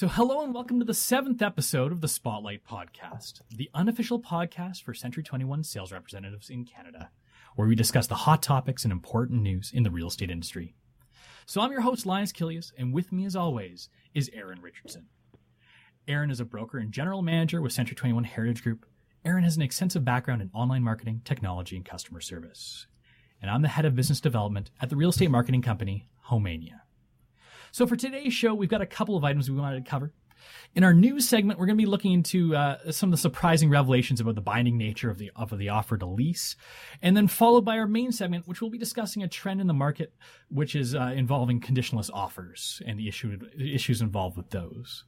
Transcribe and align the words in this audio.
So, 0.00 0.08
hello 0.08 0.42
and 0.42 0.54
welcome 0.54 0.78
to 0.78 0.86
the 0.86 0.94
seventh 0.94 1.42
episode 1.42 1.92
of 1.92 2.00
the 2.00 2.08
Spotlight 2.08 2.64
Podcast, 2.66 3.42
the 3.54 3.68
unofficial 3.74 4.18
podcast 4.18 4.82
for 4.82 4.94
Century 4.94 5.22
21 5.22 5.62
sales 5.62 5.92
representatives 5.92 6.48
in 6.48 6.64
Canada, 6.64 7.10
where 7.54 7.68
we 7.68 7.74
discuss 7.74 8.06
the 8.06 8.14
hot 8.14 8.42
topics 8.42 8.82
and 8.82 8.92
important 8.92 9.42
news 9.42 9.70
in 9.74 9.82
the 9.82 9.90
real 9.90 10.08
estate 10.08 10.30
industry. 10.30 10.74
So, 11.44 11.60
I'm 11.60 11.70
your 11.70 11.82
host, 11.82 12.06
Linus 12.06 12.32
Kilius, 12.32 12.72
and 12.78 12.94
with 12.94 13.12
me, 13.12 13.26
as 13.26 13.36
always, 13.36 13.90
is 14.14 14.30
Aaron 14.32 14.62
Richardson. 14.62 15.08
Aaron 16.08 16.30
is 16.30 16.40
a 16.40 16.46
broker 16.46 16.78
and 16.78 16.92
general 16.92 17.20
manager 17.20 17.60
with 17.60 17.74
Century 17.74 17.94
21 17.94 18.24
Heritage 18.24 18.62
Group. 18.62 18.86
Aaron 19.26 19.44
has 19.44 19.56
an 19.56 19.62
extensive 19.62 20.02
background 20.02 20.40
in 20.40 20.48
online 20.54 20.82
marketing, 20.82 21.20
technology, 21.26 21.76
and 21.76 21.84
customer 21.84 22.22
service. 22.22 22.86
And 23.42 23.50
I'm 23.50 23.60
the 23.60 23.68
head 23.68 23.84
of 23.84 23.96
business 23.96 24.22
development 24.22 24.70
at 24.80 24.88
the 24.88 24.96
real 24.96 25.10
estate 25.10 25.30
marketing 25.30 25.60
company, 25.60 26.08
Homania. 26.30 26.80
So 27.72 27.86
for 27.86 27.96
today's 27.96 28.34
show, 28.34 28.54
we've 28.54 28.68
got 28.68 28.80
a 28.80 28.86
couple 28.86 29.16
of 29.16 29.24
items 29.24 29.50
we 29.50 29.56
wanted 29.56 29.84
to 29.84 29.90
cover. 29.90 30.12
In 30.74 30.84
our 30.84 30.94
news 30.94 31.28
segment, 31.28 31.58
we're 31.58 31.66
going 31.66 31.76
to 31.76 31.82
be 31.82 31.88
looking 31.88 32.12
into 32.12 32.56
uh, 32.56 32.90
some 32.92 33.08
of 33.08 33.10
the 33.12 33.20
surprising 33.20 33.70
revelations 33.70 34.20
about 34.20 34.34
the 34.34 34.40
binding 34.40 34.78
nature 34.78 35.10
of 35.10 35.18
the 35.18 35.30
of 35.36 35.56
the 35.56 35.68
offer 35.68 35.98
to 35.98 36.06
lease, 36.06 36.56
and 37.02 37.16
then 37.16 37.28
followed 37.28 37.64
by 37.64 37.78
our 37.78 37.86
main 37.86 38.10
segment, 38.10 38.48
which 38.48 38.60
we'll 38.60 38.70
be 38.70 38.78
discussing 38.78 39.22
a 39.22 39.28
trend 39.28 39.60
in 39.60 39.66
the 39.66 39.74
market, 39.74 40.14
which 40.48 40.74
is 40.74 40.94
uh, 40.94 41.12
involving 41.14 41.60
conditionless 41.60 42.10
offers 42.10 42.80
and 42.86 42.98
the 42.98 43.08
issue 43.08 43.38
issues 43.58 44.00
involved 44.00 44.36
with 44.36 44.50
those. 44.50 45.04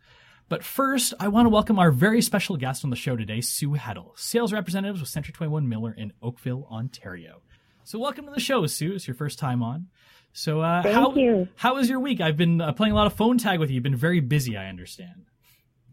But 0.49 0.63
first, 0.63 1.15
I 1.19 1.29
want 1.29 1.47
to 1.47 1.51
welcome 1.51 1.79
our 1.79 1.91
very 1.91 2.21
special 2.21 2.57
guest 2.57 2.85
on 2.85 2.91
the 2.91 2.97
show 2.97 3.17
today, 3.17 3.41
Sue 3.41 3.71
Heddle, 3.71 4.19
sales 4.19 4.53
representative 4.53 5.01
with 5.01 5.09
Century 5.09 5.33
21 5.33 5.69
Miller 5.69 5.95
in 5.97 6.13
Oakville, 6.21 6.69
Ontario. 6.71 7.41
So 7.85 7.99
welcome 7.99 8.27
to 8.27 8.33
the 8.33 8.41
show, 8.41 8.67
Sue. 8.67 8.93
It's 8.95 9.09
your 9.09 9.15
first 9.15 9.39
time 9.39 9.63
on. 9.63 9.87
So 10.33 10.61
uh, 10.61 10.83
Thank 10.83 10.95
how 10.95 11.15
you. 11.15 11.49
how 11.57 11.75
was 11.75 11.89
your 11.89 12.01
week? 12.01 12.21
I've 12.21 12.37
been 12.37 12.61
uh, 12.61 12.73
playing 12.73 12.93
a 12.93 12.97
lot 12.97 13.07
of 13.07 13.13
phone 13.13 13.39
tag 13.39 13.61
with 13.61 13.71
you. 13.71 13.75
You've 13.75 13.83
been 13.83 13.97
very 13.97 14.21
busy, 14.21 14.57
I 14.57 14.69
understand. 14.69 15.27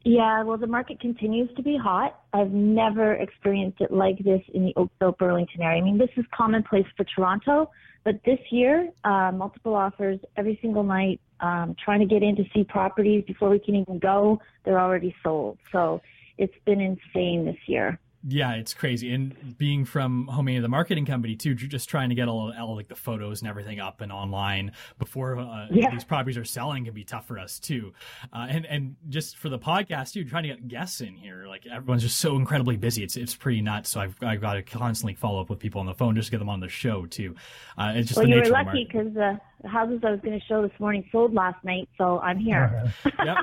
Yeah, 0.06 0.44
well, 0.44 0.58
the 0.58 0.68
market 0.68 1.02
continues 1.02 1.50
to 1.58 1.62
be 1.62 1.78
hot. 1.78 2.22
I've 2.32 2.52
never 2.52 3.14
experienced 3.14 3.82
it 3.82 3.92
like 3.92 4.18
this 4.24 4.42
in 4.54 4.64
the 4.64 4.74
Oakville 4.78 5.12
Burlington 5.20 5.62
area. 5.62 5.82
I 5.82 5.84
mean, 5.84 5.98
this 5.98 6.10
is 6.16 6.26
commonplace 6.34 6.86
for 6.96 7.04
Toronto, 7.04 7.70
but 8.06 8.16
this 8.26 8.40
year, 8.50 8.90
uh, 9.04 9.32
multiple 9.34 9.76
offers 9.76 10.20
every 10.38 10.58
single 10.62 10.84
night, 10.84 11.20
um, 11.42 11.76
trying 11.84 12.00
to 12.00 12.06
get 12.06 12.24
in 12.24 12.38
to 12.38 12.44
see 12.54 12.64
properties 12.64 13.26
before 13.28 13.50
we 13.50 13.60
can 13.60 13.76
even 13.76 14.00
go. 14.00 14.40
They're 14.64 14.80
already 14.80 15.14
sold. 15.22 15.58
So 15.72 16.02
it's 16.38 16.56
been 16.66 16.80
insane 16.80 17.46
this 17.46 17.60
year. 17.68 18.00
Yeah, 18.28 18.56
it's 18.56 18.74
crazy. 18.74 19.14
And 19.14 19.58
being 19.58 19.86
from 19.86 20.28
Homania, 20.30 20.62
the 20.62 20.68
marketing 20.68 21.06
company 21.06 21.38
too, 21.38 21.56
just 21.56 21.88
trying 21.88 22.10
to 22.10 22.16
get 22.16 22.28
all, 22.28 22.52
all 22.60 22.76
like 22.76 22.90
the 22.90 22.96
photos 22.96 23.42
and 23.42 23.50
everything 23.50 23.80
up 23.80 24.02
and 24.02 24.12
online 24.12 24.74
before 24.98 25.40
uh, 25.40 25.68
Yeah. 25.72 25.90
these 25.90 26.04
properties 26.04 26.38
are 26.38 26.44
selling 26.44 26.84
can 26.84 26.94
be 26.94 27.06
tough 27.06 27.26
for 27.28 27.40
us 27.40 27.60
too. 27.60 27.94
Uh, 28.34 28.48
and 28.50 28.66
and 28.66 28.96
just 29.08 29.38
for 29.38 29.48
the 29.48 29.58
podcast 29.60 30.12
too, 30.14 30.26
trying 30.26 30.44
to 30.44 30.50
get 30.50 30.68
guests 30.68 31.00
in 31.00 31.16
here, 31.16 31.46
like 31.48 31.66
everyone's 31.66 32.04
just 32.04 32.20
so 32.20 32.36
incredibly 32.36 32.76
busy. 32.76 33.04
It's 33.04 33.16
it's 33.16 33.36
pretty 33.36 33.62
nuts. 33.62 33.90
So 33.92 34.02
I've 34.02 34.16
I've 34.22 34.42
got 34.42 34.56
to 34.56 34.64
constantly 34.64 35.14
follow 35.14 35.40
up 35.40 35.50
with 35.50 35.60
people 35.60 35.80
on 35.80 35.86
the 35.86 35.94
phone 35.94 36.16
just 36.16 36.28
to 36.28 36.32
get 36.32 36.40
them 36.40 36.50
on 36.50 36.60
the 36.60 36.68
show 36.70 37.06
too. 37.06 37.36
Uh, 37.78 37.94
it's 37.96 38.10
just 38.10 38.18
well, 38.18 38.26
the 38.26 38.30
you 38.32 38.36
were 38.36 38.42
nature 38.42 38.56
of 38.58 38.66
the 38.66 38.72
lucky 38.72 38.84
because 38.92 39.40
the 39.62 39.68
houses 39.68 40.00
I 40.06 40.12
was 40.12 40.20
going 40.22 40.40
to 40.40 40.46
show 40.46 40.62
this 40.62 40.78
morning 40.80 41.08
sold 41.12 41.34
last 41.34 41.64
night, 41.64 41.90
so 41.98 42.20
I'm 42.20 42.40
here. 42.50 42.92
yep. 43.24 43.38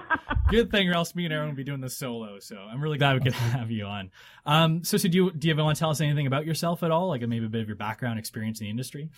Good 0.48 0.70
thing, 0.70 0.88
or 0.88 0.94
else 0.94 1.14
me 1.14 1.24
and 1.24 1.34
Aaron 1.34 1.48
will 1.48 1.56
be 1.56 1.64
doing 1.64 1.80
this 1.80 1.96
solo. 1.96 2.38
So 2.38 2.56
I'm 2.56 2.80
really 2.80 2.98
glad 2.98 3.14
we 3.14 3.20
could 3.20 3.32
have 3.34 3.70
you 3.70 3.84
on. 3.84 4.10
Um, 4.44 4.84
so, 4.84 4.96
so 4.96 5.08
do 5.08 5.16
you 5.16 5.30
do 5.32 5.48
you 5.48 5.56
want 5.56 5.76
to 5.76 5.80
tell 5.80 5.90
us 5.90 6.00
anything 6.00 6.26
about 6.26 6.46
yourself 6.46 6.82
at 6.82 6.90
all? 6.90 7.08
Like 7.08 7.22
maybe 7.22 7.44
a 7.46 7.48
bit 7.48 7.62
of 7.62 7.68
your 7.68 7.76
background, 7.76 8.18
experience 8.18 8.60
in 8.60 8.66
the 8.66 8.70
industry? 8.70 9.10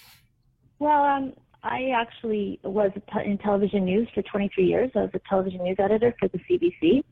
Well, 0.79 1.03
um, 1.03 1.33
I 1.63 1.91
actually 1.95 2.61
was 2.63 2.93
in 3.25 3.39
television 3.39 3.85
news 3.85 4.09
for 4.15 4.23
23 4.23 4.65
years. 4.65 4.91
I 4.95 5.01
was 5.01 5.11
a 5.15 5.21
television 5.29 5.63
news 5.65 5.77
editor 5.79 6.15
for 6.19 6.29
the 6.29 6.39
CBC. 6.39 7.03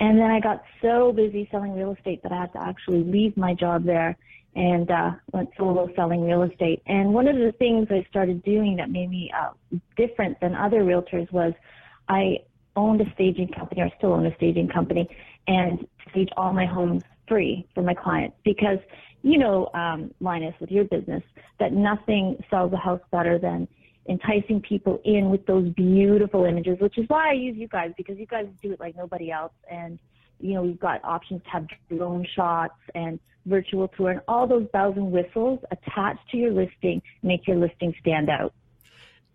And 0.00 0.18
then 0.18 0.30
I 0.30 0.40
got 0.40 0.64
so 0.82 1.12
busy 1.12 1.48
selling 1.52 1.74
real 1.74 1.92
estate 1.92 2.22
that 2.24 2.32
I 2.32 2.40
had 2.40 2.52
to 2.54 2.60
actually 2.60 3.04
leave 3.04 3.36
my 3.36 3.54
job 3.54 3.84
there 3.84 4.16
and 4.54 4.90
uh, 4.90 5.12
went 5.32 5.50
solo 5.56 5.88
selling 5.96 6.22
real 6.22 6.42
estate. 6.42 6.82
And 6.86 7.12
one 7.12 7.26
of 7.26 7.36
the 7.36 7.52
things 7.58 7.88
I 7.90 8.06
started 8.08 8.42
doing 8.44 8.76
that 8.76 8.90
made 8.90 9.10
me 9.10 9.30
uh, 9.36 9.50
different 9.96 10.40
than 10.40 10.54
other 10.54 10.82
realtors 10.82 11.30
was 11.32 11.52
I 12.08 12.38
owned 12.76 13.00
a 13.00 13.12
staging 13.14 13.48
company, 13.48 13.82
or 13.82 13.90
still 13.98 14.12
own 14.12 14.26
a 14.26 14.34
staging 14.36 14.68
company, 14.68 15.08
and 15.46 15.86
stage 16.10 16.28
all 16.36 16.52
my 16.52 16.66
homes 16.66 17.02
free 17.26 17.66
for 17.74 17.82
my 17.82 17.94
clients 17.94 18.36
because 18.44 18.78
you 19.24 19.38
know, 19.38 19.70
um, 19.72 20.12
Linus, 20.20 20.54
with 20.60 20.70
your 20.70 20.84
business, 20.84 21.22
that 21.58 21.72
nothing 21.72 22.36
sells 22.50 22.72
a 22.74 22.76
house 22.76 23.00
better 23.10 23.38
than 23.38 23.66
enticing 24.06 24.60
people 24.60 25.00
in 25.06 25.30
with 25.30 25.46
those 25.46 25.66
beautiful 25.70 26.44
images, 26.44 26.76
which 26.78 26.98
is 26.98 27.06
why 27.08 27.30
I 27.30 27.32
use 27.32 27.56
you 27.56 27.66
guys 27.66 27.92
because 27.96 28.18
you 28.18 28.26
guys 28.26 28.46
do 28.62 28.72
it 28.72 28.80
like 28.80 28.94
nobody 28.94 29.30
else. 29.30 29.54
And, 29.70 29.98
you 30.40 30.52
know, 30.52 30.62
we've 30.62 30.78
got 30.78 31.02
options 31.04 31.42
to 31.44 31.48
have 31.48 31.66
drone 31.88 32.26
shots 32.36 32.74
and 32.94 33.18
virtual 33.46 33.88
tour 33.88 34.10
and 34.10 34.20
all 34.28 34.46
those 34.46 34.66
bells 34.72 34.96
and 34.96 35.10
whistles 35.12 35.60
attached 35.70 36.28
to 36.30 36.36
your 36.36 36.52
listing 36.52 37.02
make 37.22 37.46
your 37.46 37.56
listing 37.56 37.94
stand 38.00 38.28
out. 38.30 38.52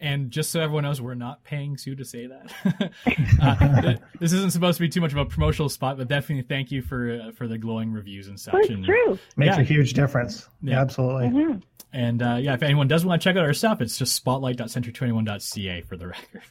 And 0.02 0.32
just 0.32 0.52
so 0.52 0.62
everyone 0.62 0.86
knows, 0.86 1.02
we're 1.02 1.14
not 1.14 1.44
paying 1.44 1.76
Sue 1.78 1.94
to 1.96 2.06
say 2.06 2.28
that. 2.28 2.54
uh, 3.42 3.96
this 4.20 4.32
isn't 4.32 4.52
supposed 4.52 4.78
to 4.78 4.82
be 4.82 4.88
too 4.88 5.02
much 5.02 5.12
of 5.12 5.18
a 5.18 5.26
promotional 5.26 5.68
spot, 5.68 5.98
but 5.98 6.08
definitely 6.08 6.44
thank 6.48 6.72
you 6.72 6.82
for 6.82 7.20
uh, 7.22 7.32
for 7.34 7.48
the 7.50 7.58
glowing 7.58 7.92
reviews 7.92 8.30
and 8.30 8.40
such. 8.40 8.54
But 8.54 8.62
it's 8.62 8.70
and, 8.70 8.86
true. 8.86 9.20
Makes 9.36 9.58
Yeah. 9.58 9.62
a 9.62 9.66
huge 9.66 9.94
difference. 9.94 10.48
Yeah. 10.62 10.76
Yeah, 10.76 10.82
absolutely. 10.82 11.28
hmm 11.30 11.54
And 11.92 12.22
uh, 12.22 12.38
yeah, 12.40 12.54
if 12.54 12.64
anyone 12.64 12.88
does 12.88 13.04
want 13.04 13.22
to 13.22 13.24
check 13.30 13.36
out 13.36 13.44
our 13.44 13.52
stuff, 13.54 13.82
it's 13.82 13.98
just 13.98 14.16
spotlight.century21.ca 14.16 15.82
for 15.82 15.98
the 15.98 16.08
record. 16.16 16.44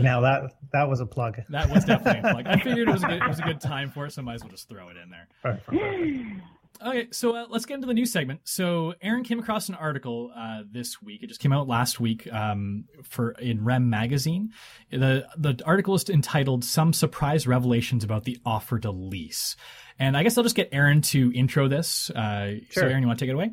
Now 0.00 0.22
that 0.22 0.52
that 0.72 0.88
was 0.88 1.00
a 1.00 1.06
plug. 1.06 1.38
That 1.50 1.68
was 1.68 1.84
definitely 1.84 2.26
a 2.30 2.32
plug. 2.32 2.46
I 2.46 2.58
figured 2.60 2.88
it 2.88 2.92
was 2.92 3.02
a 3.04 3.08
good, 3.08 3.22
it 3.22 3.28
was 3.28 3.40
a 3.40 3.42
good 3.42 3.60
time 3.60 3.90
for 3.90 4.06
it, 4.06 4.12
so 4.12 4.22
I 4.22 4.24
might 4.24 4.34
as 4.36 4.42
well 4.42 4.50
just 4.52 4.70
throw 4.70 4.88
it 4.88 4.96
in 4.96 5.10
there. 5.10 5.28
Perfect, 5.42 5.66
perfect. 5.66 6.40
Okay, 6.84 7.08
so 7.10 7.34
uh, 7.34 7.46
let's 7.48 7.64
get 7.64 7.74
into 7.74 7.86
the 7.86 7.94
news 7.94 8.12
segment. 8.12 8.40
So 8.44 8.94
Aaron 9.00 9.24
came 9.24 9.38
across 9.38 9.68
an 9.68 9.74
article 9.76 10.30
uh, 10.36 10.62
this 10.70 11.00
week. 11.00 11.22
It 11.22 11.28
just 11.28 11.40
came 11.40 11.52
out 11.52 11.66
last 11.66 12.00
week 12.00 12.30
um, 12.32 12.84
for 13.02 13.30
in 13.32 13.64
Rem 13.64 13.88
magazine. 13.88 14.52
the 14.90 15.26
The 15.38 15.60
article 15.64 15.94
is 15.94 16.08
entitled 16.10 16.64
"Some 16.64 16.92
Surprise 16.92 17.46
Revelations 17.46 18.04
About 18.04 18.24
the 18.24 18.38
Offer 18.44 18.78
to 18.80 18.90
Lease," 18.90 19.56
and 19.98 20.16
I 20.16 20.22
guess 20.22 20.36
I'll 20.36 20.44
just 20.44 20.56
get 20.56 20.68
Aaron 20.72 21.00
to 21.02 21.32
intro 21.34 21.68
this. 21.68 22.10
Uh, 22.10 22.56
So, 22.70 22.80
Sure. 22.80 22.90
Aaron, 22.90 23.02
you 23.02 23.06
want 23.06 23.18
to 23.18 23.24
take 23.24 23.30
it 23.30 23.34
away? 23.34 23.52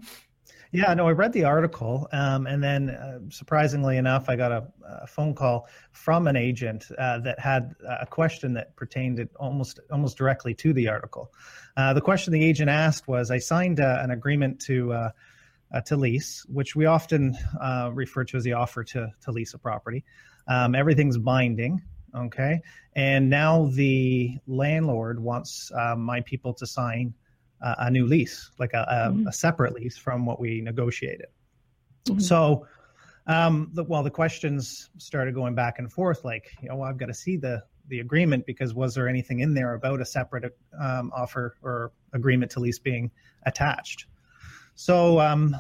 Yeah, 0.76 0.92
no, 0.96 1.08
I 1.08 1.12
read 1.12 1.34
the 1.34 1.44
article, 1.44 2.08
um, 2.12 2.48
and 2.48 2.64
then 2.64 2.90
uh, 2.90 3.20
surprisingly 3.30 3.96
enough, 3.98 4.28
I 4.28 4.36
got 4.36 4.52
a, 4.52 4.68
a 5.04 5.06
phone 5.06 5.36
call 5.36 5.68
from 5.92 6.26
an 6.26 6.36
agent 6.36 6.88
uh, 6.98 7.20
that 7.20 7.40
had 7.40 7.76
a 7.88 8.08
question 8.08 8.56
that 8.56 8.76
pertained 8.76 9.30
almost 9.36 9.80
almost 9.92 10.18
directly 10.18 10.56
to 10.56 10.74
the 10.74 10.88
article. 10.88 11.32
Uh, 11.78 11.94
the 11.94 12.02
question 12.02 12.34
the 12.34 12.44
agent 12.44 12.72
asked 12.72 13.08
was, 13.08 13.30
"I 13.30 13.38
signed 13.38 13.80
uh, 13.80 14.00
an 14.02 14.10
agreement 14.10 14.62
to." 14.62 14.94
Uh, 14.94 15.10
uh, 15.72 15.82
to 15.82 15.96
lease, 15.98 16.46
which 16.50 16.76
we 16.76 16.86
often 16.86 17.36
refer 17.94 18.24
to 18.24 18.38
as 18.38 18.44
the 18.44 18.54
offer 18.54 18.84
to, 18.84 19.12
to 19.22 19.32
lease 19.32 19.56
a 19.56 19.58
property. 19.58 20.06
Um, 20.48 20.76
everything's 20.76 21.18
binding, 21.18 21.82
okay? 22.16 22.62
And 22.96 23.28
now 23.32 23.72
the 23.74 24.38
landlord 24.46 25.20
wants 25.20 25.72
my 25.98 26.22
people 26.22 26.54
to 26.54 26.68
sign 26.68 27.16
uh, 27.64 27.76
a 27.80 27.90
new 27.90 28.06
lease, 28.06 28.52
like 28.60 28.74
a, 28.74 28.86
a, 28.90 29.12
Mhm. 29.12 29.28
a 29.28 29.32
separate 29.32 29.74
lease 29.74 29.98
from 29.98 30.26
what 30.26 30.40
we 30.40 30.62
negotiated. 30.62 31.28
Mhm. 32.06 32.22
So, 32.22 32.68
um, 33.28 33.72
the, 33.74 33.84
well, 33.86 34.04
the 34.04 34.12
questions 34.12 34.90
started 34.98 35.34
going 35.34 35.56
back 35.56 35.80
and 35.80 35.92
forth, 35.92 36.26
like, 36.26 36.52
you 36.62 36.68
know, 36.70 36.76
well, 36.76 36.90
I've 36.90 36.98
got 36.98 37.08
to 37.08 37.14
see 37.14 37.38
the 37.38 37.64
the 37.90 38.00
agreement 38.00 38.46
because 38.46 38.74
was 38.74 38.96
there 38.96 39.10
anything 39.10 39.42
in 39.42 39.54
there 39.54 39.74
about 39.74 40.00
a 40.00 40.06
separate 40.06 40.58
um, 40.80 41.12
offer 41.14 41.58
or 41.62 41.92
agreement 42.14 42.50
to 42.52 42.62
lease 42.62 42.80
being 42.80 43.12
attached? 43.46 44.06
So, 44.76 45.20
um, 45.20 45.56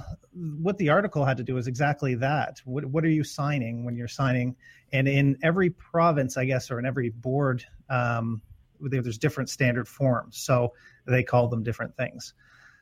what 0.62 0.78
the 0.78 0.90
article 0.90 1.24
had 1.26 1.38
to 1.38 1.44
do 1.44 1.58
is 1.58 1.68
exactly 1.68 2.16
that. 2.16 2.62
What, 2.66 2.86
what 2.86 3.04
are 3.04 3.10
you 3.10 3.24
signing 3.24 3.84
when 3.86 3.96
you're 3.96 4.08
signing? 4.08 4.56
And 4.94 5.08
in 5.08 5.38
every 5.44 5.70
province, 5.70 6.38
I 6.38 6.46
guess, 6.46 6.72
or 6.72 6.80
in 6.80 6.86
every 6.86 7.10
board, 7.10 7.66
um, 7.90 8.42
there's 8.90 9.18
different 9.18 9.50
standard 9.50 9.88
forms. 9.88 10.38
So 10.38 10.74
they 11.06 11.24
call 11.24 11.48
them 11.48 11.64
different 11.64 11.96
things. 11.96 12.34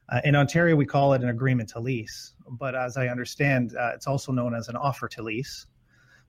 Uh, 0.10 0.20
in 0.26 0.36
Ontario, 0.36 0.76
we 0.76 0.86
call 0.86 1.14
it 1.14 1.22
an 1.22 1.30
agreement 1.30 1.70
to 1.70 1.80
lease, 1.80 2.34
but 2.50 2.76
as 2.76 2.98
I 2.98 3.08
understand, 3.08 3.76
uh, 3.80 3.92
it's 3.96 4.08
also 4.08 4.34
known 4.34 4.54
as 4.54 4.68
an 4.68 4.76
offer 4.76 5.08
to 5.08 5.24
lease. 5.24 5.68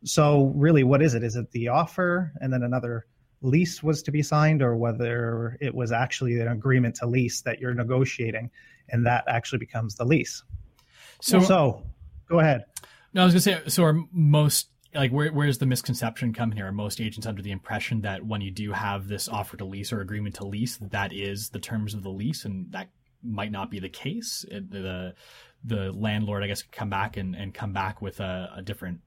So, 0.04 0.52
really, 0.54 0.84
what 0.84 1.02
is 1.02 1.14
it? 1.14 1.24
Is 1.24 1.36
it 1.36 1.50
the 1.50 1.68
offer 1.68 2.32
and 2.40 2.52
then 2.52 2.62
another 2.62 3.06
lease 3.40 3.82
was 3.82 4.02
to 4.04 4.12
be 4.12 4.22
signed, 4.22 4.62
or 4.62 4.76
whether 4.76 5.56
it 5.60 5.74
was 5.74 5.90
actually 5.90 6.38
an 6.40 6.48
agreement 6.48 6.94
to 6.96 7.06
lease 7.06 7.40
that 7.42 7.58
you're 7.58 7.74
negotiating 7.74 8.50
and 8.88 9.04
that 9.06 9.24
actually 9.26 9.58
becomes 9.58 9.96
the 9.96 10.04
lease? 10.04 10.44
So, 11.20 11.40
So, 11.40 11.82
go 12.28 12.38
ahead. 12.38 12.64
no, 13.14 13.22
I 13.22 13.24
was 13.24 13.34
gonna 13.34 13.40
say, 13.40 13.62
so 13.68 13.84
are 13.84 14.00
most 14.12 14.68
like 14.94 15.10
where 15.10 15.32
where's 15.32 15.58
the 15.58 15.66
misconception 15.66 16.32
come 16.32 16.52
here? 16.52 16.66
Are 16.66 16.72
most 16.72 17.00
agents 17.00 17.26
under 17.26 17.42
the 17.42 17.50
impression 17.50 18.02
that 18.02 18.24
when 18.24 18.40
you 18.40 18.50
do 18.50 18.72
have 18.72 19.08
this 19.08 19.28
offer 19.28 19.56
to 19.56 19.64
lease 19.64 19.92
or 19.92 20.00
agreement 20.00 20.34
to 20.36 20.46
lease, 20.46 20.76
that 20.76 21.12
is 21.12 21.50
the 21.50 21.58
terms 21.58 21.94
of 21.94 22.02
the 22.02 22.10
lease, 22.10 22.44
and 22.44 22.70
that 22.72 22.88
might 23.22 23.52
not 23.52 23.70
be 23.70 23.78
the 23.80 23.88
case? 23.88 24.44
It- 24.50 24.70
the 24.70 25.14
the 25.64 25.92
landlord, 25.92 26.42
I 26.42 26.48
guess, 26.48 26.62
come 26.62 26.90
back 26.90 27.16
and, 27.16 27.36
and 27.36 27.54
come 27.54 27.72
back 27.72 28.02
with 28.02 28.18
a, 28.18 28.50
a 28.56 28.62
different 28.62 29.00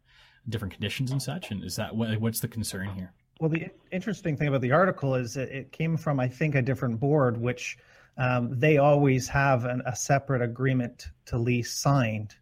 different 0.47 0.73
conditions 0.73 1.11
and 1.11 1.21
such. 1.21 1.51
And 1.51 1.63
is 1.63 1.75
that 1.75 1.95
what, 1.95 2.17
what's 2.21 2.39
the 2.39 2.47
concern 2.47 2.89
here? 2.95 3.13
Well, 3.41 3.49
the 3.49 3.67
interesting 3.91 4.37
thing 4.37 4.47
about 4.47 4.61
the 4.61 4.71
article 4.71 5.15
is 5.15 5.35
it 5.35 5.73
came 5.73 5.97
from, 5.97 6.19
I 6.19 6.29
think, 6.29 6.55
a 6.55 6.61
different 6.61 6.99
board, 6.99 7.35
which 7.35 7.77
um, 8.17 8.57
they 8.57 8.77
always 8.77 9.27
have 9.27 9.65
an, 9.65 9.81
a 9.85 9.93
separate 9.95 10.41
agreement 10.41 11.07
to 11.25 11.37
lease 11.37 11.73
signed 11.73 12.35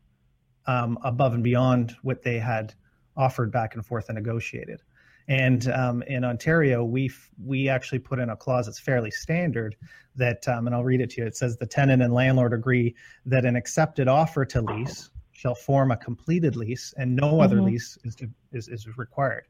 um, 0.67 0.99
above 1.03 1.33
and 1.33 1.43
beyond 1.43 1.95
what 2.03 2.21
they 2.21 2.37
had 2.37 2.75
offered 3.15 3.51
back 3.51 3.75
and 3.75 3.85
forth 3.85 4.09
and 4.09 4.15
negotiated. 4.15 4.81
And 5.27 5.69
um, 5.69 6.03
in 6.03 6.23
Ontario, 6.23 6.83
we 6.83 7.11
we 7.43 7.69
actually 7.69 7.99
put 7.99 8.19
in 8.19 8.29
a 8.29 8.35
clause 8.35 8.65
that's 8.65 8.79
fairly 8.79 9.11
standard 9.11 9.75
that, 10.15 10.45
um, 10.47 10.67
and 10.67 10.75
I'll 10.75 10.83
read 10.83 11.01
it 11.01 11.11
to 11.11 11.21
you. 11.21 11.27
It 11.27 11.37
says 11.37 11.57
the 11.57 11.65
tenant 11.65 12.01
and 12.01 12.13
landlord 12.13 12.53
agree 12.53 12.95
that 13.25 13.45
an 13.45 13.55
accepted 13.55 14.07
offer 14.07 14.45
to 14.45 14.61
lease 14.61 15.09
shall 15.31 15.55
form 15.55 15.91
a 15.91 15.97
completed 15.97 16.55
lease, 16.55 16.93
and 16.97 17.15
no 17.15 17.33
mm-hmm. 17.33 17.41
other 17.41 17.61
lease 17.61 17.97
is, 18.03 18.15
to, 18.15 18.29
is 18.51 18.67
is 18.67 18.85
required. 18.97 19.45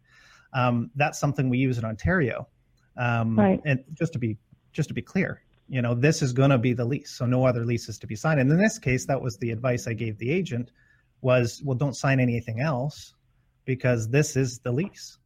Um, 0.54 0.92
that's 0.96 1.20
something 1.20 1.50
we 1.50 1.58
use 1.58 1.80
in 1.80 1.86
Ontario. 1.86 2.48
Um, 2.96 3.38
right. 3.38 3.60
And 3.66 3.84
just 3.94 4.14
to 4.14 4.20
be 4.20 4.38
just 4.74 4.90
to 4.90 4.94
be 4.94 5.02
clear, 5.02 5.42
you 5.70 5.82
know, 5.82 5.96
this 5.96 6.22
is 6.22 6.34
going 6.34 6.52
to 6.52 6.60
be 6.60 6.74
the 6.74 6.86
lease, 6.86 7.12
so 7.12 7.26
no 7.26 7.46
other 7.46 7.66
leases 7.66 7.90
is 7.90 8.00
to 8.00 8.08
be 8.08 8.16
signed. 8.16 8.40
And 8.40 8.52
in 8.52 8.60
this 8.60 8.78
case, 8.78 9.08
that 9.08 9.20
was 9.20 9.38
the 9.38 9.50
advice 9.50 9.88
I 9.88 9.94
gave 9.94 10.20
the 10.20 10.30
agent 10.32 10.72
was, 11.22 11.62
well, 11.64 11.78
don't 11.78 11.96
sign 11.96 12.20
anything 12.20 12.60
else 12.60 13.14
because 13.66 14.10
this 14.10 14.36
is 14.36 14.60
the 14.60 14.72
lease. 14.72 15.18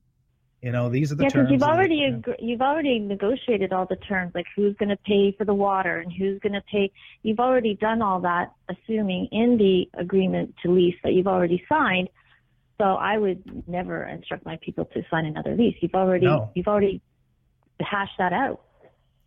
You 0.61 0.71
know, 0.71 0.89
these 0.89 1.11
are 1.11 1.15
the 1.15 1.23
yeah, 1.23 1.29
terms. 1.29 1.49
Yeah, 1.49 1.53
you've 1.53 1.63
already 1.63 2.05
ag- 2.05 2.35
you've 2.39 2.61
already 2.61 2.97
negotiated 2.97 3.71
all 3.71 3.85
the 3.85 3.95
terms, 3.95 4.31
like 4.33 4.47
who's 4.55 4.75
going 4.77 4.89
to 4.89 4.97
pay 4.97 5.31
for 5.37 5.45
the 5.45 5.53
water 5.53 5.99
and 5.99 6.11
who's 6.11 6.39
going 6.39 6.53
to 6.53 6.63
pay. 6.71 6.91
You've 7.21 7.39
already 7.39 7.75
done 7.75 8.01
all 8.01 8.19
that, 8.21 8.51
assuming 8.67 9.27
in 9.31 9.57
the 9.57 9.87
agreement 9.99 10.55
to 10.63 10.71
lease 10.71 10.95
that 11.03 11.13
you've 11.13 11.27
already 11.27 11.63
signed. 11.69 12.09
So 12.79 12.85
I 12.85 13.17
would 13.17 13.67
never 13.67 14.03
instruct 14.05 14.45
my 14.45 14.57
people 14.61 14.85
to 14.85 15.03
sign 15.11 15.25
another 15.25 15.55
lease. 15.55 15.75
You've 15.79 15.95
already 15.95 16.25
no. 16.25 16.49
you've 16.55 16.67
already 16.67 17.01
hashed 17.79 18.17
that 18.17 18.33
out. 18.33 18.61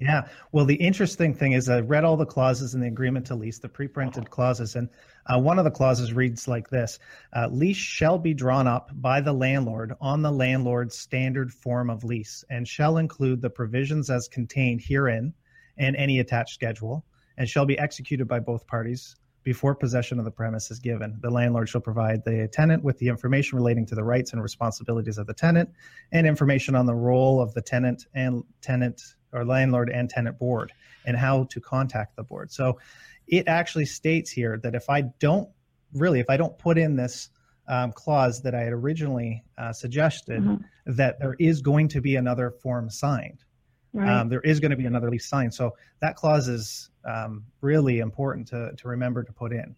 Yeah. 0.01 0.29
Well, 0.51 0.65
the 0.65 0.77
interesting 0.77 1.35
thing 1.35 1.53
is 1.53 1.69
I 1.69 1.81
read 1.81 2.05
all 2.05 2.17
the 2.17 2.25
clauses 2.25 2.75
in 2.75 2.81
the 2.81 2.87
agreement 2.87 3.27
to 3.27 3.35
lease, 3.35 3.59
the 3.59 3.69
pre-printed 3.69 4.31
clauses, 4.31 4.75
and 4.75 4.89
uh, 5.27 5.39
one 5.39 5.59
of 5.59 5.67
the 5.67 5.71
clauses 5.71 6.15
reads 6.15 6.49
like 6.49 6.71
this: 6.71 6.99
uh, 7.37 7.49
"Lease 7.49 7.77
shall 7.77 8.19
be 8.19 8.33
drawn 8.33 8.67
up 8.67 8.91
by 8.95 9.21
the 9.21 9.35
landlord 9.35 9.93
on 10.01 10.23
the 10.23 10.33
landlord's 10.33 10.97
standard 10.97 11.53
form 11.53 11.91
of 11.91 12.03
lease, 12.03 12.43
and 12.49 12.67
shall 12.67 12.97
include 12.97 13.43
the 13.43 13.51
provisions 13.51 14.09
as 14.09 14.27
contained 14.27 14.81
herein 14.81 15.35
and 15.77 15.95
any 15.97 16.19
attached 16.19 16.55
schedule, 16.55 17.05
and 17.37 17.47
shall 17.47 17.67
be 17.67 17.79
executed 17.79 18.27
by 18.27 18.41
both 18.41 18.67
parties." 18.67 19.17
Before 19.43 19.75
possession 19.75 20.19
of 20.19 20.27
the 20.27 20.31
premise 20.31 20.71
is 20.71 20.79
given, 20.79 21.19
the 21.21 21.31
landlord 21.31 21.69
shall 21.69 21.81
provide 21.81 22.25
the 22.25 22.49
tenant 22.53 22.83
with 22.83 22.99
the 22.99 23.09
information 23.09 23.57
relating 23.57 23.87
to 23.87 23.95
the 23.95 24.05
rights 24.05 24.33
and 24.33 24.43
responsibilities 24.43 25.17
of 25.17 25.27
the 25.27 25.35
tenant 25.35 25.71
and 26.13 26.27
information 26.27 26.75
on 26.75 26.85
the 26.85 26.95
role 26.95 27.41
of 27.41 27.53
the 27.55 27.63
tenant 27.63 28.07
and 28.15 28.45
tenant 28.61 29.01
or 29.33 29.45
landlord 29.45 29.91
and 29.91 30.09
tenant 30.09 30.39
board 30.39 30.73
and 31.07 31.17
how 31.17 31.45
to 31.45 31.61
contact 31.61 32.17
the 32.17 32.23
board. 32.23 32.51
So 32.53 32.79
it 33.27 33.49
actually 33.49 33.87
states 33.87 34.31
here 34.31 34.59
that 34.63 34.75
if 34.75 34.91
I 34.91 35.03
don't 35.19 35.49
really, 35.95 36.21
if 36.21 36.29
I 36.29 36.37
don't 36.37 36.57
put 36.59 36.79
in 36.79 36.97
this 36.97 37.31
um, 37.69 37.93
clause 37.93 38.43
that 38.43 38.55
I 38.55 38.61
had 38.61 38.73
originally 38.73 39.45
uh, 39.57 39.73
suggested, 39.73 40.43
mm-hmm. 40.43 40.65
that 40.87 41.21
there 41.21 41.37
is 41.39 41.63
going 41.63 41.89
to 41.89 42.01
be 42.01 42.17
another 42.17 42.51
form 42.51 42.91
signed. 42.91 43.45
Right. 43.93 44.09
Um, 44.09 44.29
there 44.29 44.41
is 44.41 44.61
going 44.61 44.71
to 44.71 44.77
be 44.77 44.87
another 44.87 45.11
lease 45.11 45.29
signed. 45.29 45.55
So 45.55 45.77
that 46.01 46.17
clause 46.17 46.49
is 46.49 46.91
um, 47.05 47.45
really 47.61 48.01
important 48.01 48.47
to, 48.49 48.73
to 48.77 48.89
remember 48.89 49.23
to 49.25 49.33
put 49.33 49.53
in. 49.53 49.75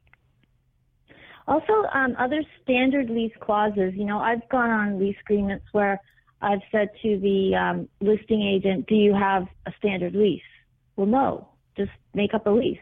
Also, 1.49 1.85
um, 1.93 2.15
other 2.19 2.43
standard 2.63 3.11
lease 3.11 3.33
clauses. 3.41 3.93
You 3.95 4.05
know, 4.05 4.19
I've 4.19 4.49
gone 4.49 4.71
on 4.71 4.99
lease 4.99 5.17
agreements 5.25 5.67
where 5.73 6.01
I've 6.43 6.61
said 6.71 6.89
to 7.03 7.19
the 7.19 7.55
um, 7.55 7.89
listing 8.01 8.43
agent, 8.43 8.87
"Do 8.89 8.95
you 8.95 9.15
have 9.15 9.47
a 9.67 9.73
standard 9.79 10.15
lease?" 10.15 10.43
Well, 10.97 11.07
no. 11.07 11.49
Just 11.77 11.93
make 12.15 12.35
up 12.35 12.47
a 12.47 12.51
lease. 12.51 12.79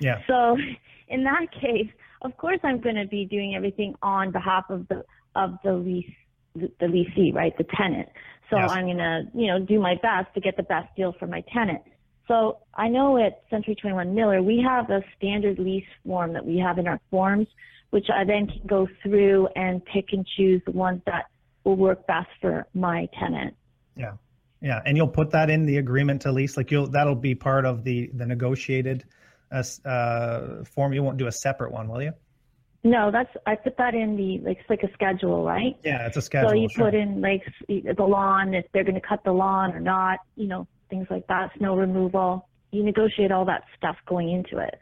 Yeah. 0.00 0.20
So, 0.26 0.56
in 1.08 1.24
that 1.24 1.46
case, 1.52 1.90
of 2.22 2.36
course, 2.36 2.58
I'm 2.62 2.80
going 2.80 2.96
to 2.96 3.06
be 3.06 3.24
doing 3.24 3.54
everything 3.54 3.94
on 4.02 4.32
behalf 4.32 4.64
of 4.68 4.86
the 4.88 5.04
of 5.34 5.58
the 5.64 5.72
lease 5.72 6.10
the, 6.54 6.70
the 6.80 6.86
leasee, 6.86 7.34
right, 7.34 7.56
the 7.58 7.66
tenant. 7.76 8.08
So 8.50 8.56
yes. 8.56 8.70
I'm 8.70 8.84
going 8.84 8.98
to, 8.98 9.22
you 9.34 9.48
know, 9.48 9.58
do 9.58 9.80
my 9.80 9.94
best 9.94 10.32
to 10.34 10.40
get 10.40 10.56
the 10.56 10.62
best 10.62 10.94
deal 10.96 11.14
for 11.18 11.26
my 11.26 11.42
tenant. 11.52 11.82
So 12.28 12.58
I 12.74 12.88
know 12.88 13.18
at 13.18 13.42
Century 13.50 13.74
21 13.74 14.14
Miller, 14.14 14.42
we 14.42 14.64
have 14.66 14.88
a 14.90 15.02
standard 15.16 15.58
lease 15.58 15.84
form 16.06 16.32
that 16.34 16.44
we 16.44 16.58
have 16.58 16.78
in 16.78 16.86
our 16.86 17.00
forms, 17.10 17.48
which 17.90 18.06
I 18.14 18.24
then 18.24 18.46
can 18.46 18.62
go 18.66 18.88
through 19.02 19.48
and 19.56 19.84
pick 19.84 20.06
and 20.12 20.26
choose 20.36 20.62
the 20.64 20.72
ones 20.72 21.02
that 21.06 21.26
will 21.64 21.76
work 21.76 22.06
best 22.06 22.28
for 22.40 22.66
my 22.74 23.08
tenant. 23.18 23.54
Yeah. 23.96 24.12
Yeah, 24.60 24.80
and 24.86 24.96
you'll 24.96 25.08
put 25.08 25.30
that 25.32 25.50
in 25.50 25.66
the 25.66 25.76
agreement 25.76 26.22
to 26.22 26.32
lease. 26.32 26.56
Like 26.56 26.70
you'll 26.70 26.86
that'll 26.86 27.14
be 27.14 27.34
part 27.34 27.66
of 27.66 27.84
the 27.84 28.10
the 28.14 28.24
negotiated 28.24 29.04
uh, 29.52 29.62
uh, 29.86 30.64
form. 30.64 30.94
You 30.94 31.02
won't 31.02 31.18
do 31.18 31.26
a 31.26 31.32
separate 31.32 31.70
one, 31.70 31.86
will 31.86 32.02
you? 32.02 32.12
No, 32.82 33.10
that's 33.10 33.28
I 33.46 33.56
put 33.56 33.76
that 33.76 33.94
in 33.94 34.16
the 34.16 34.38
like 34.38 34.58
it's 34.60 34.70
like 34.70 34.82
a 34.82 34.92
schedule, 34.94 35.44
right? 35.44 35.76
Yeah, 35.84 36.06
it's 36.06 36.16
a 36.16 36.22
schedule. 36.22 36.48
So 36.48 36.54
you 36.54 36.68
sure. 36.70 36.86
put 36.86 36.94
in 36.94 37.20
like 37.20 37.42
the 37.68 38.04
lawn 38.04 38.54
if 38.54 38.64
they're 38.72 38.84
going 38.84 38.94
to 38.94 39.06
cut 39.06 39.22
the 39.22 39.32
lawn 39.32 39.72
or 39.72 39.80
not, 39.80 40.20
you 40.34 40.46
know, 40.46 40.66
things 40.88 41.08
like 41.10 41.26
that, 41.26 41.50
snow 41.58 41.76
removal. 41.76 42.48
You 42.70 42.82
negotiate 42.82 43.32
all 43.32 43.44
that 43.44 43.64
stuff 43.76 43.96
going 44.06 44.30
into 44.30 44.58
it. 44.58 44.80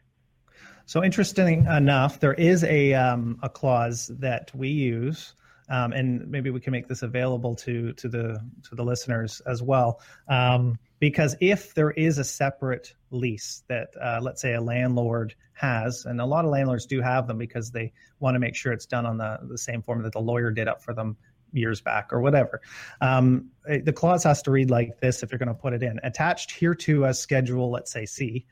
So 0.87 1.03
interesting 1.03 1.67
enough, 1.67 2.21
there 2.21 2.35
is 2.35 2.63
a 2.65 2.95
um, 2.95 3.39
a 3.43 3.49
clause 3.49 4.13
that 4.19 4.53
we 4.55 4.69
use 4.69 5.35
um, 5.73 5.93
and 5.95 6.29
maybe 6.29 6.51
we 6.51 6.61
can 6.61 6.71
make 6.71 6.87
this 6.87 7.03
available 7.03 7.57
to 7.57 7.95
to 7.95 8.09
the 8.09 8.39
to 8.69 8.75
the 8.75 8.85
listeners 8.85 9.41
as 9.47 9.63
well. 9.63 10.01
Um, 10.29 10.79
because 11.01 11.35
if 11.41 11.75
there 11.75 11.91
is 11.91 12.19
a 12.19 12.25
separate 12.25 12.95
lease 13.11 13.65
that, 13.69 13.89
uh, 14.01 14.21
let's 14.23 14.43
say, 14.43 14.53
a 14.53 14.61
landlord 14.61 15.35
has, 15.55 16.05
and 16.05 16.21
a 16.21 16.27
lot 16.27 16.45
of 16.45 16.51
landlords 16.51 16.87
do 16.87 17.01
have 17.01 17.27
them 17.27 17.39
because 17.39 17.71
they 17.71 17.93
want 18.21 18.35
to 18.35 18.39
make 18.39 18.55
sure 18.55 18.73
it's 18.73 18.87
done 18.87 19.07
on 19.07 19.17
the, 19.17 19.39
the 19.49 19.59
same 19.59 19.83
form 19.83 20.03
that 20.03 20.13
the 20.13 20.21
lawyer 20.21 20.51
did 20.51 20.69
up 20.69 20.83
for 20.83 20.95
them 20.95 21.17
years 21.53 21.81
back 21.81 22.13
or 22.13 22.21
whatever. 22.21 22.61
Um, 23.01 23.51
the 23.65 23.93
clause 23.93 24.25
has 24.25 24.43
to 24.43 24.51
read 24.51 24.71
like 24.71 25.01
this 25.01 25.23
if 25.23 25.33
you're 25.33 25.39
going 25.39 25.49
to 25.49 25.55
put 25.55 25.73
it 25.73 25.83
in. 25.83 25.99
Attached 26.03 26.51
here 26.51 26.75
to 26.75 27.07
a 27.07 27.15
schedule, 27.15 27.71
let's 27.71 27.91
say 27.91 28.07
C, 28.07 28.47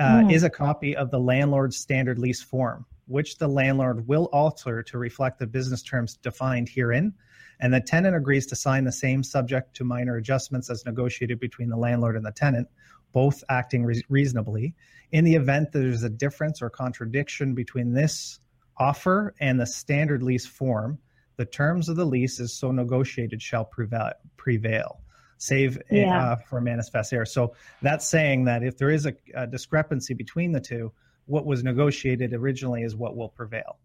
uh, 0.00 0.22
mm. 0.22 0.32
is 0.32 0.42
a 0.42 0.50
copy 0.50 0.96
of 0.96 1.12
the 1.12 1.20
landlord's 1.20 1.76
standard 1.76 2.18
lease 2.18 2.42
form 2.42 2.84
which 3.10 3.38
the 3.38 3.48
landlord 3.48 4.06
will 4.06 4.26
alter 4.32 4.84
to 4.84 4.96
reflect 4.96 5.40
the 5.40 5.46
business 5.46 5.82
terms 5.82 6.16
defined 6.16 6.68
herein, 6.68 7.12
and 7.58 7.74
the 7.74 7.80
tenant 7.80 8.14
agrees 8.14 8.46
to 8.46 8.54
sign 8.54 8.84
the 8.84 8.92
same 8.92 9.24
subject 9.24 9.74
to 9.74 9.82
minor 9.82 10.16
adjustments 10.16 10.70
as 10.70 10.86
negotiated 10.86 11.40
between 11.40 11.68
the 11.68 11.76
landlord 11.76 12.14
and 12.14 12.24
the 12.24 12.30
tenant, 12.30 12.68
both 13.12 13.42
acting 13.48 13.84
re- 13.84 14.00
reasonably. 14.08 14.72
In 15.10 15.24
the 15.24 15.34
event 15.34 15.72
that 15.72 15.80
there's 15.80 16.04
a 16.04 16.08
difference 16.08 16.62
or 16.62 16.70
contradiction 16.70 17.52
between 17.52 17.92
this 17.92 18.38
offer 18.78 19.34
and 19.40 19.58
the 19.58 19.66
standard 19.66 20.22
lease 20.22 20.46
form, 20.46 20.96
the 21.34 21.44
terms 21.44 21.88
of 21.88 21.96
the 21.96 22.04
lease 22.04 22.38
as 22.38 22.52
so 22.52 22.70
negotiated 22.70 23.42
shall 23.42 23.64
prevail. 23.64 24.12
prevail 24.36 25.00
save 25.40 25.78
yeah. 25.90 26.32
uh, 26.32 26.36
for 26.36 26.60
manifest 26.60 27.12
error. 27.14 27.24
So 27.24 27.54
that's 27.80 28.06
saying 28.06 28.44
that 28.44 28.62
if 28.62 28.76
there 28.76 28.90
is 28.90 29.06
a, 29.06 29.14
a 29.34 29.46
discrepancy 29.46 30.12
between 30.12 30.52
the 30.52 30.60
two, 30.60 30.92
what 31.24 31.46
was 31.46 31.64
negotiated 31.64 32.34
originally 32.34 32.82
is 32.82 32.94
what 32.94 33.16
will 33.16 33.30
prevail. 33.30 33.78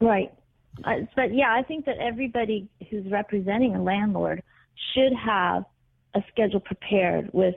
Right. 0.00 0.32
Uh, 0.84 1.00
but 1.16 1.34
yeah, 1.34 1.52
I 1.52 1.62
think 1.62 1.86
that 1.86 1.98
everybody 1.98 2.68
who's 2.88 3.10
representing 3.10 3.74
a 3.74 3.82
landlord 3.82 4.44
should 4.94 5.12
have 5.12 5.64
a 6.14 6.22
schedule 6.30 6.60
prepared 6.60 7.30
with 7.32 7.56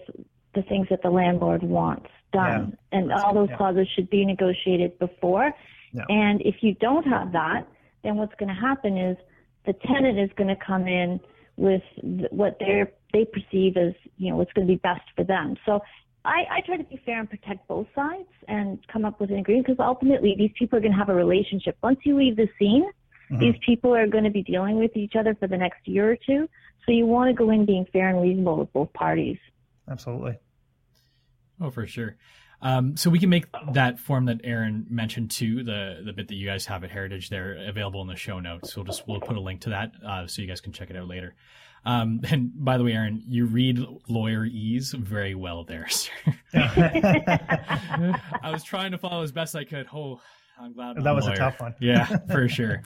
the 0.56 0.64
things 0.64 0.88
that 0.90 1.04
the 1.04 1.10
landlord 1.12 1.62
wants 1.62 2.10
done. 2.34 2.76
Yeah. 2.92 3.00
And 3.00 3.14
all 3.14 3.36
those 3.36 3.50
yeah. 3.52 3.58
clauses 3.58 3.88
should 3.96 4.10
be 4.10 4.26
negotiated 4.26 4.98
before. 4.98 5.54
Yeah. 5.94 6.06
And 6.10 6.42
if 6.42 6.56
you 6.62 6.74
don't 6.76 7.06
have 7.06 7.32
that, 7.34 7.68
then 8.04 8.16
what's 8.16 8.34
going 8.40 8.50
to 8.50 8.60
happen 8.60 8.98
is 8.98 9.18
the 9.68 9.74
tenant 9.86 10.18
is 10.18 10.32
going 10.36 10.48
to 10.48 10.56
come 10.56 10.88
in 10.88 11.20
with 11.62 11.84
what 12.32 12.58
they 12.60 12.84
they 13.14 13.26
perceive 13.26 13.78
as 13.78 13.94
you 14.18 14.32
know 14.32 14.38
what's 14.38 14.52
going 14.54 14.68
to 14.68 14.74
be 14.74 14.78
best 14.78 15.04
for 15.16 15.24
them. 15.24 15.56
So 15.66 15.80
I, 16.26 16.44
I 16.52 16.62
try 16.66 16.78
to 16.78 16.84
be 16.84 17.00
fair 17.06 17.20
and 17.20 17.30
protect 17.30 17.68
both 17.68 17.88
sides 17.96 18.30
and 18.48 18.80
come 18.92 19.06
up 19.06 19.20
with 19.20 19.30
an 19.32 19.38
agreement 19.38 19.68
because 19.68 19.84
ultimately 19.84 20.36
these 20.38 20.52
people 20.58 20.78
are 20.78 20.82
going 20.82 20.92
to 20.92 20.98
have 20.98 21.10
a 21.10 21.16
relationship. 21.16 21.78
Once 21.82 22.00
you 22.04 22.18
leave 22.18 22.36
the 22.36 22.48
scene, 22.60 22.84
mm-hmm. 23.32 23.40
these 23.40 23.56
people 23.66 23.96
are 23.96 24.08
going 24.08 24.24
to 24.24 24.30
be 24.30 24.44
dealing 24.44 24.78
with 24.78 24.96
each 24.96 25.14
other 25.18 25.36
for 25.36 25.48
the 25.48 25.58
next 25.58 25.88
year 25.88 26.12
or 26.12 26.18
two. 26.26 26.48
So 26.86 26.92
you 26.92 27.06
want 27.06 27.30
to 27.30 27.34
go 27.34 27.50
in 27.52 27.66
being 27.66 27.86
fair 27.94 28.10
and 28.10 28.22
reasonable 28.22 28.58
with 28.58 28.74
both 28.74 28.92
parties. 28.94 29.38
Absolutely. 29.90 30.38
Oh, 31.60 31.70
for 31.70 31.86
sure. 31.86 32.16
Um, 32.62 32.96
so 32.96 33.10
we 33.10 33.20
can 33.20 33.30
make 33.30 33.46
that 33.74 34.00
form 34.00 34.26
that 34.26 34.42
Aaron 34.44 34.86
mentioned 34.90 35.32
too, 35.32 35.64
the 35.64 36.02
the 36.06 36.14
bit 36.14 36.28
that 36.28 36.36
you 36.36 36.48
guys 36.48 36.66
have 36.68 36.84
at 36.84 36.92
Heritage 36.92 37.30
there 37.30 37.54
available 37.68 38.02
in 38.02 38.08
the 38.08 38.16
show 38.16 38.40
notes. 38.40 38.74
So 38.74 38.82
we'll 38.82 38.86
just 38.86 39.08
we'll 39.08 39.20
put 39.20 39.36
a 39.36 39.42
link 39.42 39.62
to 39.62 39.70
that 39.72 39.92
uh, 40.06 40.28
so 40.28 40.42
you 40.42 40.48
guys 40.48 40.62
can 40.62 40.72
check 40.72 40.90
it 40.90 40.96
out 40.96 41.08
later. 41.08 41.34
Um, 41.86 42.22
and 42.30 42.52
by 42.56 42.78
the 42.78 42.84
way, 42.84 42.94
Aaron, 42.94 43.24
you 43.28 43.46
read 43.46 43.78
lawyerese 44.10 44.94
very 44.94 45.36
well 45.36 45.64
there, 45.64 45.88
sir. 45.90 46.12
I 46.54 48.52
was 48.52 48.64
trying 48.64 48.92
to 48.92 48.98
follow 48.98 49.24
as 49.24 49.32
best 49.32 49.56
I 49.56 49.64
could. 49.64 49.88
Oh, 49.94 50.22
I'm 50.60 50.74
glad. 50.74 50.98
I'm 50.98 51.04
that 51.04 51.16
was 51.16 51.28
a, 51.28 51.32
a 51.32 51.36
tough 51.36 51.60
one. 51.60 51.74
yeah, 51.80 52.06
for 52.32 52.48
sure. 52.48 52.84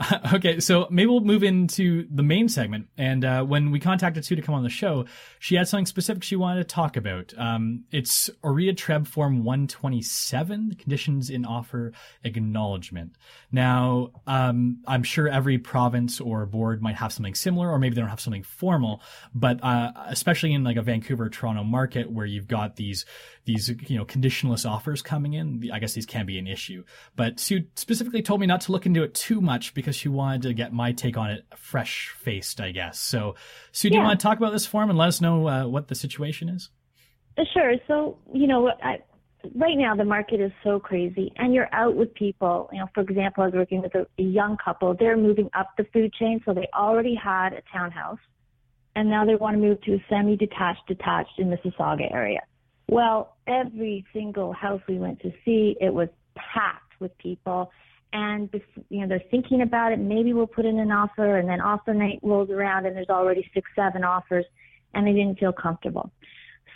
okay, 0.34 0.60
so 0.60 0.86
maybe 0.90 1.06
we'll 1.06 1.20
move 1.20 1.42
into 1.42 2.06
the 2.10 2.22
main 2.22 2.48
segment. 2.48 2.88
And 2.96 3.24
uh, 3.24 3.44
when 3.44 3.70
we 3.70 3.80
contacted 3.80 4.24
Sue 4.24 4.36
to 4.36 4.42
come 4.42 4.54
on 4.54 4.62
the 4.62 4.70
show, 4.70 5.06
she 5.38 5.54
had 5.54 5.68
something 5.68 5.86
specific 5.86 6.22
she 6.22 6.36
wanted 6.36 6.60
to 6.60 6.74
talk 6.74 6.96
about. 6.96 7.32
Um, 7.36 7.84
it's 7.90 8.30
OREA 8.42 8.76
Treb 8.76 9.06
Form 9.06 9.44
127, 9.44 10.70
the 10.70 10.74
conditions 10.74 11.30
in 11.30 11.44
offer 11.44 11.92
acknowledgement. 12.24 13.16
Now, 13.50 14.10
um, 14.26 14.82
I'm 14.86 15.02
sure 15.02 15.28
every 15.28 15.58
province 15.58 16.20
or 16.20 16.46
board 16.46 16.82
might 16.82 16.96
have 16.96 17.12
something 17.12 17.34
similar, 17.34 17.70
or 17.70 17.78
maybe 17.78 17.94
they 17.94 18.00
don't 18.00 18.10
have 18.10 18.20
something 18.20 18.42
formal. 18.42 19.02
But 19.34 19.62
uh, 19.62 19.92
especially 20.06 20.52
in 20.52 20.64
like 20.64 20.76
a 20.76 20.82
Vancouver, 20.82 21.28
Toronto 21.28 21.64
market 21.64 22.10
where 22.10 22.26
you've 22.26 22.48
got 22.48 22.76
these 22.76 23.04
these 23.44 23.68
you 23.88 23.98
know 23.98 24.04
conditionless 24.04 24.64
offers 24.64 25.02
coming 25.02 25.34
in, 25.34 25.68
I 25.72 25.78
guess 25.78 25.94
these 25.94 26.06
can 26.06 26.26
be 26.26 26.38
an 26.38 26.46
issue. 26.46 26.84
But 27.16 27.40
Sue 27.40 27.64
specifically 27.74 28.22
told 28.22 28.40
me 28.40 28.46
not 28.46 28.60
to 28.62 28.72
look 28.72 28.86
into 28.86 29.02
it 29.02 29.14
too 29.14 29.40
much 29.40 29.74
because 29.82 29.96
she 29.96 30.08
wanted 30.08 30.42
to 30.42 30.54
get 30.54 30.72
my 30.72 30.92
take 30.92 31.16
on 31.16 31.30
it 31.30 31.44
fresh 31.56 32.14
faced, 32.18 32.60
I 32.60 32.70
guess. 32.70 32.98
So, 32.98 33.34
Sue, 33.72 33.90
do 33.90 33.94
yeah. 33.94 34.00
you 34.00 34.06
want 34.06 34.18
to 34.18 34.22
talk 34.22 34.38
about 34.38 34.52
this 34.52 34.64
form 34.64 34.88
and 34.88 34.98
let 34.98 35.08
us 35.08 35.20
know 35.20 35.48
uh, 35.48 35.66
what 35.66 35.88
the 35.88 35.94
situation 35.94 36.48
is? 36.48 36.70
Uh, 37.36 37.42
sure. 37.52 37.74
So, 37.86 38.18
you 38.32 38.46
know, 38.46 38.70
I, 38.82 39.00
right 39.54 39.76
now 39.76 39.94
the 39.96 40.04
market 40.04 40.40
is 40.40 40.52
so 40.62 40.78
crazy, 40.78 41.32
and 41.36 41.52
you're 41.52 41.68
out 41.72 41.96
with 41.96 42.14
people. 42.14 42.68
You 42.72 42.80
know, 42.80 42.86
for 42.94 43.00
example, 43.00 43.42
I 43.42 43.46
was 43.46 43.54
working 43.54 43.82
with 43.82 43.94
a, 43.94 44.06
a 44.18 44.22
young 44.22 44.56
couple. 44.62 44.94
They're 44.98 45.16
moving 45.16 45.50
up 45.54 45.70
the 45.76 45.84
food 45.92 46.12
chain, 46.14 46.40
so 46.44 46.54
they 46.54 46.68
already 46.74 47.14
had 47.14 47.52
a 47.52 47.62
townhouse, 47.72 48.20
and 48.94 49.10
now 49.10 49.24
they 49.24 49.34
want 49.34 49.56
to 49.56 49.60
move 49.60 49.80
to 49.82 49.94
a 49.94 50.04
semi-detached, 50.08 50.86
detached 50.86 51.38
in 51.38 51.48
Mississauga 51.48 52.12
area. 52.12 52.40
Well, 52.88 53.36
every 53.46 54.04
single 54.12 54.52
house 54.52 54.80
we 54.88 54.98
went 54.98 55.20
to 55.20 55.32
see, 55.44 55.76
it 55.80 55.92
was 55.92 56.08
packed 56.34 57.00
with 57.00 57.16
people 57.18 57.70
and 58.12 58.48
you 58.88 59.00
know 59.00 59.08
they're 59.08 59.22
thinking 59.30 59.62
about 59.62 59.92
it. 59.92 59.98
Maybe 59.98 60.32
we'll 60.32 60.46
put 60.46 60.66
in 60.66 60.78
an 60.78 60.90
offer, 60.90 61.38
and 61.38 61.48
then 61.48 61.60
offer 61.60 61.94
night 61.94 62.20
rolls 62.22 62.50
around, 62.50 62.86
and 62.86 62.96
there's 62.96 63.08
already 63.08 63.48
six, 63.54 63.70
seven 63.74 64.04
offers, 64.04 64.44
and 64.94 65.06
they 65.06 65.12
didn't 65.12 65.38
feel 65.38 65.52
comfortable. 65.52 66.10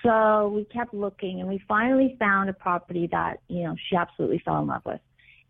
So 0.03 0.49
we 0.55 0.65
kept 0.65 0.95
looking, 0.95 1.41
and 1.41 1.49
we 1.49 1.63
finally 1.67 2.17
found 2.19 2.49
a 2.49 2.53
property 2.53 3.09
that 3.13 3.41
you 3.49 3.65
know 3.65 3.77
she 3.89 3.97
absolutely 3.97 4.41
fell 4.45 4.61
in 4.61 4.67
love 4.67 4.83
with. 4.85 5.01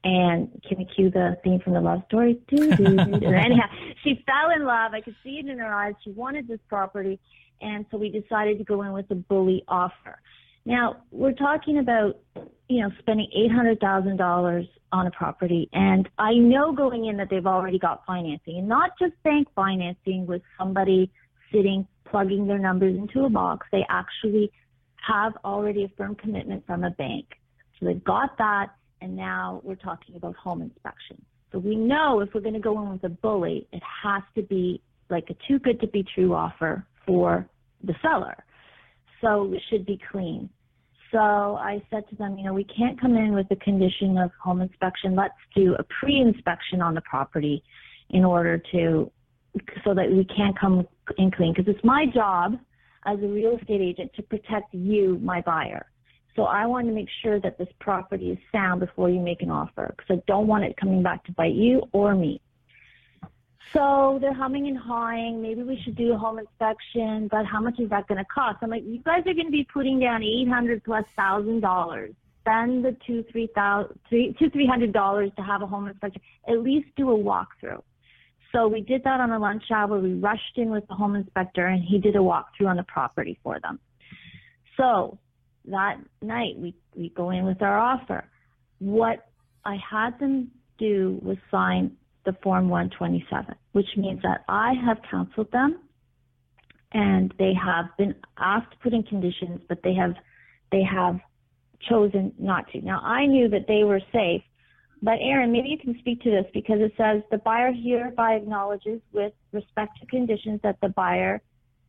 And 0.04 0.62
can 0.68 0.78
we 0.78 0.84
cue 0.84 1.10
the 1.10 1.36
theme 1.42 1.60
from 1.60 1.72
the 1.72 1.80
love 1.80 2.02
story? 2.06 2.40
anyhow, 2.52 3.66
she 4.04 4.22
fell 4.24 4.50
in 4.54 4.64
love. 4.64 4.92
I 4.94 5.00
could 5.00 5.16
see 5.24 5.38
it 5.38 5.48
in 5.48 5.58
her 5.58 5.72
eyes. 5.72 5.94
She 6.04 6.10
wanted 6.10 6.46
this 6.46 6.60
property, 6.68 7.18
and 7.60 7.86
so 7.90 7.96
we 7.96 8.10
decided 8.10 8.58
to 8.58 8.64
go 8.64 8.82
in 8.82 8.92
with 8.92 9.10
a 9.10 9.14
bully 9.14 9.64
offer. 9.68 10.20
Now 10.66 10.96
we're 11.10 11.32
talking 11.32 11.78
about 11.78 12.18
you 12.68 12.82
know 12.82 12.90
spending 12.98 13.28
eight 13.34 13.50
hundred 13.50 13.80
thousand 13.80 14.18
dollars 14.18 14.66
on 14.92 15.06
a 15.06 15.10
property. 15.10 15.68
And 15.72 16.08
I 16.18 16.34
know 16.34 16.72
going 16.72 17.06
in 17.06 17.16
that 17.18 17.28
they've 17.30 17.46
already 17.46 17.78
got 17.78 18.04
financing 18.06 18.58
and 18.58 18.68
not 18.68 18.90
just 19.00 19.12
bank 19.24 19.48
financing 19.54 20.26
with 20.26 20.42
somebody 20.58 21.10
sitting, 21.52 21.86
plugging 22.10 22.46
their 22.46 22.58
numbers 22.58 22.96
into 22.96 23.24
a 23.24 23.30
box. 23.30 23.66
They 23.72 23.84
actually 23.88 24.50
have 25.06 25.34
already 25.44 25.84
a 25.84 25.88
firm 25.96 26.14
commitment 26.16 26.66
from 26.66 26.84
a 26.84 26.90
bank. 26.90 27.26
So 27.78 27.86
they've 27.86 28.04
got 28.04 28.36
that. 28.38 28.68
And 29.00 29.14
now 29.16 29.60
we're 29.62 29.76
talking 29.76 30.16
about 30.16 30.34
home 30.36 30.62
inspection. 30.62 31.22
So 31.52 31.58
we 31.58 31.76
know 31.76 32.20
if 32.20 32.30
we're 32.34 32.40
going 32.40 32.54
to 32.54 32.60
go 32.60 32.80
in 32.82 32.90
with 32.90 33.04
a 33.04 33.08
bully, 33.08 33.68
it 33.72 33.82
has 34.02 34.22
to 34.34 34.42
be 34.42 34.80
like 35.10 35.28
a 35.30 35.36
too 35.46 35.58
good 35.58 35.80
to 35.80 35.86
be 35.86 36.04
true 36.14 36.34
offer 36.34 36.84
for 37.06 37.46
the 37.84 37.94
seller. 38.02 38.36
So 39.20 39.52
it 39.52 39.62
should 39.70 39.86
be 39.86 40.00
clean. 40.10 40.48
So 41.16 41.56
I 41.56 41.82
said 41.88 42.06
to 42.10 42.16
them, 42.16 42.36
you 42.36 42.44
know, 42.44 42.52
we 42.52 42.64
can't 42.64 43.00
come 43.00 43.16
in 43.16 43.32
with 43.32 43.48
the 43.48 43.56
condition 43.56 44.18
of 44.18 44.30
home 44.42 44.60
inspection. 44.60 45.16
Let's 45.16 45.32
do 45.54 45.74
a 45.78 45.84
pre-inspection 45.98 46.82
on 46.82 46.94
the 46.94 47.00
property 47.00 47.62
in 48.10 48.22
order 48.22 48.60
to, 48.72 49.10
so 49.82 49.94
that 49.94 50.12
we 50.12 50.26
can't 50.26 50.58
come 50.58 50.86
in 51.16 51.30
clean. 51.30 51.54
Because 51.56 51.74
it's 51.74 51.82
my 51.82 52.04
job 52.12 52.58
as 53.06 53.18
a 53.20 53.26
real 53.26 53.56
estate 53.56 53.80
agent 53.80 54.10
to 54.16 54.22
protect 54.24 54.74
you, 54.74 55.18
my 55.22 55.40
buyer. 55.40 55.86
So 56.34 56.42
I 56.42 56.66
want 56.66 56.86
to 56.86 56.92
make 56.92 57.08
sure 57.22 57.40
that 57.40 57.56
this 57.56 57.68
property 57.80 58.32
is 58.32 58.38
sound 58.52 58.80
before 58.80 59.08
you 59.08 59.20
make 59.20 59.40
an 59.40 59.50
offer 59.50 59.94
because 59.96 60.18
I 60.18 60.22
don't 60.26 60.46
want 60.46 60.64
it 60.64 60.76
coming 60.76 61.02
back 61.02 61.24
to 61.24 61.32
bite 61.32 61.54
you 61.54 61.80
or 61.92 62.14
me. 62.14 62.42
So 63.72 64.18
they're 64.20 64.32
humming 64.32 64.68
and 64.68 64.78
hawing. 64.78 65.42
Maybe 65.42 65.62
we 65.62 65.80
should 65.82 65.96
do 65.96 66.12
a 66.12 66.16
home 66.16 66.38
inspection, 66.38 67.28
but 67.30 67.44
how 67.46 67.60
much 67.60 67.78
is 67.78 67.90
that 67.90 68.06
going 68.06 68.18
to 68.18 68.24
cost? 68.24 68.58
I'm 68.62 68.70
like, 68.70 68.84
you 68.84 69.00
guys 69.00 69.20
are 69.26 69.34
going 69.34 69.46
to 69.46 69.52
be 69.52 69.66
putting 69.72 69.98
down 69.98 70.22
eight 70.22 70.48
hundred 70.48 70.84
plus 70.84 71.04
thousand 71.16 71.60
dollars. 71.60 72.14
Spend 72.42 72.84
the 72.84 72.96
two 73.06 73.24
three 73.32 73.48
thousand 73.54 73.98
three 74.08 74.34
two 74.38 74.48
three 74.50 74.66
hundred 74.66 74.92
dollars 74.92 75.30
to 75.36 75.42
have 75.42 75.62
a 75.62 75.66
home 75.66 75.88
inspection. 75.88 76.22
At 76.48 76.60
least 76.60 76.86
do 76.96 77.10
a 77.10 77.18
walkthrough. 77.18 77.82
So 78.52 78.68
we 78.68 78.80
did 78.80 79.02
that 79.04 79.20
on 79.20 79.32
a 79.32 79.38
lunch 79.38 79.64
hour. 79.74 79.98
We 79.98 80.14
rushed 80.14 80.56
in 80.56 80.70
with 80.70 80.86
the 80.86 80.94
home 80.94 81.16
inspector, 81.16 81.66
and 81.66 81.82
he 81.82 81.98
did 81.98 82.14
a 82.14 82.20
walkthrough 82.20 82.68
on 82.68 82.76
the 82.76 82.84
property 82.84 83.38
for 83.42 83.58
them. 83.60 83.80
So 84.76 85.18
that 85.66 85.96
night 86.22 86.56
we 86.56 86.74
we 86.94 87.08
go 87.10 87.30
in 87.30 87.44
with 87.44 87.60
our 87.62 87.78
offer. 87.78 88.24
What 88.78 89.26
I 89.64 89.76
had 89.90 90.18
them 90.20 90.52
do 90.78 91.18
was 91.22 91.36
sign 91.50 91.96
the 92.26 92.36
Form 92.42 92.68
127, 92.68 93.54
which 93.72 93.86
means 93.96 94.20
that 94.22 94.44
I 94.48 94.74
have 94.84 94.98
counseled 95.10 95.50
them 95.52 95.78
and 96.92 97.32
they 97.38 97.52
have 97.54 97.86
been 97.96 98.14
asked 98.38 98.72
to 98.72 98.78
put 98.78 98.92
in 98.92 99.02
conditions, 99.02 99.60
but 99.68 99.78
they 99.82 99.94
have 99.94 100.14
they 100.72 100.82
have 100.82 101.18
chosen 101.88 102.32
not 102.38 102.70
to. 102.72 102.80
Now 102.80 103.00
I 103.00 103.26
knew 103.26 103.48
that 103.48 103.66
they 103.68 103.84
were 103.84 104.00
safe, 104.12 104.42
but 105.02 105.18
Aaron, 105.20 105.52
maybe 105.52 105.68
you 105.68 105.78
can 105.78 105.98
speak 106.00 106.22
to 106.22 106.30
this 106.30 106.46
because 106.52 106.80
it 106.80 106.92
says 106.96 107.22
the 107.30 107.38
buyer 107.38 107.72
hereby 107.72 108.34
acknowledges 108.34 109.00
with 109.12 109.32
respect 109.52 109.98
to 110.00 110.06
conditions 110.06 110.60
that 110.62 110.78
the 110.80 110.88
buyer, 110.88 111.40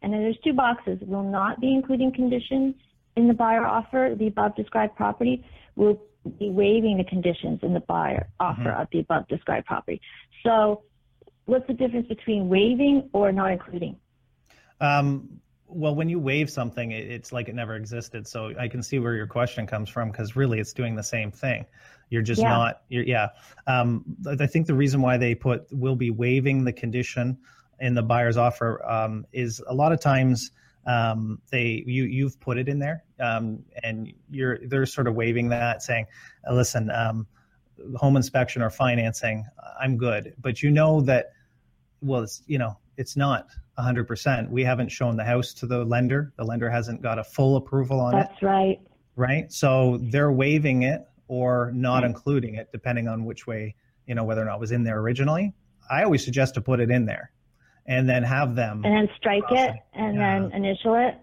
and 0.01 0.13
then 0.13 0.22
there's 0.22 0.38
two 0.44 0.53
boxes, 0.53 1.00
will 1.01 1.24
not 1.24 1.60
be 1.60 1.74
including 1.74 2.12
conditions 2.13 2.75
in 3.15 3.27
the 3.27 3.34
buyer 3.34 3.65
offer, 3.65 4.15
the 4.17 4.27
above 4.27 4.56
described 4.56 4.96
property, 4.96 5.44
will 5.77 6.01
be 6.39 6.50
waiving 6.50 6.98
the 6.98 7.03
conditions 7.05 7.60
in 7.63 7.74
the 7.74 7.79
buyer 7.81 8.27
offer 8.39 8.62
mm-hmm. 8.62 8.81
of 8.81 8.88
the 8.91 9.00
above 9.00 9.27
described 9.27 9.65
property. 9.65 10.01
So, 10.43 10.84
what's 11.46 11.65
the 11.67 11.74
difference 11.74 12.07
between 12.07 12.50
waiving 12.50 13.10
or 13.13 13.31
not 13.31 13.51
including? 13.51 13.96
Um, 14.81 15.39
well, 15.67 15.96
when 15.96 16.07
you 16.07 16.19
waive 16.19 16.50
something, 16.50 16.91
it's 16.91 17.34
like 17.34 17.50
it 17.50 17.55
never 17.55 17.75
existed. 17.75 18.25
So 18.25 18.53
I 18.57 18.67
can 18.67 18.81
see 18.81 19.00
where 19.00 19.15
your 19.15 19.27
question 19.27 19.67
comes 19.67 19.89
from 19.89 20.12
because 20.12 20.36
really 20.36 20.60
it's 20.60 20.72
doing 20.72 20.96
the 20.96 21.03
same 21.03 21.29
thing. 21.29 21.65
You're 22.10 22.22
just 22.22 22.41
yeah. 22.41 22.50
not, 22.50 22.81
you're, 22.88 23.03
yeah. 23.03 23.29
Um, 23.67 24.05
I 24.25 24.48
think 24.48 24.65
the 24.65 24.74
reason 24.74 25.01
why 25.01 25.17
they 25.17 25.36
put 25.36 25.67
will 25.72 25.98
be 25.98 26.10
waiving 26.10 26.63
the 26.63 26.72
condition 26.72 27.38
in 27.79 27.96
the 27.96 28.01
buyer's 28.01 28.38
offer 28.38 28.84
um, 28.89 29.25
is 29.34 29.62
a 29.67 29.74
lot 29.74 29.91
of 29.91 30.00
times 30.00 30.51
um, 30.88 31.39
they 31.51 31.84
you 31.86 32.06
you've 32.06 32.39
put 32.39 32.58
it 32.58 32.67
in 32.67 32.79
there 32.79 33.03
um, 33.20 33.63
and 33.84 34.12
you're 34.32 34.60
they're 34.67 34.86
sort 34.86 35.08
of 35.08 35.13
waiving 35.13 35.50
that 35.50 35.84
saying 35.84 36.08
listen 36.51 36.89
um, 36.91 37.27
home 37.96 38.15
inspection 38.15 38.62
or 38.62 38.70
financing 38.70 39.46
i'm 39.79 39.98
good. 39.98 40.34
But 40.39 40.63
you 40.63 40.72
know 40.72 41.01
that 41.01 41.32
well 42.01 42.22
it's 42.22 42.44
you 42.48 42.58
know 42.58 42.77
it's 42.98 43.15
not 43.15 43.48
100% 43.77 44.50
we 44.50 44.63
haven't 44.63 44.89
shown 44.89 45.17
the 45.17 45.24
house 45.24 45.53
to 45.53 45.67
the 45.67 45.86
lender. 45.86 46.34
The 46.38 46.44
lender 46.44 46.67
hasn't 46.70 47.03
got 47.03 47.20
a 47.20 47.24
full 47.24 47.58
approval 47.58 48.00
on 48.00 48.13
that's 48.13 48.25
it. 48.25 48.32
That's 48.32 48.44
right. 48.44 48.79
Right? 49.15 49.51
So 49.51 50.00
they're 50.01 50.32
waiving 50.32 50.84
it 50.84 51.08
or 51.27 51.72
not 51.75 52.01
right. 52.01 52.06
including 52.06 52.56
it 52.56 52.70
depending 52.72 53.08
on 53.08 53.25
which 53.25 53.46
way 53.46 53.75
you 54.08 54.15
know 54.15 54.24
whether 54.24 54.41
or 54.41 54.46
not 54.46 54.56
it 54.56 54.60
was 54.60 54.72
in 54.72 54.84
there 54.84 55.00
originally. 55.00 55.53
I 55.89 56.03
always 56.03 56.24
suggest 56.24 56.56
to 56.56 56.62
put 56.62 56.79
it 56.79 56.89
in 56.89 57.06
there 57.06 57.32
and 57.88 58.08
then 58.08 58.24
have 58.24 58.56
them 58.56 58.82
and 58.84 58.96
then 58.96 59.10
strike 59.17 59.50
it 59.51 59.75
and 59.94 60.15
yeah. 60.15 60.39
then 60.39 60.51
initial 60.51 60.96
it 60.96 61.17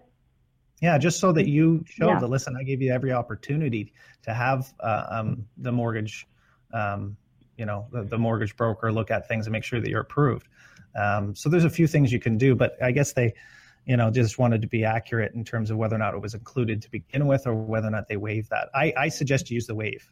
yeah 0.81 0.97
just 0.97 1.19
so 1.19 1.31
that 1.31 1.47
you 1.47 1.83
show 1.87 2.09
yeah. 2.09 2.19
that 2.19 2.27
listen 2.27 2.55
i 2.59 2.63
gave 2.63 2.81
you 2.81 2.91
every 2.91 3.11
opportunity 3.11 3.93
to 4.23 4.33
have 4.33 4.73
uh, 4.79 5.05
um, 5.09 5.45
the 5.57 5.71
mortgage 5.71 6.27
um, 6.73 7.15
you 7.57 7.65
know 7.65 7.87
the, 7.91 8.03
the, 8.03 8.17
mortgage 8.17 8.55
broker 8.57 8.91
look 8.91 9.11
at 9.11 9.27
things 9.27 9.45
and 9.45 9.53
make 9.53 9.63
sure 9.63 9.79
that 9.79 9.89
you're 9.89 10.01
approved 10.01 10.47
um, 10.95 11.35
so 11.35 11.49
there's 11.49 11.65
a 11.65 11.69
few 11.69 11.87
things 11.87 12.11
you 12.11 12.19
can 12.19 12.37
do 12.37 12.55
but 12.55 12.81
i 12.83 12.91
guess 12.91 13.13
they 13.13 13.33
you 13.85 13.95
know 13.95 14.09
just 14.09 14.39
wanted 14.39 14.61
to 14.61 14.67
be 14.67 14.83
accurate 14.83 15.33
in 15.33 15.43
terms 15.43 15.69
of 15.69 15.77
whether 15.77 15.95
or 15.95 15.99
not 15.99 16.13
it 16.13 16.21
was 16.21 16.33
included 16.33 16.81
to 16.81 16.89
begin 16.89 17.27
with 17.27 17.45
or 17.45 17.53
whether 17.53 17.87
or 17.87 17.91
not 17.91 18.07
they 18.07 18.17
waive 18.17 18.49
that 18.49 18.69
i, 18.73 18.91
I 18.97 19.09
suggest 19.09 19.49
you 19.49 19.55
use 19.55 19.67
the 19.67 19.75
waive 19.75 20.11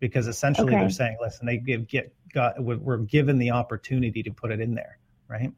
because 0.00 0.28
essentially 0.28 0.72
okay. 0.72 0.80
they're 0.80 0.90
saying 0.90 1.16
listen 1.20 1.44
they 1.44 1.58
give 1.58 1.88
get 1.88 2.14
got 2.32 2.62
we're 2.62 2.98
given 2.98 3.38
the 3.38 3.50
opportunity 3.50 4.22
to 4.22 4.30
put 4.30 4.52
it 4.52 4.60
in 4.60 4.74
there 4.74 4.98
right 5.28 5.52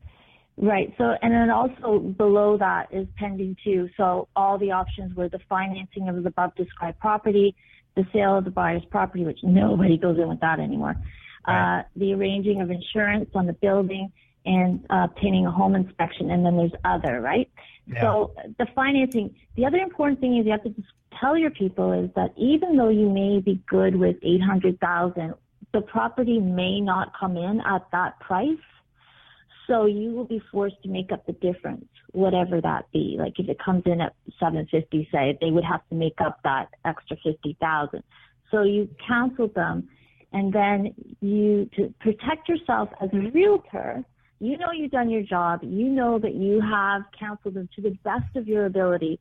Right. 0.62 0.92
So, 0.98 1.14
and 1.22 1.32
then 1.32 1.48
also 1.48 1.98
below 1.98 2.58
that 2.58 2.92
is 2.92 3.06
pending 3.16 3.56
too. 3.64 3.88
So 3.96 4.28
all 4.36 4.58
the 4.58 4.72
options 4.72 5.16
were 5.16 5.28
the 5.28 5.40
financing 5.48 6.08
of 6.08 6.22
the 6.22 6.28
above 6.28 6.54
described 6.54 6.98
property, 7.00 7.56
the 7.96 8.04
sale 8.12 8.36
of 8.36 8.44
the 8.44 8.50
buyer's 8.50 8.84
property, 8.90 9.24
which 9.24 9.38
nobody 9.42 9.96
goes 9.96 10.18
in 10.18 10.28
with 10.28 10.40
that 10.40 10.60
anymore, 10.60 10.96
uh, 11.46 11.82
the 11.96 12.12
arranging 12.12 12.60
of 12.60 12.70
insurance 12.70 13.30
on 13.34 13.46
the 13.46 13.54
building, 13.54 14.12
and 14.44 14.84
uh, 14.90 15.06
obtaining 15.10 15.46
a 15.46 15.50
home 15.50 15.74
inspection. 15.74 16.30
And 16.30 16.44
then 16.44 16.58
there's 16.58 16.72
other, 16.84 17.22
right? 17.22 17.50
Yeah. 17.86 18.02
So 18.02 18.34
the 18.58 18.66
financing. 18.74 19.34
The 19.56 19.64
other 19.64 19.78
important 19.78 20.20
thing 20.20 20.36
is 20.36 20.44
you 20.44 20.52
have 20.52 20.62
to 20.64 20.70
just 20.70 20.88
tell 21.18 21.38
your 21.38 21.50
people 21.50 21.92
is 21.92 22.10
that 22.16 22.34
even 22.36 22.76
though 22.76 22.90
you 22.90 23.08
may 23.08 23.40
be 23.40 23.62
good 23.66 23.96
with 23.96 24.16
eight 24.22 24.42
hundred 24.42 24.78
thousand, 24.78 25.34
the 25.72 25.80
property 25.80 26.38
may 26.38 26.80
not 26.80 27.12
come 27.18 27.38
in 27.38 27.60
at 27.62 27.86
that 27.92 28.20
price. 28.20 28.58
So 29.70 29.86
you 29.86 30.10
will 30.10 30.24
be 30.24 30.42
forced 30.50 30.82
to 30.82 30.88
make 30.88 31.12
up 31.12 31.24
the 31.26 31.32
difference, 31.34 31.86
whatever 32.10 32.60
that 32.60 32.90
be. 32.92 33.14
Like 33.16 33.34
if 33.38 33.48
it 33.48 33.56
comes 33.64 33.84
in 33.86 34.00
at 34.00 34.14
750, 34.40 35.08
say, 35.12 35.38
they 35.40 35.52
would 35.52 35.62
have 35.62 35.88
to 35.90 35.94
make 35.94 36.20
up 36.20 36.40
that 36.42 36.70
extra 36.84 37.16
50,000. 37.22 38.02
So 38.50 38.64
you 38.64 38.88
counsel 39.06 39.46
them 39.46 39.88
and 40.32 40.52
then 40.52 40.92
you, 41.20 41.70
to 41.76 41.94
protect 42.00 42.48
yourself 42.48 42.88
as 43.00 43.10
a 43.12 43.16
mm-hmm. 43.16 43.28
realtor, 43.28 44.04
you 44.40 44.58
know 44.58 44.72
you've 44.72 44.90
done 44.90 45.08
your 45.08 45.22
job. 45.22 45.60
You 45.62 45.86
know 45.86 46.18
that 46.18 46.34
you 46.34 46.60
have 46.60 47.02
counseled 47.16 47.54
them 47.54 47.68
to 47.76 47.82
the 47.82 47.96
best 48.02 48.34
of 48.34 48.48
your 48.48 48.66
ability. 48.66 49.20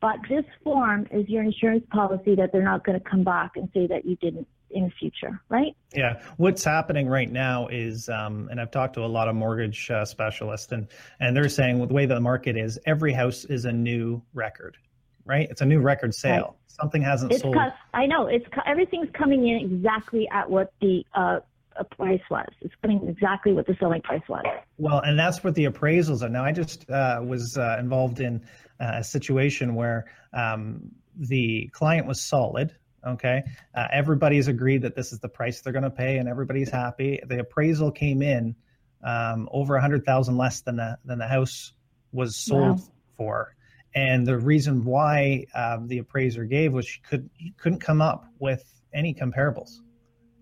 But 0.00 0.16
this 0.30 0.44
form 0.62 1.06
is 1.10 1.28
your 1.28 1.42
insurance 1.42 1.84
policy 1.90 2.34
that 2.36 2.52
they're 2.52 2.64
not 2.64 2.86
going 2.86 2.98
to 2.98 3.04
come 3.04 3.24
back 3.24 3.52
and 3.56 3.68
say 3.74 3.86
that 3.88 4.06
you 4.06 4.16
didn't 4.16 4.48
in 4.74 4.84
the 4.84 4.90
future, 4.90 5.40
right? 5.48 5.74
Yeah. 5.94 6.20
What's 6.36 6.64
happening 6.64 7.06
right 7.08 7.30
now 7.30 7.68
is, 7.68 8.08
um, 8.08 8.48
and 8.50 8.60
I've 8.60 8.70
talked 8.70 8.94
to 8.94 9.04
a 9.04 9.06
lot 9.06 9.28
of 9.28 9.34
mortgage 9.34 9.90
uh, 9.90 10.04
specialists, 10.04 10.72
and 10.72 10.88
and 11.20 11.36
they're 11.36 11.48
saying 11.48 11.78
well, 11.78 11.86
the 11.86 11.94
way 11.94 12.06
the 12.06 12.20
market 12.20 12.56
is, 12.56 12.78
every 12.84 13.12
house 13.12 13.44
is 13.44 13.64
a 13.64 13.72
new 13.72 14.22
record, 14.34 14.76
right? 15.24 15.48
It's 15.50 15.60
a 15.60 15.66
new 15.66 15.80
record 15.80 16.14
sale. 16.14 16.32
Right. 16.34 16.54
Something 16.66 17.02
hasn't 17.02 17.32
it's 17.32 17.42
sold. 17.42 17.56
I 17.94 18.06
know 18.06 18.26
it's 18.26 18.44
everything's 18.66 19.08
coming 19.14 19.46
in 19.46 19.76
exactly 19.76 20.28
at 20.32 20.50
what 20.50 20.72
the 20.80 21.04
uh, 21.14 21.40
price 21.96 22.20
was. 22.30 22.48
It's 22.60 22.74
coming 22.82 23.06
exactly 23.08 23.52
what 23.52 23.66
the 23.66 23.76
selling 23.78 24.02
price 24.02 24.22
was. 24.28 24.44
Well, 24.78 25.00
and 25.00 25.18
that's 25.18 25.44
what 25.44 25.54
the 25.54 25.66
appraisals 25.66 26.22
are. 26.22 26.28
Now, 26.28 26.44
I 26.44 26.52
just 26.52 26.88
uh, 26.90 27.20
was 27.24 27.56
uh, 27.56 27.76
involved 27.78 28.20
in 28.20 28.42
uh, 28.80 28.94
a 28.96 29.04
situation 29.04 29.74
where 29.74 30.06
um, 30.32 30.90
the 31.16 31.68
client 31.72 32.06
was 32.06 32.20
solid 32.20 32.74
Okay. 33.06 33.42
Uh, 33.74 33.86
everybody's 33.92 34.48
agreed 34.48 34.82
that 34.82 34.94
this 34.94 35.12
is 35.12 35.18
the 35.18 35.28
price 35.28 35.60
they're 35.60 35.72
going 35.72 35.84
to 35.84 35.90
pay 35.90 36.18
and 36.18 36.28
everybody's 36.28 36.70
happy. 36.70 37.20
The 37.26 37.40
appraisal 37.40 37.90
came 37.90 38.22
in 38.22 38.56
um, 39.02 39.48
over 39.52 39.76
a 39.76 39.80
hundred 39.80 40.04
thousand 40.04 40.36
less 40.36 40.62
than 40.62 40.76
the, 40.76 40.98
than 41.04 41.18
the 41.18 41.28
house 41.28 41.72
was 42.12 42.36
sold 42.36 42.78
wow. 42.78 42.84
for. 43.16 43.56
And 43.94 44.26
the 44.26 44.38
reason 44.38 44.84
why 44.84 45.46
um, 45.54 45.86
the 45.86 45.98
appraiser 45.98 46.44
gave 46.44 46.72
was 46.72 46.86
she 46.86 47.00
could 47.00 47.30
couldn't 47.58 47.78
come 47.78 48.02
up 48.02 48.26
with 48.40 48.64
any 48.92 49.14
comparables, 49.14 49.78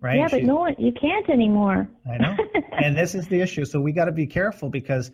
right? 0.01 0.17
Yeah, 0.17 0.29
but 0.31 0.41
she, 0.41 0.47
no 0.47 0.57
one 0.57 0.75
you 0.79 0.93
can't 0.93 1.29
anymore. 1.29 1.87
I 2.11 2.17
know, 2.17 2.37
and 2.73 2.97
this 2.97 3.15
is 3.15 3.29
the 3.29 3.41
issue. 3.41 3.67
So 3.67 3.79
we 3.79 3.93
got 3.93 4.07
to 4.07 4.13
be 4.13 4.27
careful 4.27 4.71
because 4.71 5.11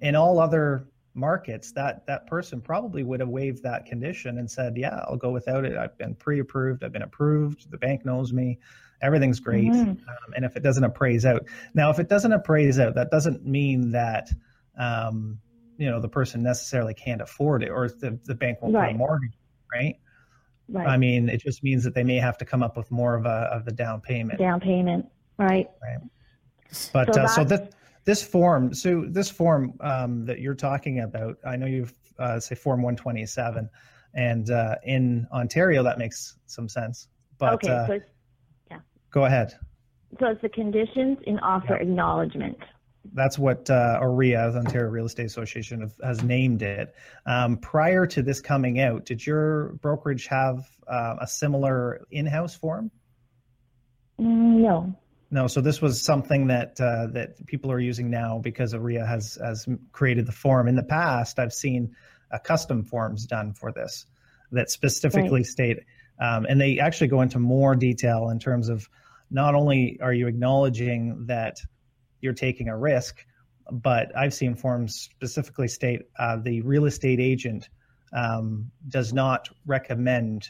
in 0.00 0.16
all 0.16 0.38
other 0.38 0.86
markets, 1.14 1.72
that 1.72 2.06
that 2.06 2.26
person 2.26 2.60
probably 2.60 3.02
would 3.02 3.20
have 3.20 3.28
waived 3.28 3.62
that 3.62 3.86
condition 3.86 4.38
and 4.38 4.50
said, 4.50 4.76
"Yeah, 4.76 5.00
I'll 5.08 5.16
go 5.16 5.30
without 5.30 5.64
it. 5.64 5.76
I've 5.76 5.96
been 5.96 6.14
pre-approved. 6.14 6.84
I've 6.84 6.92
been 6.92 7.02
approved. 7.02 7.70
The 7.70 7.78
bank 7.78 8.04
knows 8.04 8.32
me. 8.32 8.58
Everything's 9.00 9.40
great." 9.40 9.70
Mm-hmm. 9.70 9.90
Um, 9.90 10.34
and 10.36 10.44
if 10.44 10.56
it 10.56 10.62
doesn't 10.62 10.84
appraise 10.84 11.24
out, 11.24 11.46
now 11.74 11.90
if 11.90 11.98
it 11.98 12.08
doesn't 12.08 12.32
appraise 12.32 12.78
out, 12.78 12.94
that 12.96 13.10
doesn't 13.10 13.46
mean 13.46 13.92
that 13.92 14.28
um, 14.78 15.38
you 15.78 15.90
know 15.90 16.00
the 16.00 16.08
person 16.08 16.42
necessarily 16.42 16.94
can't 16.94 17.20
afford 17.20 17.62
it 17.62 17.70
or 17.70 17.88
the 17.88 18.18
the 18.24 18.34
bank 18.34 18.58
won't 18.60 18.74
right. 18.74 18.88
put 18.88 18.94
a 18.94 18.98
mortgage, 18.98 19.38
right? 19.72 19.96
Right. 20.68 20.86
I 20.86 20.96
mean, 20.96 21.28
it 21.28 21.42
just 21.42 21.62
means 21.62 21.84
that 21.84 21.94
they 21.94 22.04
may 22.04 22.16
have 22.16 22.38
to 22.38 22.44
come 22.44 22.62
up 22.62 22.76
with 22.76 22.90
more 22.90 23.14
of 23.14 23.26
a 23.26 23.50
of 23.52 23.64
the 23.64 23.72
down 23.72 24.00
payment. 24.00 24.38
Down 24.38 24.60
payment, 24.60 25.06
right? 25.38 25.68
Right. 25.82 25.98
But 26.92 27.14
so, 27.14 27.22
uh, 27.22 27.28
so 27.28 27.44
this 27.44 27.68
this 28.04 28.22
form, 28.22 28.74
so 28.74 29.04
this 29.08 29.30
form 29.30 29.74
um, 29.80 30.26
that 30.26 30.40
you're 30.40 30.54
talking 30.54 31.00
about, 31.00 31.38
I 31.46 31.56
know 31.56 31.66
you've 31.66 31.94
uh, 32.18 32.38
say 32.38 32.54
form 32.54 32.82
127, 32.82 33.68
and 34.14 34.50
uh, 34.50 34.76
in 34.84 35.26
Ontario 35.32 35.82
that 35.82 35.98
makes 35.98 36.36
some 36.46 36.68
sense. 36.68 37.08
But 37.38 37.54
okay, 37.54 37.68
uh, 37.68 37.86
so 37.86 38.00
yeah. 38.70 38.78
Go 39.10 39.24
ahead. 39.24 39.54
So 40.20 40.26
it's 40.26 40.42
the 40.42 40.48
conditions 40.48 41.18
in 41.26 41.38
offer 41.40 41.74
yeah. 41.74 41.82
acknowledgement. 41.82 42.58
That's 43.12 43.38
what 43.38 43.68
uh, 43.68 43.98
OREA, 44.00 44.52
the 44.52 44.60
Ontario 44.60 44.88
Real 44.88 45.04
Estate 45.04 45.26
Association, 45.26 45.90
has 46.02 46.22
named 46.22 46.62
it. 46.62 46.94
Um, 47.26 47.58
prior 47.58 48.06
to 48.06 48.22
this 48.22 48.40
coming 48.40 48.80
out, 48.80 49.04
did 49.04 49.26
your 49.26 49.74
brokerage 49.74 50.26
have 50.28 50.66
uh, 50.88 51.16
a 51.20 51.26
similar 51.26 52.06
in-house 52.10 52.54
form? 52.54 52.90
Mm, 54.18 54.62
no. 54.62 54.94
No, 55.30 55.46
so 55.46 55.60
this 55.60 55.80
was 55.80 56.00
something 56.00 56.48
that 56.48 56.80
uh, 56.80 57.08
that 57.12 57.44
people 57.46 57.72
are 57.72 57.80
using 57.80 58.10
now 58.10 58.38
because 58.38 58.74
OREA 58.74 59.06
has 59.06 59.38
has 59.42 59.66
created 59.92 60.26
the 60.26 60.32
form. 60.32 60.68
In 60.68 60.76
the 60.76 60.82
past, 60.82 61.38
I've 61.38 61.52
seen 61.52 61.94
uh, 62.30 62.38
custom 62.38 62.84
forms 62.84 63.26
done 63.26 63.52
for 63.52 63.72
this 63.72 64.06
that 64.52 64.70
specifically 64.70 65.40
right. 65.40 65.46
state, 65.46 65.78
um, 66.20 66.46
and 66.48 66.60
they 66.60 66.78
actually 66.78 67.08
go 67.08 67.20
into 67.22 67.38
more 67.38 67.74
detail 67.74 68.28
in 68.28 68.38
terms 68.38 68.68
of 68.68 68.88
not 69.30 69.54
only 69.54 69.98
are 70.00 70.12
you 70.12 70.28
acknowledging 70.28 71.26
that 71.26 71.58
you're 72.20 72.34
taking 72.34 72.68
a 72.68 72.76
risk, 72.76 73.24
but 73.70 74.16
I've 74.16 74.34
seen 74.34 74.54
forms 74.54 74.94
specifically 74.94 75.68
state 75.68 76.02
uh, 76.18 76.36
the 76.36 76.60
real 76.60 76.84
estate 76.84 77.18
agent 77.18 77.68
um, 78.12 78.70
does 78.88 79.12
not 79.12 79.48
recommend 79.66 80.48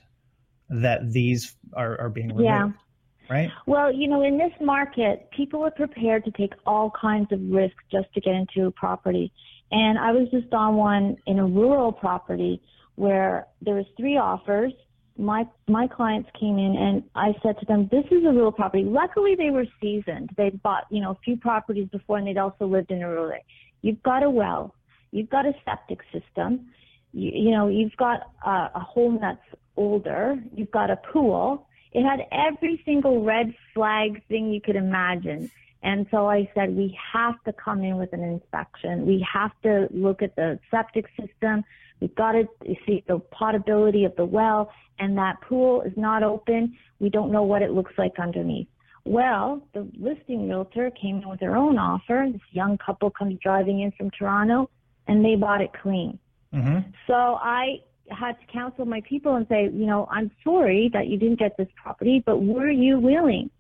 that 0.69 1.11
these 1.11 1.57
are, 1.73 1.99
are 2.01 2.11
being 2.11 2.29
removed. 2.29 2.45
Yeah 2.45 2.84
right? 3.29 3.51
Well, 3.67 3.93
you 3.93 4.09
know, 4.09 4.23
in 4.23 4.39
this 4.39 4.53
market, 4.61 5.29
people 5.37 5.65
are 5.65 5.71
prepared 5.71 6.25
to 6.25 6.31
take 6.33 6.53
all 6.67 6.93
kinds 7.01 7.33
of 7.33 7.41
risks 7.51 7.83
just 7.91 8.13
to 8.15 8.21
get 8.21 8.35
into 8.35 8.67
a 8.67 8.71
property. 8.71 9.33
And 9.71 9.99
I 9.99 10.13
was 10.13 10.29
just 10.31 10.53
on 10.53 10.77
one 10.77 11.17
in 11.27 11.39
a 11.39 11.47
rural 11.47 11.93
property 11.93 12.61
where 12.97 13.47
there 13.63 13.75
was 13.75 13.87
three 13.97 14.17
offers. 14.17 14.73
My 15.17 15.47
my 15.69 15.87
clients 15.87 16.29
came 16.39 16.59
in 16.59 16.77
and 16.77 17.05
I 17.15 17.35
said 17.43 17.59
to 17.61 17.67
them, 17.67 17.89
"This 17.91 18.05
is 18.11 18.25
a 18.25 18.33
rural 18.33 18.53
property." 18.53 18.85
Luckily, 18.85 19.35
they 19.37 19.51
were 19.51 19.67
seasoned. 19.81 20.31
They'd 20.37 20.61
bought 20.63 20.85
you 20.91 21.01
know 21.01 21.13
a 21.13 21.19
few 21.25 21.37
properties 21.37 21.89
before, 21.89 22.19
and 22.19 22.27
they'd 22.27 22.39
also 22.39 22.67
lived 22.67 22.91
in 22.91 23.03
a 23.03 23.09
rural 23.09 23.31
area. 23.31 23.43
You've 23.83 24.03
got 24.03 24.23
a 24.23 24.31
well, 24.31 24.75
you've 25.13 25.31
got 25.31 25.47
a 25.47 25.53
septic 25.65 26.01
system, 26.13 26.69
you, 27.15 27.31
you 27.33 27.51
know, 27.51 27.69
you've 27.69 27.97
got 27.97 28.33
a, 28.45 28.71
a 28.75 28.81
home 28.81 29.19
that's 29.21 29.39
older, 29.77 30.37
you've 30.55 30.71
got 30.71 30.91
a 30.91 30.97
pool, 30.97 31.67
it 31.95 32.03
had 32.03 32.27
every 32.33 32.83
single 32.85 33.25
red 33.25 33.55
flag 33.73 34.23
thing 34.27 34.53
you 34.53 34.61
could 34.61 34.77
imagine. 34.77 35.51
And 35.83 36.07
so 36.11 36.29
I 36.29 36.51
said, 36.55 36.77
we 36.77 36.99
have 37.13 37.43
to 37.45 37.53
come 37.53 37.85
in 37.85 37.97
with 37.97 38.13
an 38.13 38.23
inspection. 38.23 39.07
We 39.07 39.25
have 39.33 39.53
to 39.63 39.87
look 39.91 40.23
at 40.23 40.35
the 40.35 40.59
septic 40.71 41.07
system. 41.21 41.63
We've 42.01 42.15
got 42.15 42.33
to 42.33 42.49
see 42.87 43.05
the 43.07 43.21
potability 43.31 44.05
of 44.05 44.17
the 44.17 44.25
well, 44.25 44.73
and 44.99 45.17
that 45.19 45.41
pool 45.43 45.83
is 45.83 45.93
not 45.97 46.23
open. 46.23 46.77
We 47.01 47.11
don't 47.11 47.31
know 47.31 47.43
what 47.43 47.63
it 47.63 47.71
looks 47.71 47.93
like 47.97 48.19
underneath. 48.19 48.67
Well, 49.05 49.63
the 49.75 49.87
listing 49.99 50.49
realtor 50.49 50.91
came 50.91 51.19
in 51.19 51.29
with 51.29 51.39
their 51.39 51.57
own 51.57 51.79
offer. 51.79 52.27
This 52.33 52.41
young 52.53 52.79
couple 52.79 53.11
comes 53.11 53.39
driving 53.43 53.81
in 53.81 53.93
from 53.93 54.11
Toronto, 54.11 54.71
and 55.07 55.25
they 55.25 55.37
bought 55.37 55.61
it 55.61 55.71
clean. 55.83 56.19
Mm-hmm. 56.55 56.91
So 57.07 57.13
I 57.13 57.81
had 58.11 58.39
to 58.41 58.47
counsel 58.53 58.85
my 58.85 59.01
people 59.09 59.37
and 59.37 59.47
say, 59.49 59.65
you 59.65 59.87
know, 59.87 60.07
I'm 60.11 60.31
sorry 60.43 60.91
that 60.93 61.07
you 61.07 61.19
didn't 61.19 61.39
get 61.39 61.57
this 61.57 61.69
property, 61.81 62.23
but 62.25 62.43
were 62.43 62.71
you 62.71 62.99
willing? 62.99 63.51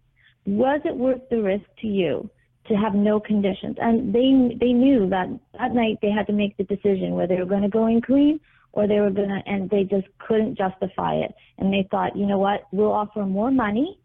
Was 0.46 0.80
it 0.84 0.96
worth 0.96 1.22
the 1.30 1.42
risk 1.42 1.64
to 1.80 1.86
you 1.86 2.28
to 2.68 2.74
have 2.74 2.94
no 2.94 3.20
conditions? 3.20 3.76
And 3.80 4.14
they 4.14 4.56
they 4.60 4.72
knew 4.72 5.08
that 5.08 5.28
that 5.58 5.74
night 5.74 5.98
they 6.02 6.10
had 6.10 6.26
to 6.26 6.32
make 6.32 6.56
the 6.56 6.64
decision 6.64 7.12
whether 7.12 7.34
they 7.34 7.40
were 7.40 7.48
going 7.48 7.62
to 7.62 7.68
go 7.68 7.86
in 7.86 8.02
clean 8.02 8.40
or 8.72 8.86
they 8.86 9.00
were 9.00 9.10
going 9.10 9.28
to, 9.28 9.40
and 9.46 9.70
they 9.70 9.84
just 9.84 10.06
couldn't 10.18 10.58
justify 10.58 11.14
it. 11.14 11.34
And 11.58 11.72
they 11.72 11.86
thought, 11.90 12.16
you 12.16 12.26
know 12.26 12.38
what, 12.38 12.64
we'll 12.72 12.92
offer 12.92 13.24
more 13.24 13.50
money. 13.50 13.98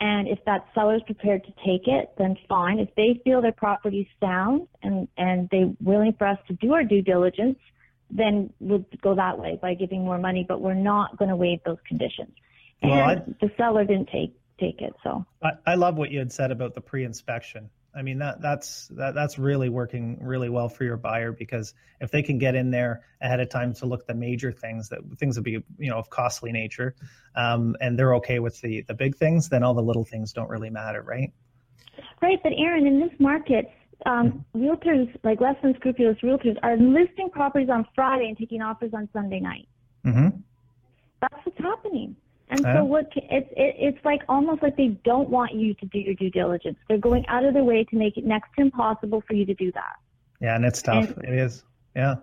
And 0.00 0.28
if 0.28 0.38
that 0.46 0.66
seller's 0.74 1.02
prepared 1.06 1.44
to 1.44 1.52
take 1.64 1.86
it, 1.86 2.12
then 2.18 2.36
fine. 2.48 2.78
If 2.78 2.94
they 2.96 3.20
feel 3.24 3.40
their 3.40 3.52
property's 3.52 4.08
sound 4.20 4.66
and, 4.82 5.08
and 5.16 5.48
they're 5.50 5.72
willing 5.80 6.12
for 6.18 6.26
us 6.26 6.38
to 6.48 6.54
do 6.54 6.74
our 6.74 6.84
due 6.84 7.02
diligence, 7.02 7.56
then 8.12 8.52
we'll 8.60 8.84
go 9.02 9.14
that 9.14 9.38
way 9.38 9.58
by 9.60 9.74
giving 9.74 10.04
more 10.04 10.18
money, 10.18 10.44
but 10.46 10.60
we're 10.60 10.74
not 10.74 11.16
going 11.16 11.30
to 11.30 11.36
waive 11.36 11.60
those 11.64 11.78
conditions. 11.88 12.32
And 12.82 12.90
well, 12.90 13.00
I, 13.00 13.14
the 13.40 13.50
seller 13.56 13.84
didn't 13.84 14.10
take 14.12 14.36
take 14.60 14.80
it. 14.80 14.92
So 15.02 15.24
I, 15.42 15.50
I 15.66 15.74
love 15.74 15.96
what 15.96 16.10
you 16.10 16.18
had 16.18 16.32
said 16.32 16.50
about 16.50 16.74
the 16.74 16.80
pre-inspection. 16.80 17.70
I 17.94 18.02
mean 18.02 18.18
that 18.18 18.40
that's 18.40 18.88
that, 18.88 19.14
that's 19.14 19.38
really 19.38 19.68
working 19.68 20.18
really 20.22 20.48
well 20.48 20.68
for 20.68 20.84
your 20.84 20.96
buyer 20.96 21.30
because 21.30 21.74
if 22.00 22.10
they 22.10 22.22
can 22.22 22.38
get 22.38 22.54
in 22.54 22.70
there 22.70 23.04
ahead 23.20 23.40
of 23.40 23.50
time 23.50 23.74
to 23.74 23.86
look 23.86 24.00
at 24.00 24.06
the 24.06 24.14
major 24.14 24.50
things 24.50 24.88
that 24.88 25.00
things 25.18 25.36
would 25.36 25.44
be 25.44 25.62
you 25.78 25.90
know 25.90 25.98
of 25.98 26.08
costly 26.08 26.52
nature, 26.52 26.94
um, 27.34 27.76
and 27.80 27.98
they're 27.98 28.14
okay 28.16 28.38
with 28.38 28.60
the 28.60 28.82
the 28.88 28.94
big 28.94 29.16
things, 29.16 29.48
then 29.48 29.62
all 29.62 29.74
the 29.74 29.82
little 29.82 30.04
things 30.04 30.32
don't 30.32 30.48
really 30.48 30.70
matter, 30.70 31.02
right? 31.02 31.32
Right, 32.22 32.38
but 32.42 32.52
Aaron, 32.56 32.86
in 32.86 33.00
this 33.00 33.12
market, 33.18 33.70
um, 34.06 34.44
realtors, 34.56 35.14
like 35.22 35.40
less 35.40 35.56
than 35.62 35.74
scrupulous 35.76 36.18
realtors, 36.22 36.56
are 36.62 36.76
listing 36.76 37.30
properties 37.30 37.68
on 37.70 37.86
Friday 37.94 38.28
and 38.28 38.36
taking 38.36 38.62
offers 38.62 38.92
on 38.94 39.08
Sunday 39.12 39.40
night. 39.40 39.68
Mm-hmm. 40.04 40.38
That's 41.20 41.46
what's 41.46 41.58
happening. 41.58 42.16
And 42.48 42.60
so 42.60 42.84
what 42.84 43.06
it's 43.16 43.48
it, 43.56 43.76
it's 43.78 44.04
like 44.04 44.20
almost 44.28 44.62
like 44.62 44.76
they 44.76 44.88
don't 45.04 45.30
want 45.30 45.54
you 45.54 45.72
to 45.72 45.86
do 45.86 45.98
your 45.98 46.14
due 46.14 46.30
diligence. 46.30 46.76
They're 46.86 46.98
going 46.98 47.24
out 47.28 47.46
of 47.46 47.54
their 47.54 47.64
way 47.64 47.84
to 47.84 47.96
make 47.96 48.18
it 48.18 48.26
next 48.26 48.50
to 48.56 48.62
impossible 48.62 49.22
for 49.26 49.32
you 49.32 49.46
to 49.46 49.54
do 49.54 49.72
that. 49.72 49.96
Yeah, 50.38 50.56
and 50.56 50.64
it's 50.66 50.82
tough. 50.82 51.08
And, 51.16 51.24
it 51.24 51.38
is. 51.38 51.64
Yeah. 51.96 52.16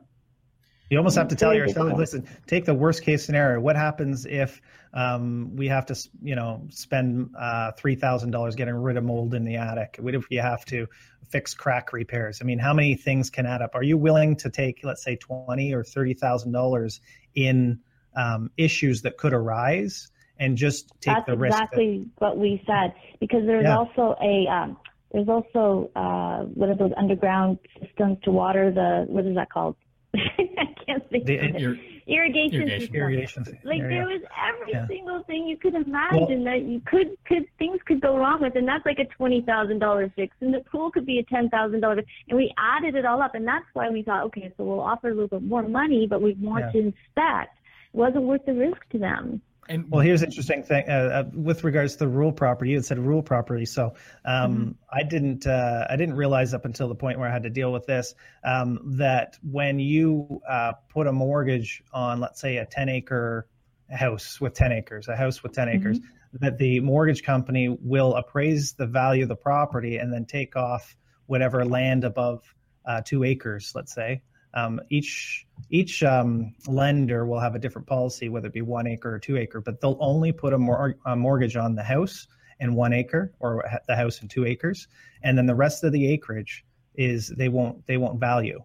You 0.89 0.97
almost 0.97 1.17
have 1.17 1.27
to 1.27 1.35
tell 1.35 1.53
yourself, 1.53 1.93
listen, 1.97 2.27
take 2.47 2.65
the 2.65 2.73
worst 2.73 3.03
case 3.03 3.23
scenario. 3.23 3.59
What 3.59 3.75
happens 3.75 4.25
if 4.25 4.59
um, 4.91 5.55
we 5.55 5.67
have 5.67 5.85
to, 5.87 6.09
you 6.23 6.35
know, 6.35 6.65
spend 6.69 7.35
uh, 7.37 7.73
three 7.73 7.95
thousand 7.95 8.31
dollars 8.31 8.55
getting 8.55 8.73
rid 8.73 8.97
of 8.97 9.03
mold 9.03 9.35
in 9.35 9.45
the 9.45 9.57
attic? 9.57 9.97
What 9.99 10.15
if 10.15 10.25
you 10.31 10.41
have 10.41 10.65
to 10.65 10.87
fix 11.29 11.53
crack 11.53 11.93
repairs? 11.93 12.39
I 12.41 12.45
mean, 12.45 12.57
how 12.57 12.73
many 12.73 12.95
things 12.95 13.29
can 13.29 13.45
add 13.45 13.61
up? 13.61 13.75
Are 13.75 13.83
you 13.83 13.97
willing 13.97 14.35
to 14.37 14.49
take, 14.49 14.79
let's 14.83 15.03
say, 15.03 15.15
twenty 15.15 15.73
or 15.73 15.83
thirty 15.83 16.15
thousand 16.15 16.53
dollars 16.53 17.01
in 17.35 17.81
um, 18.15 18.49
issues 18.57 19.03
that 19.03 19.17
could 19.17 19.33
arise 19.33 20.09
and 20.39 20.57
just 20.57 20.89
take 21.01 21.13
That's 21.13 21.27
the 21.27 21.37
risk? 21.37 21.55
That's 21.55 21.71
exactly 21.73 22.07
what 22.17 22.37
we 22.39 22.63
said 22.65 22.93
because 23.19 23.45
there's 23.45 23.65
yeah. 23.65 23.77
also 23.77 24.15
a 24.19 24.47
um, 24.47 24.77
there's 25.11 25.29
also 25.29 25.91
uh, 25.95 26.45
what 26.45 26.69
are 26.69 26.75
those 26.75 26.93
underground 26.97 27.59
systems 27.79 28.17
to 28.23 28.31
water 28.31 28.71
the 28.71 29.05
what 29.07 29.27
is 29.27 29.35
that 29.35 29.51
called? 29.51 29.75
I 30.15 30.75
can't 30.85 31.09
think 31.09 31.25
the, 31.25 31.37
of 31.37 31.55
it. 31.55 31.61
Ir- 31.61 31.79
irrigation, 32.07 32.61
irrigation 32.61 32.79
system. 32.79 32.95
Irrigation. 32.95 33.43
Like 33.63 33.81
there 33.81 34.05
was 34.05 34.21
every 34.47 34.73
yeah. 34.73 34.87
single 34.87 35.23
thing 35.23 35.47
you 35.47 35.57
could 35.57 35.75
imagine 35.75 36.43
well, 36.43 36.53
that 36.53 36.63
you 36.63 36.81
could 36.85 37.17
could 37.25 37.45
things 37.57 37.79
could 37.85 38.01
go 38.01 38.17
wrong 38.17 38.41
with, 38.41 38.55
and 38.55 38.67
that's 38.67 38.85
like 38.85 38.99
a 38.99 39.05
twenty 39.15 39.41
thousand 39.41 39.79
dollar 39.79 40.11
fix, 40.15 40.35
and 40.41 40.53
the 40.53 40.61
pool 40.71 40.91
could 40.91 41.05
be 41.05 41.19
a 41.19 41.23
ten 41.23 41.49
thousand 41.49 41.81
dollar, 41.81 42.01
and 42.27 42.37
we 42.37 42.53
added 42.57 42.95
it 42.95 43.05
all 43.05 43.21
up, 43.21 43.35
and 43.35 43.47
that's 43.47 43.65
why 43.73 43.89
we 43.89 44.01
thought, 44.01 44.25
okay, 44.25 44.51
so 44.57 44.63
we'll 44.63 44.79
offer 44.79 45.09
a 45.09 45.13
little 45.13 45.27
bit 45.27 45.43
more 45.43 45.67
money, 45.67 46.07
but 46.09 46.21
we 46.21 46.33
want 46.39 46.65
yeah. 46.65 46.71
to 46.71 46.77
inspect. 46.87 47.57
It 47.93 47.97
wasn't 47.97 48.23
worth 48.23 48.45
the 48.45 48.53
risk 48.53 48.81
to 48.91 48.97
them. 48.97 49.41
And 49.69 49.85
well, 49.91 50.01
here's 50.01 50.23
an 50.23 50.29
interesting 50.29 50.63
thing 50.63 50.89
uh, 50.89 50.91
uh, 50.91 51.23
with 51.31 51.63
regards 51.63 51.93
to 51.93 51.99
the 51.99 52.07
rural 52.07 52.31
property. 52.31 52.71
You 52.71 52.77
had 52.77 52.85
said 52.85 52.97
rural 52.97 53.21
property, 53.21 53.65
so 53.65 53.93
um, 54.25 54.57
mm-hmm. 54.57 54.71
I 54.91 55.03
didn't 55.03 55.45
uh, 55.45 55.85
I 55.87 55.95
didn't 55.95 56.15
realize 56.15 56.55
up 56.55 56.65
until 56.65 56.87
the 56.87 56.95
point 56.95 57.19
where 57.19 57.29
I 57.29 57.31
had 57.31 57.43
to 57.43 57.51
deal 57.51 57.71
with 57.71 57.85
this 57.85 58.15
um, 58.43 58.79
that 58.97 59.37
when 59.43 59.77
you 59.77 60.41
uh, 60.49 60.73
put 60.89 61.05
a 61.05 61.11
mortgage 61.11 61.83
on, 61.93 62.19
let's 62.19 62.41
say, 62.41 62.57
a 62.57 62.65
10 62.65 62.89
acre 62.89 63.47
house 63.91 64.41
with 64.41 64.55
10 64.55 64.71
acres, 64.71 65.07
a 65.07 65.15
house 65.15 65.43
with 65.43 65.53
10 65.53 65.67
mm-hmm. 65.67 65.77
acres, 65.77 65.99
that 66.33 66.57
the 66.57 66.79
mortgage 66.79 67.21
company 67.21 67.69
will 67.69 68.15
appraise 68.15 68.73
the 68.73 68.87
value 68.87 69.21
of 69.21 69.29
the 69.29 69.35
property 69.35 69.97
and 69.97 70.11
then 70.11 70.25
take 70.25 70.55
off 70.55 70.97
whatever 71.27 71.63
land 71.63 72.03
above 72.03 72.43
uh, 72.87 73.01
two 73.05 73.23
acres, 73.23 73.71
let's 73.75 73.93
say, 73.93 74.23
um, 74.53 74.81
each 74.89 75.45
each 75.69 76.03
um, 76.03 76.55
lender 76.67 77.25
will 77.25 77.39
have 77.39 77.55
a 77.55 77.59
different 77.59 77.87
policy, 77.87 78.29
whether 78.29 78.47
it 78.47 78.53
be 78.53 78.61
one 78.61 78.87
acre 78.87 79.13
or 79.13 79.19
two 79.19 79.37
acre, 79.37 79.61
but 79.61 79.79
they'll 79.81 79.97
only 79.99 80.31
put 80.31 80.53
a, 80.53 80.57
mor- 80.57 80.97
a 81.05 81.15
mortgage 81.15 81.55
on 81.55 81.75
the 81.75 81.83
house 81.83 82.27
in 82.59 82.73
one 82.73 82.93
acre 82.93 83.33
or 83.39 83.63
the 83.87 83.95
house 83.95 84.21
in 84.21 84.27
two 84.27 84.45
acres, 84.45 84.87
and 85.23 85.37
then 85.37 85.45
the 85.45 85.55
rest 85.55 85.83
of 85.83 85.91
the 85.91 86.11
acreage 86.11 86.65
is 86.95 87.29
they 87.29 87.49
won't 87.49 87.85
they 87.85 87.97
won't 87.97 88.19
value. 88.19 88.59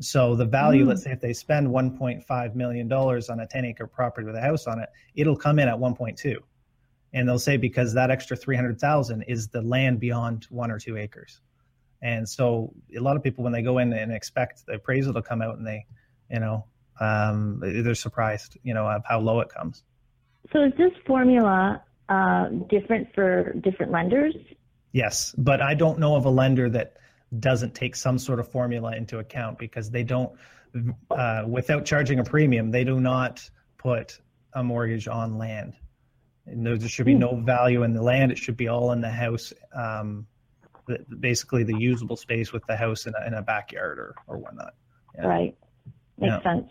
So 0.00 0.34
the 0.34 0.44
value, 0.44 0.84
mm. 0.84 0.88
let's 0.88 1.04
say 1.04 1.12
if 1.12 1.20
they 1.20 1.32
spend 1.32 1.68
1.5 1.68 2.54
million 2.54 2.88
dollars 2.88 3.30
on 3.30 3.40
a 3.40 3.46
10 3.46 3.64
acre 3.64 3.86
property 3.86 4.26
with 4.26 4.36
a 4.36 4.40
house 4.40 4.66
on 4.66 4.78
it, 4.78 4.90
it'll 5.14 5.36
come 5.36 5.58
in 5.58 5.68
at 5.68 5.76
1.2, 5.76 6.36
and 7.14 7.28
they'll 7.28 7.38
say 7.38 7.56
because 7.56 7.94
that 7.94 8.10
extra 8.10 8.36
300,000 8.36 9.22
is 9.22 9.48
the 9.48 9.62
land 9.62 10.00
beyond 10.00 10.46
one 10.50 10.70
or 10.70 10.78
two 10.78 10.96
acres. 10.96 11.40
And 12.02 12.28
so 12.28 12.72
a 12.96 13.00
lot 13.00 13.16
of 13.16 13.22
people, 13.22 13.44
when 13.44 13.52
they 13.52 13.62
go 13.62 13.78
in 13.78 13.92
and 13.92 14.12
expect 14.12 14.66
the 14.66 14.74
appraisal 14.74 15.14
to 15.14 15.22
come 15.22 15.42
out 15.42 15.56
and 15.56 15.66
they, 15.66 15.86
you 16.30 16.40
know, 16.40 16.66
um, 17.00 17.60
they're 17.60 17.94
surprised, 17.94 18.56
you 18.62 18.74
know, 18.74 18.86
of 18.86 19.02
how 19.06 19.20
low 19.20 19.40
it 19.40 19.48
comes. 19.48 19.82
So 20.52 20.64
is 20.64 20.72
this 20.78 20.92
formula 21.06 21.82
uh, 22.08 22.48
different 22.70 23.08
for 23.14 23.52
different 23.54 23.92
lenders? 23.92 24.34
Yes, 24.92 25.34
but 25.36 25.60
I 25.60 25.74
don't 25.74 25.98
know 25.98 26.16
of 26.16 26.24
a 26.24 26.30
lender 26.30 26.70
that 26.70 26.96
doesn't 27.38 27.74
take 27.74 27.96
some 27.96 28.18
sort 28.18 28.40
of 28.40 28.50
formula 28.50 28.94
into 28.96 29.18
account 29.18 29.58
because 29.58 29.90
they 29.90 30.04
don't, 30.04 30.32
uh, 31.10 31.42
without 31.46 31.84
charging 31.84 32.18
a 32.18 32.24
premium, 32.24 32.70
they 32.70 32.84
do 32.84 33.00
not 33.00 33.48
put 33.78 34.18
a 34.54 34.62
mortgage 34.62 35.08
on 35.08 35.36
land. 35.36 35.74
And 36.46 36.64
there 36.64 36.88
should 36.88 37.06
be 37.06 37.14
hmm. 37.14 37.20
no 37.20 37.36
value 37.36 37.82
in 37.82 37.92
the 37.92 38.02
land. 38.02 38.30
It 38.32 38.38
should 38.38 38.56
be 38.56 38.68
all 38.68 38.92
in 38.92 39.00
the 39.00 39.10
house. 39.10 39.52
Um, 39.74 40.26
the, 40.86 41.04
basically 41.18 41.64
the 41.64 41.76
usable 41.76 42.16
space 42.16 42.52
with 42.52 42.64
the 42.66 42.76
house 42.76 43.06
in 43.06 43.14
a, 43.20 43.26
in 43.26 43.34
a 43.34 43.42
backyard 43.42 43.98
or, 43.98 44.14
or 44.26 44.38
whatnot. 44.38 44.74
Yeah. 45.14 45.26
Right. 45.26 45.56
Makes 46.18 46.32
yeah. 46.32 46.42
sense. 46.42 46.70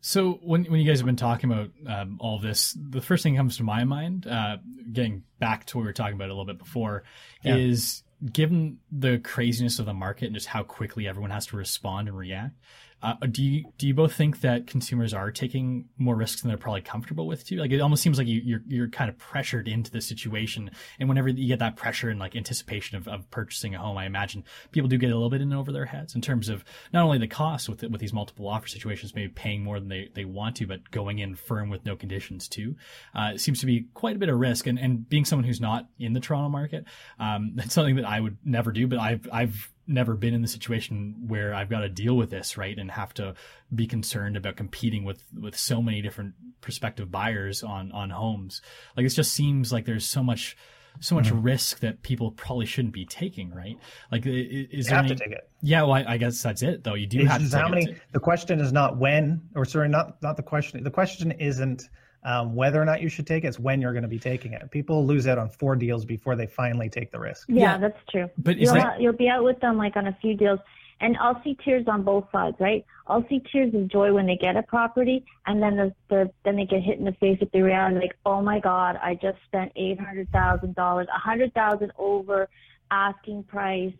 So 0.00 0.38
when 0.42 0.64
when 0.64 0.80
you 0.80 0.86
guys 0.86 1.00
have 1.00 1.06
been 1.06 1.16
talking 1.16 1.52
about 1.52 1.70
um, 1.86 2.18
all 2.20 2.38
this, 2.38 2.76
the 2.78 3.00
first 3.00 3.22
thing 3.22 3.34
that 3.34 3.38
comes 3.38 3.56
to 3.56 3.64
my 3.64 3.84
mind, 3.84 4.26
uh, 4.26 4.58
getting 4.92 5.24
back 5.40 5.66
to 5.66 5.76
what 5.76 5.82
we 5.82 5.86
were 5.88 5.92
talking 5.92 6.14
about 6.14 6.28
a 6.28 6.32
little 6.32 6.46
bit 6.46 6.58
before, 6.58 7.02
yeah. 7.42 7.56
is 7.56 8.04
given 8.32 8.78
the 8.90 9.18
craziness 9.18 9.78
of 9.78 9.86
the 9.86 9.94
market 9.94 10.26
and 10.26 10.34
just 10.34 10.46
how 10.46 10.62
quickly 10.62 11.06
everyone 11.06 11.30
has 11.30 11.46
to 11.46 11.56
respond 11.56 12.08
and 12.08 12.16
react. 12.16 12.54
Uh, 13.00 13.14
do 13.30 13.44
you 13.44 13.64
do 13.78 13.86
you 13.86 13.94
both 13.94 14.12
think 14.12 14.40
that 14.40 14.66
consumers 14.66 15.14
are 15.14 15.30
taking 15.30 15.88
more 15.98 16.16
risks 16.16 16.42
than 16.42 16.48
they're 16.48 16.58
probably 16.58 16.80
comfortable 16.80 17.28
with 17.28 17.46
too? 17.46 17.56
Like 17.56 17.70
it 17.70 17.80
almost 17.80 18.02
seems 18.02 18.18
like 18.18 18.26
you, 18.26 18.40
are 18.40 18.44
you're, 18.44 18.62
you're 18.66 18.88
kind 18.88 19.08
of 19.08 19.16
pressured 19.18 19.68
into 19.68 19.90
the 19.90 20.00
situation, 20.00 20.70
and 20.98 21.08
whenever 21.08 21.28
you 21.28 21.46
get 21.46 21.60
that 21.60 21.76
pressure 21.76 22.08
and 22.08 22.18
like 22.18 22.34
anticipation 22.34 22.96
of, 22.96 23.06
of 23.06 23.30
purchasing 23.30 23.74
a 23.74 23.78
home, 23.78 23.96
I 23.96 24.06
imagine 24.06 24.42
people 24.72 24.88
do 24.88 24.98
get 24.98 25.10
a 25.10 25.14
little 25.14 25.30
bit 25.30 25.40
in 25.40 25.52
over 25.52 25.70
their 25.70 25.86
heads 25.86 26.16
in 26.16 26.20
terms 26.20 26.48
of 26.48 26.64
not 26.92 27.04
only 27.04 27.18
the 27.18 27.28
cost 27.28 27.68
with 27.68 27.82
with 27.84 28.00
these 28.00 28.12
multiple 28.12 28.48
offer 28.48 28.66
situations, 28.66 29.14
maybe 29.14 29.32
paying 29.32 29.62
more 29.62 29.78
than 29.78 29.88
they, 29.88 30.10
they 30.14 30.24
want 30.24 30.56
to, 30.56 30.66
but 30.66 30.90
going 30.90 31.20
in 31.20 31.36
firm 31.36 31.70
with 31.70 31.84
no 31.84 31.94
conditions 31.94 32.48
too. 32.48 32.74
Uh, 33.14 33.30
it 33.34 33.40
seems 33.40 33.60
to 33.60 33.66
be 33.66 33.86
quite 33.94 34.16
a 34.16 34.18
bit 34.18 34.28
of 34.28 34.38
risk, 34.38 34.66
and 34.66 34.78
and 34.78 35.08
being 35.08 35.24
someone 35.24 35.44
who's 35.44 35.60
not 35.60 35.86
in 36.00 36.14
the 36.14 36.20
Toronto 36.20 36.48
market, 36.48 36.84
um, 37.20 37.52
that's 37.54 37.74
something 37.74 37.96
that 37.96 38.06
I 38.06 38.18
would 38.18 38.38
never 38.44 38.72
do, 38.72 38.88
but 38.88 38.98
I've 38.98 39.28
I've 39.32 39.72
never 39.88 40.14
been 40.14 40.34
in 40.34 40.42
the 40.42 40.48
situation 40.48 41.14
where 41.26 41.54
I've 41.54 41.70
got 41.70 41.80
to 41.80 41.88
deal 41.88 42.16
with 42.16 42.30
this, 42.30 42.56
right? 42.56 42.76
And 42.76 42.90
have 42.90 43.14
to 43.14 43.34
be 43.74 43.86
concerned 43.86 44.36
about 44.36 44.56
competing 44.56 45.04
with, 45.04 45.22
with 45.38 45.56
so 45.56 45.80
many 45.80 46.02
different 46.02 46.34
prospective 46.60 47.10
buyers 47.10 47.62
on, 47.62 47.90
on 47.92 48.10
homes. 48.10 48.60
Like 48.96 49.06
it 49.06 49.10
just 49.10 49.32
seems 49.32 49.72
like 49.72 49.86
there's 49.86 50.06
so 50.06 50.22
much, 50.22 50.56
so 51.00 51.14
much 51.14 51.28
mm-hmm. 51.28 51.42
risk 51.42 51.80
that 51.80 52.02
people 52.02 52.32
probably 52.32 52.66
shouldn't 52.66 52.94
be 52.94 53.06
taking, 53.06 53.54
right? 53.54 53.78
Like, 54.12 54.26
is 54.26 54.32
you 54.70 54.82
there 54.84 54.96
have 54.96 55.06
any, 55.06 55.14
to 55.14 55.24
take 55.24 55.32
it. 55.32 55.50
Yeah, 55.62 55.82
well, 55.82 55.92
I, 55.92 56.04
I, 56.06 56.16
guess 56.18 56.42
that's 56.42 56.62
it, 56.62 56.84
though. 56.84 56.94
You 56.94 57.06
do 57.06 57.20
it's 57.20 57.30
have 57.30 57.50
to. 57.50 57.58
How 57.58 57.68
many? 57.68 57.96
The 58.12 58.20
question 58.20 58.60
is 58.60 58.72
not 58.72 58.98
when, 58.98 59.42
or 59.54 59.64
sorry, 59.64 59.88
not 59.88 60.20
not 60.22 60.36
the 60.36 60.42
question. 60.42 60.82
The 60.82 60.90
question 60.90 61.30
isn't 61.32 61.88
um, 62.24 62.54
whether 62.54 62.80
or 62.80 62.84
not 62.84 63.00
you 63.00 63.08
should 63.08 63.26
take 63.26 63.44
it, 63.44 63.48
it's 63.48 63.58
when 63.58 63.80
you're 63.80 63.92
going 63.92 64.02
to 64.02 64.08
be 64.08 64.18
taking 64.18 64.52
it. 64.52 64.70
People 64.70 65.06
lose 65.06 65.26
out 65.26 65.38
on 65.38 65.48
four 65.48 65.76
deals 65.76 66.04
before 66.04 66.36
they 66.36 66.46
finally 66.46 66.88
take 66.88 67.10
the 67.10 67.18
risk. 67.18 67.48
Yeah, 67.48 67.62
yeah. 67.62 67.78
that's 67.78 67.98
true. 68.10 68.28
But 68.38 68.58
you'll, 68.58 68.74
that... 68.74 69.00
you'll 69.00 69.12
be 69.12 69.28
out 69.28 69.44
with 69.44 69.60
them 69.60 69.76
like 69.76 69.96
on 69.96 70.06
a 70.08 70.16
few 70.20 70.34
deals, 70.36 70.60
and 71.00 71.16
I'll 71.18 71.40
see 71.44 71.56
tears 71.64 71.86
on 71.86 72.02
both 72.02 72.26
sides, 72.32 72.56
right? 72.58 72.84
I'll 73.06 73.26
see 73.28 73.40
tears 73.52 73.72
of 73.74 73.88
joy 73.88 74.12
when 74.12 74.26
they 74.26 74.36
get 74.36 74.56
a 74.56 74.62
property, 74.62 75.24
and 75.46 75.62
then 75.62 75.76
the, 75.76 75.94
the 76.08 76.30
then 76.44 76.56
they 76.56 76.66
get 76.66 76.82
hit 76.82 76.98
in 76.98 77.04
the 77.04 77.12
face 77.12 77.38
with 77.40 77.52
the 77.52 77.62
reality, 77.62 78.00
like, 78.00 78.16
oh 78.26 78.42
my 78.42 78.58
God, 78.58 78.98
I 79.02 79.14
just 79.14 79.38
spent 79.46 79.72
eight 79.76 80.00
hundred 80.00 80.30
thousand 80.30 80.74
dollars, 80.74 81.06
a 81.14 81.18
hundred 81.18 81.54
thousand 81.54 81.92
over 81.98 82.48
asking 82.90 83.44
price 83.44 83.94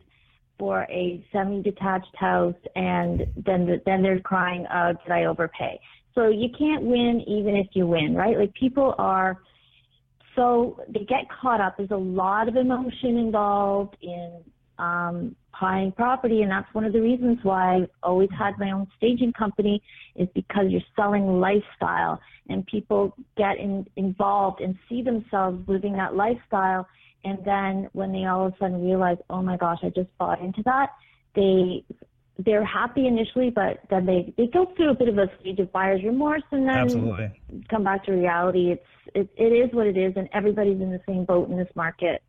for 0.58 0.82
a 0.90 1.24
semi-detached 1.30 2.16
house, 2.16 2.56
and 2.74 3.26
then 3.36 3.64
the, 3.64 3.80
then 3.86 4.02
they're 4.02 4.18
crying, 4.18 4.66
uh, 4.66 4.92
did 5.04 5.12
I 5.12 5.24
overpay? 5.26 5.78
So 6.14 6.28
you 6.28 6.48
can't 6.58 6.82
win 6.82 7.22
even 7.26 7.56
if 7.56 7.68
you 7.72 7.86
win, 7.86 8.14
right? 8.14 8.36
Like 8.36 8.52
people 8.54 8.94
are 8.98 9.38
so 10.34 10.80
they 10.88 11.00
get 11.00 11.26
caught 11.40 11.60
up. 11.60 11.76
There's 11.76 11.90
a 11.90 11.96
lot 11.96 12.48
of 12.48 12.56
emotion 12.56 13.18
involved 13.18 13.96
in 14.00 14.40
um, 14.78 15.36
buying 15.60 15.90
property, 15.92 16.42
and 16.42 16.50
that's 16.50 16.72
one 16.72 16.84
of 16.84 16.92
the 16.92 17.00
reasons 17.00 17.38
why 17.42 17.76
I've 17.76 17.90
always 18.02 18.28
had 18.38 18.52
my 18.58 18.70
own 18.70 18.86
staging 18.96 19.32
company 19.32 19.82
is 20.14 20.28
because 20.34 20.66
you're 20.68 20.80
selling 20.94 21.40
lifestyle, 21.40 22.20
and 22.48 22.64
people 22.66 23.14
get 23.36 23.58
in, 23.58 23.86
involved 23.96 24.60
and 24.60 24.76
see 24.88 25.02
themselves 25.02 25.68
living 25.68 25.94
that 25.94 26.14
lifestyle, 26.14 26.86
and 27.24 27.38
then 27.44 27.90
when 27.92 28.12
they 28.12 28.24
all 28.26 28.46
of 28.46 28.52
a 28.54 28.56
sudden 28.58 28.84
realize, 28.84 29.18
oh 29.30 29.42
my 29.42 29.56
gosh, 29.56 29.78
I 29.82 29.88
just 29.88 30.16
bought 30.18 30.40
into 30.40 30.62
that, 30.64 30.90
they 31.34 31.84
they're 32.38 32.64
happy 32.64 33.06
initially, 33.06 33.50
but 33.50 33.80
then 33.90 34.06
they, 34.06 34.32
they 34.36 34.46
go 34.46 34.66
through 34.76 34.90
a 34.90 34.94
bit 34.94 35.08
of 35.08 35.18
a 35.18 35.28
stage 35.40 35.58
of 35.58 35.72
buyer's 35.72 36.02
remorse 36.04 36.42
and 36.52 36.68
then 36.68 36.76
Absolutely. 36.76 37.42
come 37.68 37.82
back 37.82 38.04
to 38.04 38.12
reality. 38.12 38.70
It's 38.72 38.86
it, 39.14 39.28
it 39.36 39.52
is 39.52 39.74
what 39.74 39.86
it 39.86 39.96
is, 39.96 40.12
and 40.16 40.28
everybody's 40.32 40.80
in 40.80 40.90
the 40.90 41.00
same 41.06 41.24
boat 41.24 41.48
in 41.48 41.56
this 41.56 41.68
market. 41.74 42.22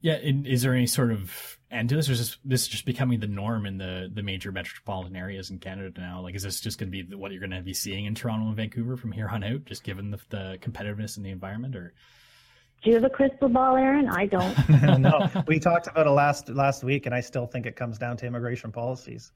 Yeah, 0.00 0.18
is 0.22 0.62
there 0.62 0.74
any 0.74 0.86
sort 0.86 1.12
of 1.12 1.58
end 1.70 1.88
to 1.90 1.96
this, 1.96 2.08
or 2.08 2.12
is 2.12 2.18
this, 2.18 2.36
this 2.44 2.68
just 2.68 2.84
becoming 2.84 3.20
the 3.20 3.26
norm 3.26 3.64
in 3.64 3.78
the, 3.78 4.10
the 4.12 4.22
major 4.22 4.52
metropolitan 4.52 5.16
areas 5.16 5.50
in 5.50 5.58
Canada 5.58 5.98
now? 5.98 6.20
Like, 6.20 6.34
is 6.34 6.42
this 6.42 6.60
just 6.60 6.78
going 6.78 6.92
to 6.92 7.04
be 7.04 7.16
what 7.16 7.30
you're 7.30 7.40
going 7.40 7.52
to 7.52 7.62
be 7.62 7.72
seeing 7.72 8.04
in 8.04 8.14
Toronto 8.14 8.48
and 8.48 8.56
Vancouver 8.56 8.96
from 8.96 9.12
here 9.12 9.28
on 9.28 9.42
out, 9.42 9.64
just 9.64 9.82
given 9.82 10.10
the, 10.10 10.18
the 10.28 10.58
competitiveness 10.60 11.16
in 11.16 11.22
the 11.22 11.30
environment, 11.30 11.74
or? 11.74 11.94
Do 12.84 12.90
you 12.90 12.96
have 12.96 13.04
a 13.04 13.10
crystal 13.10 13.48
ball, 13.48 13.76
Aaron? 13.76 14.10
I 14.10 14.26
don't. 14.26 14.54
no, 15.00 15.30
we 15.46 15.58
talked 15.58 15.86
about 15.86 16.06
it 16.06 16.10
last 16.10 16.50
last 16.50 16.84
week, 16.84 17.06
and 17.06 17.14
I 17.14 17.20
still 17.20 17.46
think 17.46 17.64
it 17.64 17.76
comes 17.76 17.96
down 17.96 18.18
to 18.18 18.26
immigration 18.26 18.70
policies. 18.70 19.32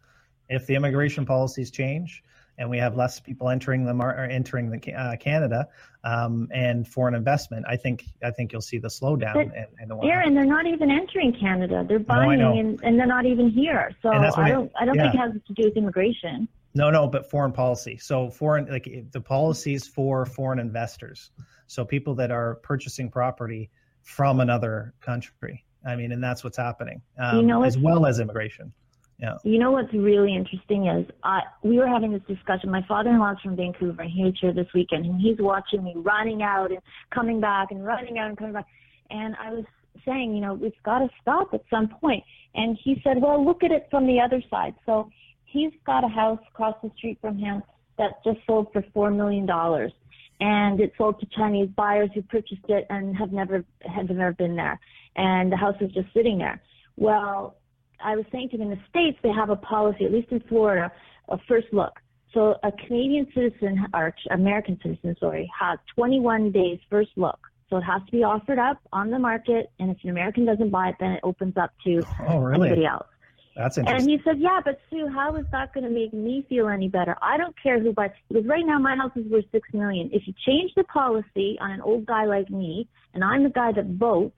If 0.50 0.66
the 0.66 0.74
immigration 0.74 1.24
policies 1.24 1.70
change, 1.70 2.22
and 2.58 2.68
we 2.68 2.76
have 2.76 2.94
less 2.94 3.20
people 3.20 3.48
entering 3.48 3.86
the 3.86 3.94
mar- 3.94 4.22
entering 4.24 4.70
the 4.70 4.92
uh, 4.92 5.16
Canada 5.16 5.66
um, 6.04 6.48
and 6.52 6.86
foreign 6.86 7.14
investment, 7.14 7.64
I 7.66 7.76
think 7.76 8.04
I 8.22 8.30
think 8.30 8.52
you'll 8.52 8.60
see 8.60 8.76
the 8.76 8.88
slowdown. 8.88 9.32
But, 9.32 9.46
in, 9.46 9.66
in 9.80 9.88
the 9.88 9.98
Aaron, 10.04 10.34
they're 10.34 10.44
not 10.44 10.66
even 10.66 10.90
entering 10.90 11.32
Canada. 11.32 11.86
They're 11.88 11.98
buying 11.98 12.40
no, 12.40 12.52
and, 12.52 12.78
and 12.82 12.98
they're 12.98 13.06
not 13.06 13.24
even 13.24 13.48
here. 13.48 13.92
So 14.02 14.10
I 14.10 14.50
don't 14.50 14.70
I 14.78 14.84
don't 14.84 14.94
yeah. 14.94 15.10
think 15.10 15.14
it 15.14 15.18
has 15.18 15.32
to 15.32 15.52
do 15.54 15.68
with 15.68 15.76
immigration. 15.78 16.48
No, 16.74 16.90
no, 16.90 17.08
but 17.08 17.30
foreign 17.30 17.52
policy. 17.52 17.96
So 17.98 18.30
foreign 18.30 18.66
like 18.66 18.88
the 19.10 19.20
policies 19.20 19.86
for 19.86 20.26
foreign 20.26 20.58
investors. 20.58 21.30
So 21.66 21.84
people 21.84 22.14
that 22.16 22.30
are 22.30 22.56
purchasing 22.56 23.10
property 23.10 23.70
from 24.02 24.40
another 24.40 24.94
country. 25.00 25.64
I 25.86 25.96
mean, 25.96 26.12
and 26.12 26.22
that's 26.22 26.42
what's 26.44 26.56
happening, 26.56 27.02
um, 27.18 27.36
you 27.38 27.42
know, 27.42 27.62
as 27.62 27.78
well 27.78 28.06
as 28.06 28.20
immigration. 28.20 28.72
Yeah. 29.18 29.36
You 29.42 29.58
know 29.58 29.72
what's 29.72 29.92
really 29.92 30.34
interesting 30.34 30.86
is 30.86 31.06
uh, 31.24 31.40
we 31.64 31.78
were 31.78 31.88
having 31.88 32.12
this 32.12 32.22
discussion. 32.28 32.70
My 32.70 32.84
father-in-law's 32.86 33.40
from 33.42 33.56
Vancouver, 33.56 34.02
and 34.02 34.10
he 34.10 34.24
was 34.24 34.34
here 34.40 34.52
this 34.52 34.68
weekend, 34.74 35.06
and 35.06 35.20
he's 35.20 35.38
watching 35.40 35.82
me 35.82 35.92
running 35.96 36.42
out 36.42 36.70
and 36.70 36.78
coming 37.12 37.40
back 37.40 37.72
and 37.72 37.84
running 37.84 38.18
out 38.18 38.28
and 38.28 38.38
coming 38.38 38.52
back. 38.52 38.66
And 39.10 39.34
I 39.36 39.52
was 39.52 39.64
saying, 40.04 40.34
you 40.34 40.40
know, 40.40 40.54
we've 40.54 40.72
got 40.84 41.00
to 41.00 41.08
stop 41.20 41.52
at 41.52 41.62
some 41.68 41.88
point. 41.88 42.22
And 42.54 42.78
he 42.82 43.00
said, 43.02 43.20
well, 43.20 43.44
look 43.44 43.64
at 43.64 43.72
it 43.72 43.88
from 43.90 44.06
the 44.06 44.20
other 44.20 44.42
side. 44.50 44.74
So 44.86 45.10
he's 45.50 45.72
got 45.86 46.04
a 46.04 46.08
house 46.08 46.40
across 46.48 46.76
the 46.82 46.90
street 46.96 47.18
from 47.20 47.38
him 47.38 47.62
that 47.96 48.22
just 48.24 48.38
sold 48.46 48.68
for 48.72 48.84
four 48.94 49.10
million 49.10 49.46
dollars, 49.46 49.92
and 50.40 50.80
it 50.80 50.92
sold 50.96 51.18
to 51.20 51.26
Chinese 51.36 51.68
buyers 51.76 52.10
who 52.14 52.22
purchased 52.22 52.64
it 52.68 52.86
and 52.90 53.16
have 53.16 53.32
never 53.32 53.64
have 53.80 54.08
never 54.08 54.32
been 54.32 54.56
there, 54.56 54.78
and 55.16 55.50
the 55.50 55.56
house 55.56 55.76
is 55.80 55.90
just 55.92 56.12
sitting 56.14 56.38
there. 56.38 56.60
Well, 56.96 57.56
I 58.02 58.16
was 58.16 58.24
saying 58.30 58.50
to 58.50 58.56
him 58.56 58.62
in 58.62 58.70
the 58.70 58.80
States, 58.88 59.18
they 59.22 59.30
have 59.30 59.50
a 59.50 59.56
policy, 59.56 60.04
at 60.04 60.12
least 60.12 60.30
in 60.30 60.40
Florida, 60.48 60.92
a 61.28 61.38
first 61.48 61.68
look. 61.72 61.98
So 62.34 62.56
a 62.62 62.70
Canadian 62.70 63.26
citizen, 63.34 63.86
or 63.94 64.14
American 64.30 64.78
citizen, 64.82 65.16
sorry, 65.18 65.50
has 65.58 65.78
21 65.94 66.52
days 66.52 66.78
first 66.90 67.10
look. 67.16 67.38
So 67.70 67.76
it 67.78 67.82
has 67.82 68.02
to 68.06 68.12
be 68.12 68.22
offered 68.22 68.58
up 68.58 68.78
on 68.92 69.10
the 69.10 69.18
market, 69.18 69.70
and 69.78 69.90
if 69.90 69.98
an 70.02 70.10
American 70.10 70.44
doesn't 70.44 70.70
buy 70.70 70.90
it, 70.90 70.96
then 71.00 71.12
it 71.12 71.20
opens 71.22 71.56
up 71.56 71.70
to 71.84 72.02
oh, 72.28 72.38
really? 72.38 72.68
anybody 72.68 72.86
else. 72.86 73.06
That's 73.58 73.76
interesting. 73.76 74.12
And 74.12 74.20
he 74.20 74.24
said, 74.24 74.38
"Yeah, 74.38 74.60
but 74.64 74.78
Sue, 74.88 75.08
how 75.08 75.34
is 75.34 75.44
that 75.50 75.74
going 75.74 75.82
to 75.82 75.90
make 75.90 76.14
me 76.14 76.46
feel 76.48 76.68
any 76.68 76.88
better? 76.88 77.16
I 77.20 77.36
don't 77.36 77.60
care 77.60 77.80
who 77.80 77.92
buys 77.92 78.12
because 78.28 78.46
right 78.46 78.64
now 78.64 78.78
my 78.78 78.94
house 78.94 79.10
is 79.16 79.26
worth 79.30 79.46
six 79.50 79.68
million. 79.74 80.08
If 80.12 80.28
you 80.28 80.34
change 80.46 80.70
the 80.76 80.84
policy 80.84 81.58
on 81.60 81.72
an 81.72 81.80
old 81.80 82.06
guy 82.06 82.24
like 82.24 82.48
me, 82.50 82.88
and 83.14 83.24
I'm 83.24 83.42
the 83.42 83.50
guy 83.50 83.72
that 83.72 83.84
votes, 83.86 84.36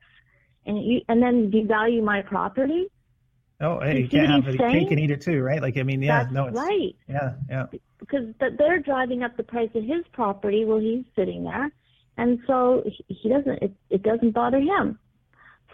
and 0.64 0.82
you 0.82 1.02
and 1.08 1.22
then 1.22 1.50
devalue 1.50 2.02
my 2.02 2.22
property, 2.22 2.88
Oh, 3.60 3.78
hey, 3.80 3.96
you, 3.96 4.02
you 4.04 4.08
can't 4.08 4.30
have 4.30 4.54
a 4.54 4.56
cake 4.56 4.90
and 4.90 4.98
eat 4.98 5.10
it 5.10 5.20
too, 5.20 5.42
right? 5.42 5.60
Like, 5.60 5.76
I 5.76 5.82
mean, 5.82 6.00
yeah, 6.00 6.22
That's 6.22 6.32
no, 6.32 6.46
it's, 6.46 6.56
right. 6.56 6.96
Yeah, 7.06 7.34
yeah. 7.48 7.66
Because 7.98 8.34
they're 8.40 8.78
driving 8.78 9.22
up 9.22 9.36
the 9.36 9.42
price 9.42 9.68
of 9.74 9.84
his 9.84 10.02
property 10.12 10.64
while 10.64 10.80
he's 10.80 11.04
sitting 11.14 11.44
there, 11.44 11.70
and 12.16 12.38
so 12.46 12.82
he 13.06 13.28
doesn't. 13.28 13.62
It, 13.62 13.72
it 13.90 14.02
doesn't 14.02 14.30
bother 14.30 14.60
him. 14.60 14.98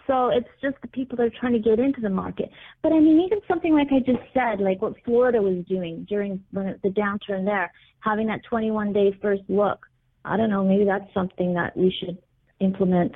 So 0.07 0.29
it's 0.29 0.47
just 0.61 0.77
the 0.81 0.87
people 0.87 1.17
that 1.17 1.23
are 1.23 1.39
trying 1.39 1.53
to 1.53 1.59
get 1.59 1.79
into 1.79 2.01
the 2.01 2.09
market. 2.09 2.49
But 2.81 2.93
I 2.93 2.99
mean, 2.99 3.21
even 3.25 3.39
something 3.47 3.73
like 3.73 3.87
I 3.91 3.99
just 3.99 4.23
said, 4.33 4.61
like 4.61 4.81
what 4.81 4.93
Florida 5.03 5.41
was 5.41 5.65
doing 5.67 6.05
during 6.09 6.41
the 6.53 6.79
downturn 6.85 7.45
there, 7.45 7.71
having 7.99 8.27
that 8.27 8.39
21 8.49 8.93
day 8.93 9.17
first 9.21 9.43
look. 9.49 9.85
I 10.23 10.37
don't 10.37 10.49
know. 10.49 10.63
Maybe 10.63 10.85
that's 10.85 11.13
something 11.13 11.53
that 11.53 11.75
we 11.75 11.93
should 11.99 12.17
implement 12.59 13.11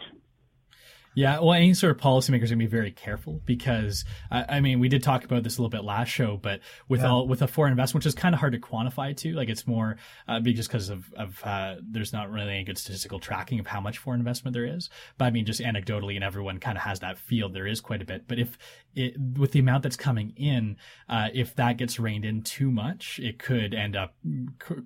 yeah, 1.13 1.39
well, 1.39 1.54
any 1.54 1.74
sort 1.74 1.91
of 1.91 2.02
policymakers 2.02 2.30
are 2.30 2.38
going 2.38 2.47
to 2.50 2.56
be 2.58 2.65
very 2.67 2.91
careful 2.91 3.41
because 3.45 4.06
I, 4.30 4.58
I, 4.58 4.60
mean, 4.62 4.80
we 4.80 4.88
did 4.88 5.04
talk 5.04 5.26
about 5.26 5.43
this 5.43 5.58
a 5.58 5.62
little 5.62 5.69
bit 5.69 5.84
last 5.84 6.08
show, 6.08 6.38
but 6.38 6.62
with 6.88 7.02
yeah. 7.02 7.10
all 7.10 7.28
with 7.28 7.41
a 7.41 7.47
foreign 7.47 7.71
investment, 7.71 8.02
which 8.02 8.08
is 8.08 8.15
kind 8.15 8.34
of 8.34 8.39
hard 8.39 8.54
to 8.54 8.60
quantify 8.60 9.15
too. 9.15 9.34
Like 9.34 9.50
it's 9.50 9.67
more 9.67 9.97
uh, 10.28 10.39
just 10.39 10.69
because 10.69 10.89
of 10.89 11.12
of 11.13 11.41
uh, 11.43 11.76
there's 11.82 12.13
not 12.13 12.32
really 12.32 12.54
any 12.54 12.63
good 12.63 12.78
statistical 12.78 13.19
tracking 13.19 13.60
of 13.60 13.67
how 13.67 13.82
much 13.82 13.97
foreign 13.97 14.21
investment 14.21 14.54
there 14.54 14.65
is. 14.65 14.89
But 15.17 15.26
I 15.26 15.32
mean, 15.32 15.45
just 15.45 15.60
anecdotally, 15.60 16.15
and 16.15 16.24
everyone 16.24 16.60
kind 16.60 16.78
of 16.78 16.84
has 16.84 17.02
that 17.02 17.17
feel 17.17 17.50
there 17.50 17.67
is 17.67 17.82
quite 17.82 18.02
a 18.02 18.06
bit. 18.06 18.28
But 18.28 18.39
if 18.39 18.58
it, 18.96 19.20
with 19.38 19.52
the 19.52 19.60
amount 19.60 19.84
that's 19.84 19.96
coming 19.96 20.34
in, 20.36 20.78
uh, 21.10 21.30
if 21.34 21.56
that 21.56 21.78
gets 21.78 22.00
reined 22.00 22.26
in 22.26 22.42
too 22.42 22.72
much, 22.72 23.20
it 23.22 23.40
could 23.40 23.74
end 23.74 23.96
up 23.96 24.16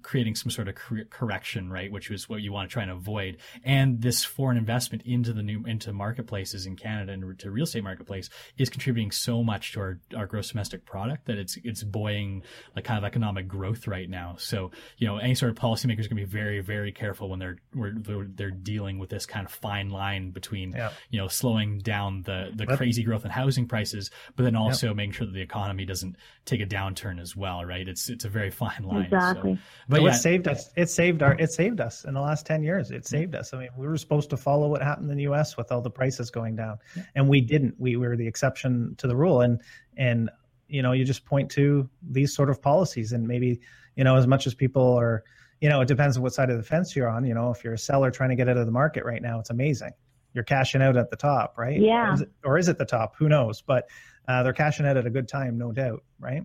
creating 0.01 0.35
some 0.35 0.49
sort 0.49 0.67
of 0.67 0.75
cor- 0.75 1.05
correction, 1.09 1.71
right? 1.71 1.91
Which 1.91 2.09
is 2.11 2.29
what 2.29 2.41
you 2.41 2.51
want 2.51 2.69
to 2.69 2.73
try 2.73 2.83
and 2.83 2.91
avoid. 2.91 3.37
And 3.63 4.01
this 4.01 4.23
foreign 4.23 4.57
investment 4.57 5.03
into 5.05 5.33
the 5.33 5.43
new 5.43 5.63
into 5.65 5.93
marketplaces 5.93 6.65
in 6.65 6.75
Canada 6.75 7.13
and 7.13 7.37
to 7.39 7.51
real 7.51 7.63
estate 7.63 7.83
marketplace 7.83 8.29
is 8.57 8.69
contributing 8.69 9.11
so 9.11 9.43
much 9.43 9.73
to 9.73 9.79
our, 9.79 9.99
our 10.15 10.25
gross 10.25 10.49
domestic 10.49 10.85
product 10.85 11.25
that 11.25 11.37
it's 11.37 11.57
it's 11.63 11.83
buoying 11.83 12.43
like 12.75 12.85
kind 12.85 12.97
of 12.97 13.03
economic 13.03 13.47
growth 13.47 13.87
right 13.87 14.09
now. 14.09 14.35
So 14.37 14.71
you 14.97 15.07
know 15.07 15.17
any 15.17 15.35
sort 15.35 15.51
of 15.51 15.57
policymakers 15.57 16.01
is 16.01 16.07
going 16.07 16.17
to 16.17 16.25
be 16.25 16.31
very 16.31 16.61
very 16.61 16.91
careful 16.91 17.29
when 17.29 17.39
they're 17.39 17.57
they're, 17.73 18.27
they're 18.27 18.51
dealing 18.51 18.99
with 18.99 19.09
this 19.09 19.25
kind 19.25 19.45
of 19.45 19.51
fine 19.51 19.89
line 19.89 20.31
between 20.31 20.73
yeah. 20.73 20.91
you 21.09 21.19
know 21.19 21.27
slowing 21.27 21.79
down 21.79 22.23
the 22.23 22.51
the 22.55 22.65
yep. 22.67 22.77
crazy 22.77 23.03
growth 23.03 23.25
in 23.25 23.31
housing 23.31 23.67
prices, 23.67 23.94
but 24.35 24.43
then 24.43 24.55
also 24.55 24.87
yep. 24.87 24.95
making 24.95 25.13
sure 25.13 25.27
that 25.27 25.33
the 25.33 25.41
economy 25.41 25.85
doesn't 25.85 26.15
take 26.45 26.61
a 26.61 26.65
downturn 26.65 27.19
as 27.19 27.35
well. 27.35 27.63
Right? 27.65 27.87
It's 27.87 28.09
it's 28.09 28.25
a 28.25 28.29
very 28.29 28.51
fine 28.51 28.83
line. 28.83 29.05
Exactly. 29.05 29.55
So, 29.55 29.61
but 29.89 30.01
yeah, 30.01 30.09
it 30.09 30.13
saved 30.13 30.47
us. 30.47 30.69
It 30.75 30.89
saved 30.89 31.21
our. 31.21 31.33
It 31.33 31.51
saved 31.51 31.79
us 31.79 32.05
in 32.05 32.13
the 32.13 32.21
last 32.21 32.45
ten 32.45 32.63
years. 32.63 32.91
It 32.91 33.05
saved 33.07 33.35
us. 33.35 33.53
I 33.53 33.59
mean, 33.59 33.69
we 33.77 33.87
were 33.87 33.97
supposed 33.97 34.29
to 34.31 34.37
follow 34.37 34.67
what 34.67 34.81
happened 34.81 35.09
in 35.11 35.17
the 35.17 35.23
U.S. 35.23 35.57
with 35.57 35.71
all 35.71 35.81
the 35.81 35.89
prices 35.89 36.31
going 36.31 36.55
down, 36.55 36.77
yeah. 36.95 37.03
and 37.15 37.29
we 37.29 37.41
didn't. 37.41 37.75
We 37.77 37.95
were 37.95 38.15
the 38.15 38.27
exception 38.27 38.95
to 38.97 39.07
the 39.07 39.15
rule, 39.15 39.41
and 39.41 39.61
and 39.97 40.29
you 40.67 40.81
know 40.81 40.91
you 40.91 41.05
just 41.05 41.25
point 41.25 41.51
to 41.51 41.89
these 42.01 42.33
sort 42.33 42.49
of 42.49 42.61
policies, 42.61 43.11
and 43.11 43.27
maybe 43.27 43.59
you 43.95 44.03
know 44.03 44.15
as 44.15 44.27
much 44.27 44.47
as 44.47 44.53
people 44.53 44.97
are, 44.97 45.23
you 45.61 45.69
know, 45.69 45.81
it 45.81 45.87
depends 45.87 46.17
on 46.17 46.23
what 46.23 46.33
side 46.33 46.49
of 46.49 46.57
the 46.57 46.63
fence 46.63 46.95
you're 46.95 47.09
on. 47.09 47.25
You 47.25 47.33
know, 47.33 47.51
if 47.51 47.63
you're 47.63 47.73
a 47.73 47.77
seller 47.77 48.11
trying 48.11 48.29
to 48.29 48.35
get 48.35 48.49
out 48.49 48.57
of 48.57 48.65
the 48.65 48.71
market 48.71 49.05
right 49.05 49.21
now, 49.21 49.39
it's 49.39 49.49
amazing. 49.49 49.91
You're 50.35 50.43
cashing 50.43 50.81
out 50.81 50.97
at 50.97 51.09
the 51.09 51.15
top, 51.15 51.57
right? 51.57 51.79
Yeah. 51.79 52.09
Or 52.09 52.13
is 52.13 52.21
it, 52.21 52.31
or 52.43 52.57
is 52.57 52.67
it 52.67 52.77
the 52.77 52.85
top? 52.85 53.15
Who 53.17 53.29
knows? 53.29 53.61
But 53.61 53.87
uh, 54.27 54.43
they're 54.43 54.53
cashing 54.53 54.85
out 54.85 54.97
at 54.97 55.07
a 55.07 55.09
good 55.09 55.27
time, 55.27 55.57
no 55.57 55.71
doubt, 55.71 56.03
right? 56.19 56.43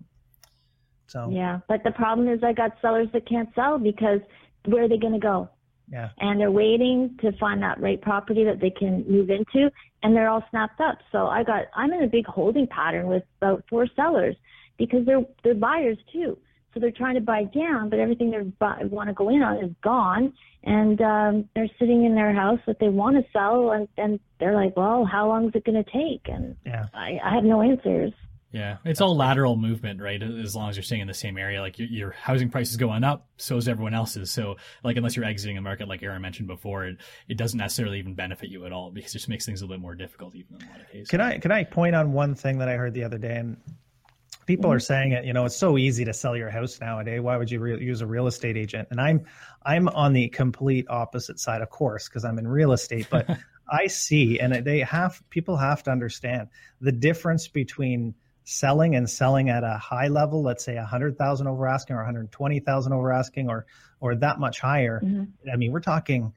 So 1.07 1.29
yeah, 1.29 1.59
but 1.67 1.83
the 1.83 1.91
problem 1.91 2.29
is 2.29 2.41
I 2.41 2.53
got 2.53 2.71
sellers 2.81 3.09
that 3.11 3.27
can't 3.27 3.49
sell 3.53 3.77
because 3.77 4.21
where 4.65 4.85
are 4.85 4.87
they 4.87 4.97
going 4.97 5.13
to 5.13 5.19
go? 5.19 5.49
Yeah. 5.91 6.09
And 6.19 6.39
they're 6.39 6.51
waiting 6.51 7.17
to 7.19 7.33
find 7.37 7.61
that 7.63 7.81
right 7.81 8.01
property 8.01 8.45
that 8.45 8.61
they 8.61 8.69
can 8.69 9.03
move 9.09 9.29
into, 9.29 9.69
and 10.03 10.15
they're 10.15 10.29
all 10.29 10.43
snapped 10.49 10.79
up. 10.79 10.99
So 11.11 11.27
I 11.27 11.43
got 11.43 11.65
I'm 11.75 11.91
in 11.91 12.03
a 12.03 12.07
big 12.07 12.25
holding 12.25 12.65
pattern 12.65 13.07
with 13.07 13.23
about 13.41 13.65
four 13.69 13.87
sellers 13.93 14.37
because 14.77 15.05
they're 15.05 15.25
they're 15.43 15.53
buyers 15.53 15.97
too. 16.13 16.37
So 16.73 16.79
they're 16.79 16.91
trying 16.91 17.15
to 17.15 17.21
buy 17.21 17.43
down, 17.43 17.89
but 17.89 17.99
everything 17.99 18.31
they 18.31 18.37
want 18.59 19.09
to 19.09 19.13
go 19.13 19.29
in 19.29 19.41
on 19.41 19.57
is 19.63 19.71
gone, 19.83 20.33
and 20.63 21.01
um, 21.01 21.49
they're 21.53 21.69
sitting 21.79 22.05
in 22.05 22.15
their 22.15 22.33
house 22.33 22.59
that 22.65 22.79
they 22.79 22.89
want 22.89 23.17
to 23.17 23.31
sell, 23.33 23.71
and, 23.71 23.87
and 23.97 24.19
they're 24.39 24.55
like, 24.55 24.77
well, 24.77 25.05
how 25.05 25.27
long 25.27 25.47
is 25.47 25.55
it 25.55 25.65
going 25.65 25.83
to 25.83 25.91
take? 25.91 26.27
And 26.33 26.55
yeah. 26.65 26.85
I, 26.93 27.19
I 27.23 27.33
have 27.35 27.43
no 27.43 27.61
answers. 27.61 28.13
Yeah, 28.53 28.77
it's 28.83 28.99
all 28.99 29.15
lateral 29.15 29.55
movement, 29.55 30.01
right? 30.01 30.21
As 30.21 30.57
long 30.57 30.69
as 30.69 30.75
you're 30.75 30.83
staying 30.83 31.01
in 31.01 31.07
the 31.07 31.13
same 31.13 31.37
area, 31.37 31.61
like 31.61 31.79
your, 31.79 31.87
your 31.87 32.11
housing 32.11 32.49
price 32.49 32.69
is 32.69 32.75
going 32.75 33.05
up, 33.05 33.27
so 33.37 33.55
is 33.55 33.69
everyone 33.69 33.93
else's. 33.93 34.29
So, 34.29 34.57
like, 34.83 34.97
unless 34.97 35.15
you're 35.15 35.23
exiting 35.23 35.57
a 35.57 35.61
market, 35.61 35.87
like 35.87 36.03
Aaron 36.03 36.21
mentioned 36.21 36.49
before, 36.49 36.85
it, 36.85 36.97
it 37.29 37.37
doesn't 37.37 37.57
necessarily 37.57 37.97
even 37.99 38.13
benefit 38.13 38.49
you 38.49 38.65
at 38.65 38.73
all 38.73 38.91
because 38.91 39.11
it 39.11 39.19
just 39.19 39.29
makes 39.29 39.45
things 39.45 39.61
a 39.61 39.63
little 39.63 39.77
bit 39.77 39.81
more 39.81 39.95
difficult, 39.95 40.35
even 40.35 40.55
in 40.55 40.67
a 40.67 40.69
lot 40.69 40.81
of 40.81 40.91
cases. 40.91 41.07
Can 41.07 41.21
I 41.21 41.37
can 41.37 41.51
I 41.51 41.63
point 41.63 41.95
on 41.95 42.11
one 42.11 42.35
thing 42.35 42.57
that 42.57 42.67
I 42.67 42.75
heard 42.75 42.93
the 42.93 43.05
other 43.05 43.17
day, 43.17 43.37
and 43.37 43.55
people 44.45 44.69
mm-hmm. 44.69 44.77
are 44.77 44.79
saying 44.79 45.11
it. 45.13 45.25
You 45.25 45.33
know, 45.33 45.45
it's 45.45 45.55
so 45.55 45.77
easy 45.77 46.05
to 46.05 46.13
sell 46.13 46.35
your 46.35 46.49
house 46.49 46.79
nowadays. 46.79 47.21
Why 47.21 47.37
would 47.37 47.51
you 47.51 47.59
re- 47.59 47.83
use 47.83 48.01
a 48.01 48.07
real 48.07 48.27
estate 48.27 48.57
agent? 48.57 48.87
And 48.91 48.99
I'm 48.99 49.25
I'm 49.65 49.87
on 49.89 50.13
the 50.13 50.29
complete 50.29 50.87
opposite 50.89 51.39
side, 51.39 51.61
of 51.61 51.69
course, 51.69 52.07
because 52.07 52.25
I'm 52.25 52.37
in 52.39 52.47
real 52.47 52.71
estate, 52.71 53.07
but. 53.09 53.29
I 53.73 53.87
see, 53.87 54.37
and 54.37 54.65
they 54.65 54.79
have 54.79 55.23
people 55.29 55.55
have 55.55 55.81
to 55.83 55.91
understand 55.91 56.49
the 56.81 56.91
difference 56.91 57.47
between 57.47 58.15
selling 58.43 58.95
and 58.95 59.09
selling 59.09 59.49
at 59.49 59.63
a 59.63 59.77
high 59.77 60.07
level, 60.07 60.43
let's 60.43 60.65
say 60.65 60.75
100,000 60.75 61.47
over 61.47 61.67
asking 61.67 61.95
or 61.95 61.99
120,000 61.99 62.93
over 62.93 63.11
asking 63.11 63.49
or 63.49 63.65
or 63.99 64.15
that 64.15 64.39
much 64.39 64.59
higher. 64.59 64.99
Mm-hmm. 65.03 65.49
I 65.51 65.55
mean, 65.55 65.71
we're 65.71 65.79
talking 65.79 66.33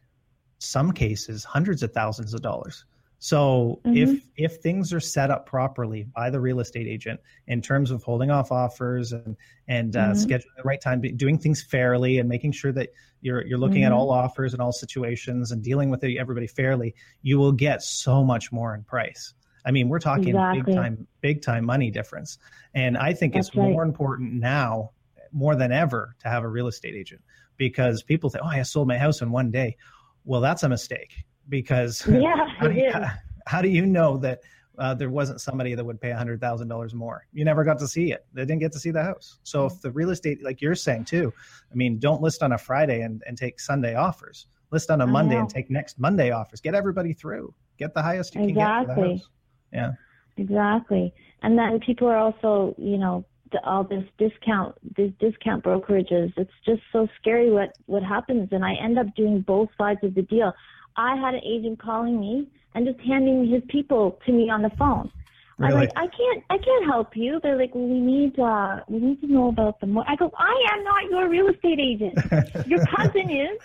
some 0.58 0.92
cases 0.92 1.44
hundreds 1.44 1.82
of 1.82 1.92
thousands 1.92 2.34
of 2.34 2.42
dollars. 2.42 2.84
So 3.24 3.80
mm-hmm. 3.86 3.96
if 3.96 4.22
if 4.36 4.56
things 4.60 4.92
are 4.92 5.00
set 5.00 5.30
up 5.30 5.46
properly 5.46 6.02
by 6.02 6.28
the 6.28 6.38
real 6.38 6.60
estate 6.60 6.86
agent 6.86 7.20
in 7.46 7.62
terms 7.62 7.90
of 7.90 8.02
holding 8.02 8.30
off 8.30 8.52
offers 8.52 9.12
and 9.12 9.34
and 9.66 9.96
uh, 9.96 10.10
mm-hmm. 10.10 10.30
scheduling 10.30 10.54
the 10.58 10.62
right 10.62 10.78
time, 10.78 11.00
doing 11.00 11.38
things 11.38 11.62
fairly, 11.62 12.18
and 12.18 12.28
making 12.28 12.52
sure 12.52 12.70
that 12.72 12.90
you're 13.22 13.42
you're 13.46 13.56
looking 13.56 13.82
at 13.82 13.92
mm-hmm. 13.92 13.98
all 13.98 14.10
offers 14.10 14.52
and 14.52 14.60
all 14.60 14.72
situations 14.72 15.52
and 15.52 15.62
dealing 15.62 15.88
with 15.88 16.04
everybody 16.04 16.46
fairly, 16.46 16.94
you 17.22 17.38
will 17.38 17.52
get 17.52 17.82
so 17.82 18.22
much 18.22 18.52
more 18.52 18.74
in 18.74 18.84
price. 18.84 19.32
I 19.64 19.70
mean, 19.70 19.88
we're 19.88 20.00
talking 20.00 20.28
exactly. 20.28 20.62
big 20.62 20.74
time, 20.74 21.06
big 21.22 21.40
time 21.40 21.64
money 21.64 21.90
difference. 21.90 22.36
And 22.74 22.98
I 22.98 23.14
think 23.14 23.32
That's 23.32 23.48
it's 23.48 23.56
right. 23.56 23.70
more 23.70 23.84
important 23.84 24.34
now, 24.34 24.90
more 25.32 25.56
than 25.56 25.72
ever, 25.72 26.14
to 26.18 26.28
have 26.28 26.44
a 26.44 26.48
real 26.48 26.66
estate 26.66 26.94
agent 26.94 27.22
because 27.56 28.02
people 28.02 28.28
think, 28.28 28.44
oh, 28.44 28.48
I 28.48 28.60
sold 28.64 28.86
my 28.86 28.98
house 28.98 29.22
in 29.22 29.30
one 29.30 29.50
day. 29.50 29.78
Well, 30.26 30.42
that's 30.42 30.62
a 30.62 30.68
mistake 30.68 31.24
because 31.48 32.06
yeah, 32.08 32.46
how, 32.58 32.68
do 32.68 32.74
you, 32.74 32.92
how, 32.92 33.10
how 33.46 33.62
do 33.62 33.68
you 33.68 33.86
know 33.86 34.16
that 34.18 34.40
uh, 34.78 34.94
there 34.94 35.10
wasn't 35.10 35.40
somebody 35.40 35.74
that 35.74 35.84
would 35.84 36.00
pay 36.00 36.10
hundred 36.10 36.40
thousand 36.40 36.68
dollars 36.68 36.94
more. 36.94 37.26
You 37.32 37.44
never 37.44 37.64
got 37.64 37.78
to 37.78 37.88
see 37.88 38.12
it. 38.12 38.26
They 38.32 38.42
didn't 38.42 38.60
get 38.60 38.72
to 38.72 38.78
see 38.78 38.90
the 38.90 39.02
house. 39.02 39.38
So 39.44 39.66
if 39.66 39.80
the 39.80 39.90
real 39.90 40.10
estate, 40.10 40.42
like 40.42 40.60
you're 40.60 40.74
saying 40.74 41.04
too, 41.04 41.32
I 41.70 41.74
mean, 41.74 41.98
don't 41.98 42.20
list 42.20 42.42
on 42.42 42.52
a 42.52 42.58
Friday 42.58 43.02
and, 43.02 43.22
and 43.26 43.38
take 43.38 43.60
Sunday 43.60 43.94
offers. 43.94 44.46
List 44.70 44.90
on 44.90 45.00
a 45.02 45.06
Monday 45.06 45.36
and 45.36 45.48
take 45.48 45.70
next 45.70 46.00
Monday 46.00 46.32
offers. 46.32 46.60
Get 46.60 46.74
everybody 46.74 47.12
through. 47.12 47.54
Get 47.78 47.94
the 47.94 48.02
highest 48.02 48.34
you 48.34 48.40
can 48.40 48.50
exactly. 48.50 48.86
get 48.86 48.94
for 48.94 49.00
the 49.02 49.14
house. 49.14 49.28
Yeah. 49.72 49.92
Exactly. 50.36 51.14
And 51.42 51.56
then 51.56 51.78
people 51.78 52.08
are 52.08 52.16
also, 52.16 52.74
you 52.76 52.98
know, 52.98 53.24
all 53.62 53.84
this 53.84 54.04
discount, 54.18 54.74
these 54.96 55.12
discount 55.20 55.62
brokerages. 55.62 56.32
It's 56.36 56.50
just 56.64 56.82
so 56.92 57.06
scary 57.20 57.52
what 57.52 57.70
what 57.86 58.02
happens, 58.02 58.48
and 58.50 58.64
I 58.64 58.74
end 58.74 58.98
up 58.98 59.06
doing 59.14 59.42
both 59.42 59.68
sides 59.78 60.00
of 60.02 60.14
the 60.14 60.22
deal. 60.22 60.52
I 60.96 61.16
had 61.16 61.34
an 61.34 61.42
agent 61.44 61.80
calling 61.80 62.20
me 62.20 62.48
and 62.74 62.86
just 62.86 63.00
handing 63.00 63.46
his 63.48 63.62
people 63.68 64.18
to 64.26 64.32
me 64.32 64.50
on 64.50 64.62
the 64.62 64.70
phone. 64.70 65.10
Really? 65.58 65.72
I'm 65.72 65.78
like, 65.80 65.90
I 65.96 66.06
can't, 66.08 66.44
I 66.50 66.58
can't 66.58 66.84
help 66.84 67.16
you. 67.16 67.38
They're 67.42 67.56
like, 67.56 67.74
well, 67.74 67.86
we 67.86 68.00
need, 68.00 68.38
uh, 68.38 68.80
we 68.88 68.98
need 68.98 69.20
to 69.20 69.26
know 69.28 69.48
about 69.48 69.80
the. 69.80 69.86
Mo-. 69.86 70.04
I 70.06 70.16
go, 70.16 70.32
I 70.36 70.66
am 70.72 70.84
not 70.84 71.04
your 71.10 71.28
real 71.28 71.48
estate 71.48 71.78
agent. 71.78 72.18
your 72.66 72.84
cousin 72.86 73.30
is. 73.30 73.60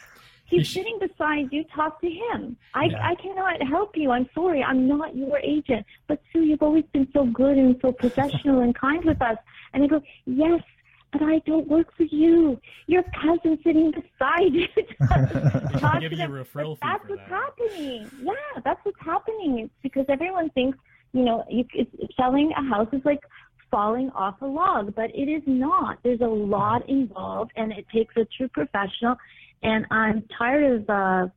He's 0.45 0.67
sitting 0.67 0.97
beside 0.99 1.49
you. 1.51 1.63
Talk 1.75 2.01
to 2.01 2.09
him. 2.09 2.57
I, 2.73 2.85
yeah. 2.85 3.09
I 3.09 3.15
cannot 3.15 3.61
help 3.67 3.95
you. 3.95 4.09
I'm 4.09 4.27
sorry. 4.33 4.63
I'm 4.63 4.87
not 4.87 5.15
your 5.15 5.37
agent. 5.39 5.85
But 6.07 6.21
Sue, 6.33 6.41
you've 6.41 6.63
always 6.63 6.85
been 6.91 7.07
so 7.13 7.25
good 7.25 7.57
and 7.57 7.75
so 7.81 7.91
professional 7.91 8.61
and 8.61 8.73
kind 8.73 9.03
with 9.05 9.21
us. 9.21 9.37
And 9.73 9.83
I 9.83 9.87
go, 9.87 10.01
yes, 10.25 10.61
but 11.11 11.21
I 11.23 11.39
don't 11.45 11.67
work 11.67 11.87
for 11.95 12.03
you. 12.03 12.59
Your 12.87 13.03
cousin 13.21 13.57
sitting 13.63 13.91
beside 13.91 14.53
you. 14.53 14.67
give 15.99 16.13
you 16.13 16.23
a 16.23 16.27
referral 16.27 16.75
fee 16.75 16.79
that's 16.81 17.09
what's 17.09 17.21
that. 17.21 17.29
happening. 17.29 18.09
Yeah, 18.21 18.61
that's 18.63 18.79
what's 18.83 18.99
happening. 19.01 19.59
It's 19.59 19.73
because 19.81 20.05
everyone 20.09 20.49
thinks, 20.51 20.77
you 21.13 21.23
know, 21.23 21.43
you, 21.49 21.65
it's, 21.73 21.91
selling 22.15 22.51
a 22.57 22.63
house 22.69 22.87
is 22.93 23.01
like 23.05 23.21
falling 23.71 24.09
off 24.11 24.41
a 24.41 24.45
log, 24.45 24.95
but 24.95 25.09
it 25.15 25.29
is 25.29 25.43
not. 25.45 25.97
There's 26.03 26.21
a 26.21 26.27
lot 26.27 26.87
involved, 26.89 27.51
and 27.55 27.71
it 27.71 27.85
takes 27.93 28.15
a 28.17 28.25
true 28.37 28.47
professional. 28.49 29.15
And 29.63 29.85
I'm 29.91 30.23
tired 30.37 30.81
of 30.81 30.89
uh, 30.89 31.27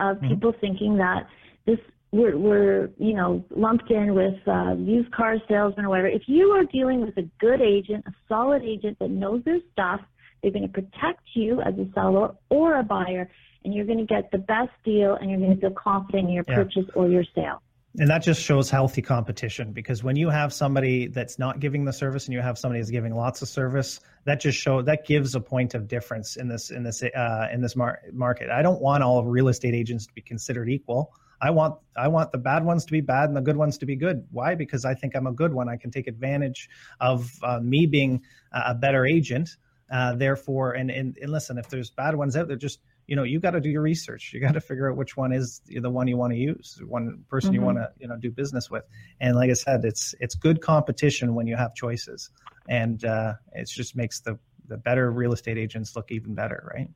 of 0.00 0.16
mm-hmm. 0.16 0.28
people 0.28 0.54
thinking 0.60 0.96
that 0.98 1.26
this 1.66 1.78
we're, 2.12 2.36
we're 2.36 2.90
you 2.98 3.14
know 3.14 3.44
lumped 3.50 3.90
in 3.90 4.14
with 4.14 4.36
uh, 4.46 4.74
used 4.78 5.10
car 5.12 5.36
salesmen 5.48 5.86
or 5.86 5.88
whatever. 5.88 6.08
If 6.08 6.22
you 6.26 6.50
are 6.50 6.64
dealing 6.64 7.00
with 7.00 7.16
a 7.16 7.28
good 7.40 7.60
agent, 7.60 8.04
a 8.06 8.12
solid 8.28 8.62
agent 8.62 8.98
that 9.00 9.10
knows 9.10 9.42
their 9.44 9.58
stuff, 9.72 10.00
they're 10.42 10.52
going 10.52 10.66
to 10.66 10.72
protect 10.72 11.22
you 11.34 11.60
as 11.62 11.74
a 11.74 11.86
seller 11.94 12.34
or 12.50 12.78
a 12.78 12.82
buyer, 12.82 13.30
and 13.64 13.74
you're 13.74 13.86
going 13.86 13.98
to 13.98 14.04
get 14.04 14.30
the 14.30 14.38
best 14.38 14.70
deal, 14.84 15.14
and 15.14 15.30
you're 15.30 15.40
going 15.40 15.54
to 15.54 15.60
feel 15.60 15.70
confident 15.70 16.28
in 16.28 16.34
your 16.34 16.44
yeah. 16.46 16.54
purchase 16.54 16.84
or 16.94 17.08
your 17.08 17.24
sale. 17.34 17.62
And 17.98 18.08
that 18.08 18.22
just 18.22 18.40
shows 18.40 18.70
healthy 18.70 19.02
competition 19.02 19.72
because 19.72 20.02
when 20.02 20.16
you 20.16 20.30
have 20.30 20.50
somebody 20.54 21.08
that's 21.08 21.38
not 21.38 21.60
giving 21.60 21.84
the 21.84 21.92
service 21.92 22.24
and 22.24 22.32
you 22.32 22.40
have 22.40 22.56
somebody 22.56 22.80
that's 22.80 22.90
giving 22.90 23.14
lots 23.14 23.42
of 23.42 23.48
service, 23.48 24.00
that 24.24 24.40
just 24.40 24.56
show 24.58 24.80
that 24.80 25.06
gives 25.06 25.34
a 25.34 25.40
point 25.40 25.74
of 25.74 25.88
difference 25.88 26.36
in 26.36 26.48
this 26.48 26.70
in 26.70 26.82
this 26.82 27.02
uh, 27.02 27.48
in 27.52 27.60
this 27.60 27.76
mar- 27.76 28.00
market. 28.12 28.48
I 28.48 28.62
don't 28.62 28.80
want 28.80 29.02
all 29.02 29.22
real 29.24 29.48
estate 29.48 29.74
agents 29.74 30.06
to 30.06 30.12
be 30.14 30.22
considered 30.22 30.70
equal. 30.70 31.12
I 31.42 31.50
want 31.50 31.74
I 31.96 32.06
want 32.08 32.30
the 32.30 32.38
bad 32.38 32.64
ones 32.64 32.84
to 32.84 32.92
be 32.92 33.00
bad 33.00 33.28
and 33.28 33.36
the 33.36 33.40
good 33.40 33.56
ones 33.56 33.78
to 33.78 33.86
be 33.86 33.96
good. 33.96 34.24
Why? 34.30 34.54
Because 34.54 34.84
I 34.84 34.94
think 34.94 35.16
I'm 35.16 35.26
a 35.26 35.32
good 35.32 35.52
one. 35.52 35.68
I 35.68 35.76
can 35.76 35.90
take 35.90 36.06
advantage 36.06 36.70
of 37.00 37.28
uh, 37.42 37.58
me 37.58 37.86
being 37.86 38.22
a 38.52 38.74
better 38.74 39.04
agent. 39.04 39.50
Uh, 39.90 40.14
therefore, 40.14 40.72
and, 40.72 40.90
and 40.90 41.18
and 41.20 41.30
listen, 41.30 41.58
if 41.58 41.68
there's 41.68 41.90
bad 41.90 42.14
ones 42.14 42.36
out 42.36 42.46
there, 42.48 42.56
just 42.56 42.78
you 43.08 43.16
know 43.16 43.24
you 43.24 43.40
got 43.40 43.50
to 43.50 43.60
do 43.60 43.68
your 43.68 43.82
research. 43.82 44.30
You 44.32 44.40
got 44.40 44.54
to 44.54 44.60
figure 44.60 44.90
out 44.90 44.96
which 44.96 45.16
one 45.16 45.32
is 45.32 45.60
the 45.66 45.90
one 45.90 46.06
you 46.06 46.16
want 46.16 46.32
to 46.32 46.38
use, 46.38 46.80
one 46.86 47.24
person 47.28 47.48
mm-hmm. 47.48 47.54
you 47.56 47.60
want 47.60 47.78
to 47.78 47.90
you 47.98 48.06
know 48.06 48.16
do 48.16 48.30
business 48.30 48.70
with. 48.70 48.84
And 49.20 49.34
like 49.34 49.50
I 49.50 49.54
said, 49.54 49.84
it's 49.84 50.14
it's 50.20 50.36
good 50.36 50.62
competition 50.62 51.34
when 51.34 51.46
you 51.48 51.56
have 51.56 51.74
choices, 51.74 52.30
and 52.68 53.04
uh, 53.04 53.34
it 53.52 53.68
just 53.68 53.96
makes 53.96 54.20
the 54.20 54.38
the 54.68 54.76
better 54.78 55.10
real 55.10 55.32
estate 55.32 55.58
agents 55.58 55.94
look 55.96 56.10
even 56.12 56.34
better, 56.34 56.72
right? 56.72 56.88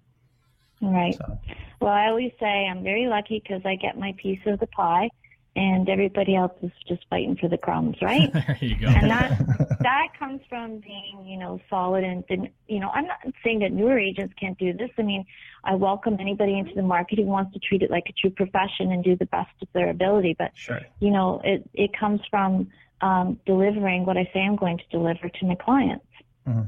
Right. 0.81 1.15
So. 1.15 1.39
Well, 1.81 1.93
I 1.93 2.09
always 2.09 2.33
say 2.39 2.67
I'm 2.67 2.83
very 2.83 3.07
lucky 3.07 3.41
because 3.41 3.63
I 3.65 3.77
get 3.77 3.99
my 3.99 4.15
piece 4.19 4.41
of 4.47 4.61
the 4.61 4.67
pie, 4.67 5.09
and 5.57 5.89
everybody 5.89 6.37
else 6.37 6.53
is 6.63 6.71
just 6.87 7.07
fighting 7.09 7.35
for 7.37 7.49
the 7.49 7.57
crumbs, 7.57 7.97
right? 8.03 8.31
there 8.33 8.59
you 8.61 8.77
go. 8.79 8.89
And 8.89 9.11
that 9.11 9.39
that 9.81 10.09
comes 10.19 10.43
from 10.49 10.79
being, 10.79 11.25
you 11.25 11.39
know, 11.39 11.61
solid 11.71 12.05
and, 12.05 12.23
and 12.29 12.51
you 12.69 12.79
know, 12.79 12.91
I'm 12.91 13.07
not 13.07 13.19
saying 13.43 13.61
that 13.61 13.73
newer 13.73 13.99
agents 13.99 14.35
can't 14.39 14.59
do 14.59 14.75
this. 14.75 14.91
I 14.99 15.03
mean, 15.03 15.25
I 15.65 15.75
welcome 15.75 16.19
anybody 16.21 16.59
into 16.59 16.75
the 16.75 16.83
market 16.83 17.19
who 17.19 17.25
wants 17.25 17.55
to 17.55 17.59
treat 17.59 17.83
it 17.83 17.91
like 17.91 18.05
a 18.09 18.13
true 18.13 18.31
profession 18.31 18.93
and 18.93 19.03
do 19.03 19.17
the 19.17 19.27
best 19.27 19.51
of 19.63 19.69
their 19.73 19.89
ability. 19.89 20.37
But 20.39 20.53
sure. 20.55 20.83
you 21.01 21.11
know, 21.11 21.41
it 21.43 21.69
it 21.73 21.99
comes 21.99 22.21
from 22.31 22.69
um, 23.01 23.41
delivering 23.47 24.05
what 24.05 24.19
I 24.19 24.29
say 24.35 24.41
I'm 24.41 24.57
going 24.57 24.79
to 24.79 24.85
deliver 24.91 25.29
to 25.29 25.47
my 25.47 25.55
clients. 25.55 26.05
Mm-hmm. 26.47 26.63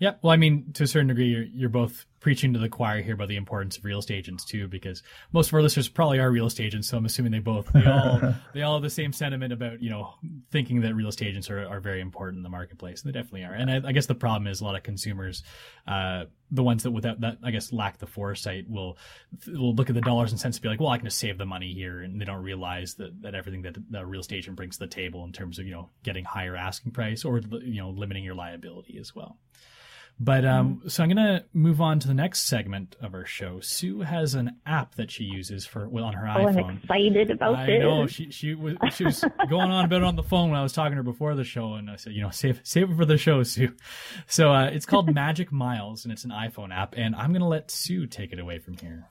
Yeah, 0.00 0.14
well, 0.22 0.32
I 0.32 0.38
mean, 0.38 0.72
to 0.72 0.84
a 0.84 0.86
certain 0.86 1.08
degree, 1.08 1.26
you're 1.26 1.42
you're 1.42 1.68
both 1.68 2.06
preaching 2.20 2.54
to 2.54 2.58
the 2.58 2.70
choir 2.70 3.02
here 3.02 3.14
about 3.14 3.28
the 3.28 3.36
importance 3.36 3.76
of 3.76 3.84
real 3.84 3.98
estate 3.98 4.16
agents 4.16 4.46
too, 4.46 4.66
because 4.66 5.02
most 5.30 5.48
of 5.48 5.54
our 5.54 5.62
listeners 5.62 5.90
probably 5.90 6.18
are 6.18 6.30
real 6.30 6.46
estate 6.46 6.64
agents. 6.64 6.88
So 6.88 6.96
I'm 6.96 7.04
assuming 7.04 7.32
they 7.32 7.38
both 7.38 7.70
they 7.74 7.84
all 7.84 8.34
they 8.54 8.62
all 8.62 8.76
have 8.76 8.82
the 8.82 8.88
same 8.88 9.12
sentiment 9.12 9.52
about 9.52 9.82
you 9.82 9.90
know 9.90 10.14
thinking 10.50 10.80
that 10.80 10.94
real 10.94 11.08
estate 11.08 11.28
agents 11.28 11.50
are, 11.50 11.68
are 11.68 11.80
very 11.80 12.00
important 12.00 12.38
in 12.38 12.42
the 12.42 12.48
marketplace. 12.48 13.02
And 13.02 13.12
they 13.12 13.18
definitely 13.18 13.44
are. 13.44 13.52
And 13.52 13.70
I, 13.70 13.88
I 13.88 13.92
guess 13.92 14.06
the 14.06 14.14
problem 14.14 14.46
is 14.46 14.62
a 14.62 14.64
lot 14.64 14.74
of 14.74 14.82
consumers, 14.82 15.42
uh, 15.86 16.24
the 16.50 16.62
ones 16.62 16.84
that 16.84 16.92
without 16.92 17.20
that 17.20 17.36
I 17.42 17.50
guess 17.50 17.70
lack 17.70 17.98
the 17.98 18.06
foresight 18.06 18.70
will 18.70 18.96
will 19.48 19.74
look 19.74 19.90
at 19.90 19.94
the 19.94 20.00
dollars 20.00 20.30
and 20.30 20.40
cents 20.40 20.56
and 20.56 20.62
be 20.62 20.70
like, 20.70 20.80
well, 20.80 20.88
I 20.88 20.96
can 20.96 21.04
just 21.04 21.18
save 21.18 21.36
the 21.36 21.44
money 21.44 21.74
here, 21.74 22.00
and 22.00 22.18
they 22.18 22.24
don't 22.24 22.42
realize 22.42 22.94
that 22.94 23.20
that 23.20 23.34
everything 23.34 23.60
that 23.62 23.76
the 23.90 24.06
real 24.06 24.22
estate 24.22 24.38
agent 24.38 24.56
brings 24.56 24.78
to 24.78 24.86
the 24.86 24.90
table 24.90 25.24
in 25.24 25.32
terms 25.32 25.58
of 25.58 25.66
you 25.66 25.72
know 25.72 25.90
getting 26.04 26.24
higher 26.24 26.56
asking 26.56 26.92
price 26.92 27.22
or 27.22 27.42
you 27.62 27.82
know 27.82 27.90
limiting 27.90 28.24
your 28.24 28.34
liability 28.34 28.96
as 28.98 29.14
well. 29.14 29.36
But 30.22 30.44
um, 30.44 30.76
mm-hmm. 30.76 30.88
so 30.88 31.02
I'm 31.02 31.08
gonna 31.08 31.44
move 31.54 31.80
on 31.80 31.98
to 32.00 32.06
the 32.06 32.12
next 32.12 32.42
segment 32.42 32.94
of 33.00 33.14
our 33.14 33.24
show. 33.24 33.60
Sue 33.60 34.02
has 34.02 34.34
an 34.34 34.56
app 34.66 34.96
that 34.96 35.10
she 35.10 35.24
uses 35.24 35.64
for 35.64 35.88
well 35.88 36.04
on 36.04 36.12
her 36.12 36.26
iPhone. 36.26 36.36
oh, 36.36 36.46
iPhone. 36.48 36.64
I'm 36.64 36.76
excited 36.76 37.30
about 37.30 37.54
I 37.54 37.66
this. 37.66 37.74
I 37.76 37.78
know 37.78 38.06
she 38.06 38.30
she 38.30 38.54
was 38.54 38.76
she 38.94 39.04
was 39.04 39.24
going 39.48 39.70
on 39.70 39.86
about 39.86 40.02
it 40.02 40.04
on 40.04 40.16
the 40.16 40.22
phone 40.22 40.50
when 40.50 40.60
I 40.60 40.62
was 40.62 40.74
talking 40.74 40.92
to 40.92 40.96
her 40.96 41.02
before 41.02 41.34
the 41.34 41.42
show, 41.44 41.72
and 41.72 41.90
I 41.90 41.96
said, 41.96 42.12
you 42.12 42.20
know, 42.20 42.28
save 42.28 42.60
save 42.64 42.90
it 42.90 42.96
for 42.98 43.06
the 43.06 43.16
show, 43.16 43.42
Sue. 43.42 43.72
So 44.26 44.52
uh, 44.52 44.66
it's 44.66 44.84
called 44.84 45.10
Magic 45.14 45.50
Miles, 45.50 46.04
and 46.04 46.12
it's 46.12 46.24
an 46.24 46.32
iPhone 46.32 46.70
app. 46.70 46.94
And 46.98 47.16
I'm 47.16 47.32
gonna 47.32 47.48
let 47.48 47.70
Sue 47.70 48.06
take 48.06 48.30
it 48.30 48.38
away 48.38 48.58
from 48.58 48.76
here. 48.76 49.08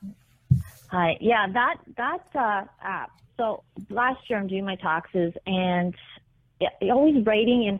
Hi, 0.92 1.18
yeah, 1.20 1.48
that 1.52 1.78
that 1.98 2.26
uh, 2.36 2.66
app. 2.84 3.10
So 3.36 3.64
last 3.90 4.30
year 4.30 4.38
I'm 4.38 4.46
doing 4.46 4.64
my 4.66 4.76
taxes, 4.76 5.34
and 5.48 5.96
always 6.84 7.26
writing 7.26 7.64
in 7.64 7.80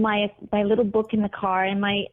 my 0.00 0.30
my 0.52 0.62
little 0.62 0.84
book 0.84 1.12
in 1.14 1.22
the 1.22 1.28
car, 1.28 1.64
and 1.64 1.80
my 1.80 2.04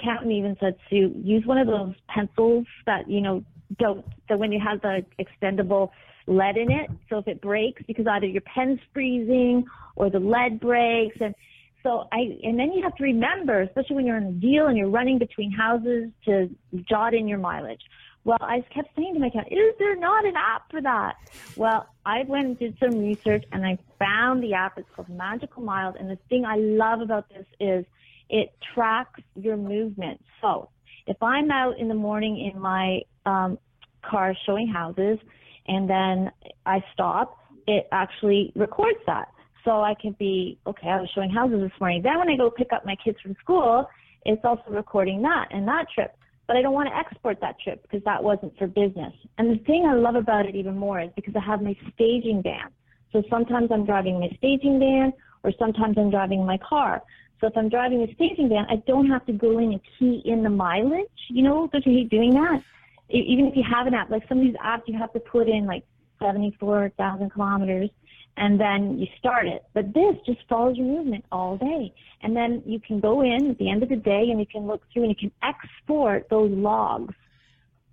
accountant 0.00 0.32
even 0.32 0.56
said 0.60 0.76
to 0.90 0.96
use 0.96 1.44
one 1.46 1.58
of 1.58 1.66
those 1.66 1.94
pencils 2.08 2.66
that 2.86 3.08
you 3.08 3.20
know 3.20 3.44
don't 3.78 4.04
that 4.28 4.38
when 4.38 4.52
you 4.52 4.60
have 4.60 4.80
the 4.82 5.04
extendable 5.18 5.90
lead 6.26 6.56
in 6.56 6.70
it. 6.70 6.90
So 7.10 7.18
if 7.18 7.28
it 7.28 7.40
breaks, 7.40 7.82
because 7.86 8.06
either 8.06 8.26
your 8.26 8.42
pen's 8.42 8.80
freezing 8.92 9.64
or 9.96 10.10
the 10.10 10.20
lead 10.20 10.60
breaks, 10.60 11.16
and 11.20 11.34
so 11.82 12.08
I 12.12 12.38
and 12.42 12.58
then 12.58 12.72
you 12.72 12.82
have 12.82 12.94
to 12.96 13.04
remember, 13.04 13.62
especially 13.62 13.96
when 13.96 14.06
you're 14.06 14.16
in 14.16 14.24
a 14.24 14.32
deal 14.32 14.66
and 14.66 14.76
you're 14.76 14.88
running 14.88 15.18
between 15.18 15.50
houses, 15.52 16.10
to 16.24 16.50
jot 16.88 17.14
in 17.14 17.28
your 17.28 17.38
mileage. 17.38 17.82
Well, 18.24 18.38
I 18.40 18.64
kept 18.74 18.88
saying 18.96 19.14
to 19.14 19.20
my 19.20 19.26
accountant, 19.26 19.52
is 19.52 19.74
there 19.78 19.96
not 19.96 20.24
an 20.24 20.34
app 20.34 20.70
for 20.70 20.80
that? 20.80 21.16
Well, 21.56 21.86
I 22.06 22.22
went 22.22 22.46
and 22.46 22.58
did 22.58 22.76
some 22.80 22.98
research 22.98 23.44
and 23.52 23.66
I 23.66 23.78
found 23.98 24.42
the 24.42 24.54
app. 24.54 24.78
It's 24.78 24.88
called 24.96 25.10
Magical 25.10 25.62
Miles. 25.62 25.94
And 25.98 26.08
the 26.08 26.16
thing 26.30 26.46
I 26.46 26.56
love 26.56 27.02
about 27.02 27.28
this 27.28 27.44
is 27.60 27.84
it 28.30 28.54
tracks 28.74 29.20
your 29.34 29.56
movement. 29.56 30.20
So 30.40 30.70
if 31.06 31.22
I'm 31.22 31.50
out 31.50 31.78
in 31.78 31.88
the 31.88 31.94
morning 31.94 32.50
in 32.52 32.60
my 32.60 33.00
um, 33.26 33.58
car 34.08 34.34
showing 34.46 34.68
houses 34.68 35.18
and 35.66 35.88
then 35.88 36.30
I 36.66 36.82
stop, 36.92 37.38
it 37.66 37.88
actually 37.92 38.52
records 38.54 38.98
that. 39.06 39.28
So 39.64 39.80
I 39.82 39.94
can 40.00 40.14
be, 40.18 40.58
okay, 40.66 40.88
I 40.88 41.00
was 41.00 41.10
showing 41.14 41.30
houses 41.30 41.60
this 41.60 41.72
morning. 41.80 42.02
Then 42.02 42.18
when 42.18 42.28
I 42.28 42.36
go 42.36 42.50
pick 42.50 42.72
up 42.72 42.84
my 42.84 42.96
kids 43.02 43.16
from 43.22 43.34
school, 43.40 43.88
it's 44.26 44.42
also 44.44 44.62
recording 44.68 45.22
that 45.22 45.48
and 45.50 45.66
that 45.68 45.86
trip. 45.94 46.16
But 46.46 46.56
I 46.56 46.62
don't 46.62 46.74
want 46.74 46.90
to 46.90 46.96
export 46.96 47.40
that 47.40 47.56
trip 47.60 47.82
because 47.82 48.04
that 48.04 48.22
wasn't 48.22 48.56
for 48.58 48.66
business. 48.66 49.14
And 49.38 49.58
the 49.58 49.64
thing 49.64 49.86
I 49.86 49.94
love 49.94 50.14
about 50.14 50.44
it 50.44 50.54
even 50.54 50.76
more 50.76 51.00
is 51.00 51.10
because 51.16 51.34
I 51.34 51.40
have 51.40 51.62
my 51.62 51.74
staging 51.94 52.42
van. 52.42 52.68
So 53.12 53.22
sometimes 53.30 53.70
I'm 53.72 53.86
driving 53.86 54.20
my 54.20 54.28
staging 54.36 54.78
van 54.78 55.12
or 55.42 55.52
sometimes 55.58 55.96
I'm 55.96 56.10
driving 56.10 56.44
my 56.44 56.58
car. 56.58 57.02
So 57.44 57.48
if 57.48 57.58
I'm 57.58 57.68
driving 57.68 58.00
a 58.00 58.14
staging 58.14 58.48
van, 58.48 58.64
I 58.70 58.76
don't 58.86 59.06
have 59.10 59.26
to 59.26 59.32
go 59.32 59.58
in 59.58 59.72
and 59.72 59.80
key 59.98 60.22
in 60.24 60.42
the 60.42 60.48
mileage. 60.48 61.10
You 61.28 61.42
know, 61.42 61.68
don't 61.70 61.84
you 61.84 61.92
hate 61.92 62.08
doing 62.08 62.32
that? 62.32 62.62
Even 63.10 63.44
if 63.44 63.54
you 63.54 63.62
have 63.62 63.86
an 63.86 63.92
app, 63.92 64.08
like 64.08 64.26
some 64.30 64.38
of 64.38 64.44
these 64.44 64.54
apps, 64.54 64.84
you 64.86 64.96
have 64.96 65.12
to 65.12 65.20
put 65.20 65.46
in 65.46 65.66
like 65.66 65.84
74,000 66.22 67.28
kilometers 67.28 67.90
and 68.38 68.58
then 68.58 68.98
you 68.98 69.06
start 69.18 69.46
it. 69.46 69.62
But 69.74 69.92
this 69.92 70.16
just 70.24 70.38
follows 70.48 70.78
your 70.78 70.86
movement 70.86 71.26
all 71.30 71.58
day. 71.58 71.92
And 72.22 72.34
then 72.34 72.62
you 72.64 72.80
can 72.80 72.98
go 72.98 73.20
in 73.20 73.50
at 73.50 73.58
the 73.58 73.70
end 73.70 73.82
of 73.82 73.90
the 73.90 73.96
day 73.96 74.30
and 74.30 74.40
you 74.40 74.46
can 74.46 74.66
look 74.66 74.80
through 74.90 75.02
and 75.02 75.10
you 75.10 75.28
can 75.28 75.32
export 75.42 76.30
those 76.30 76.50
logs. 76.50 77.12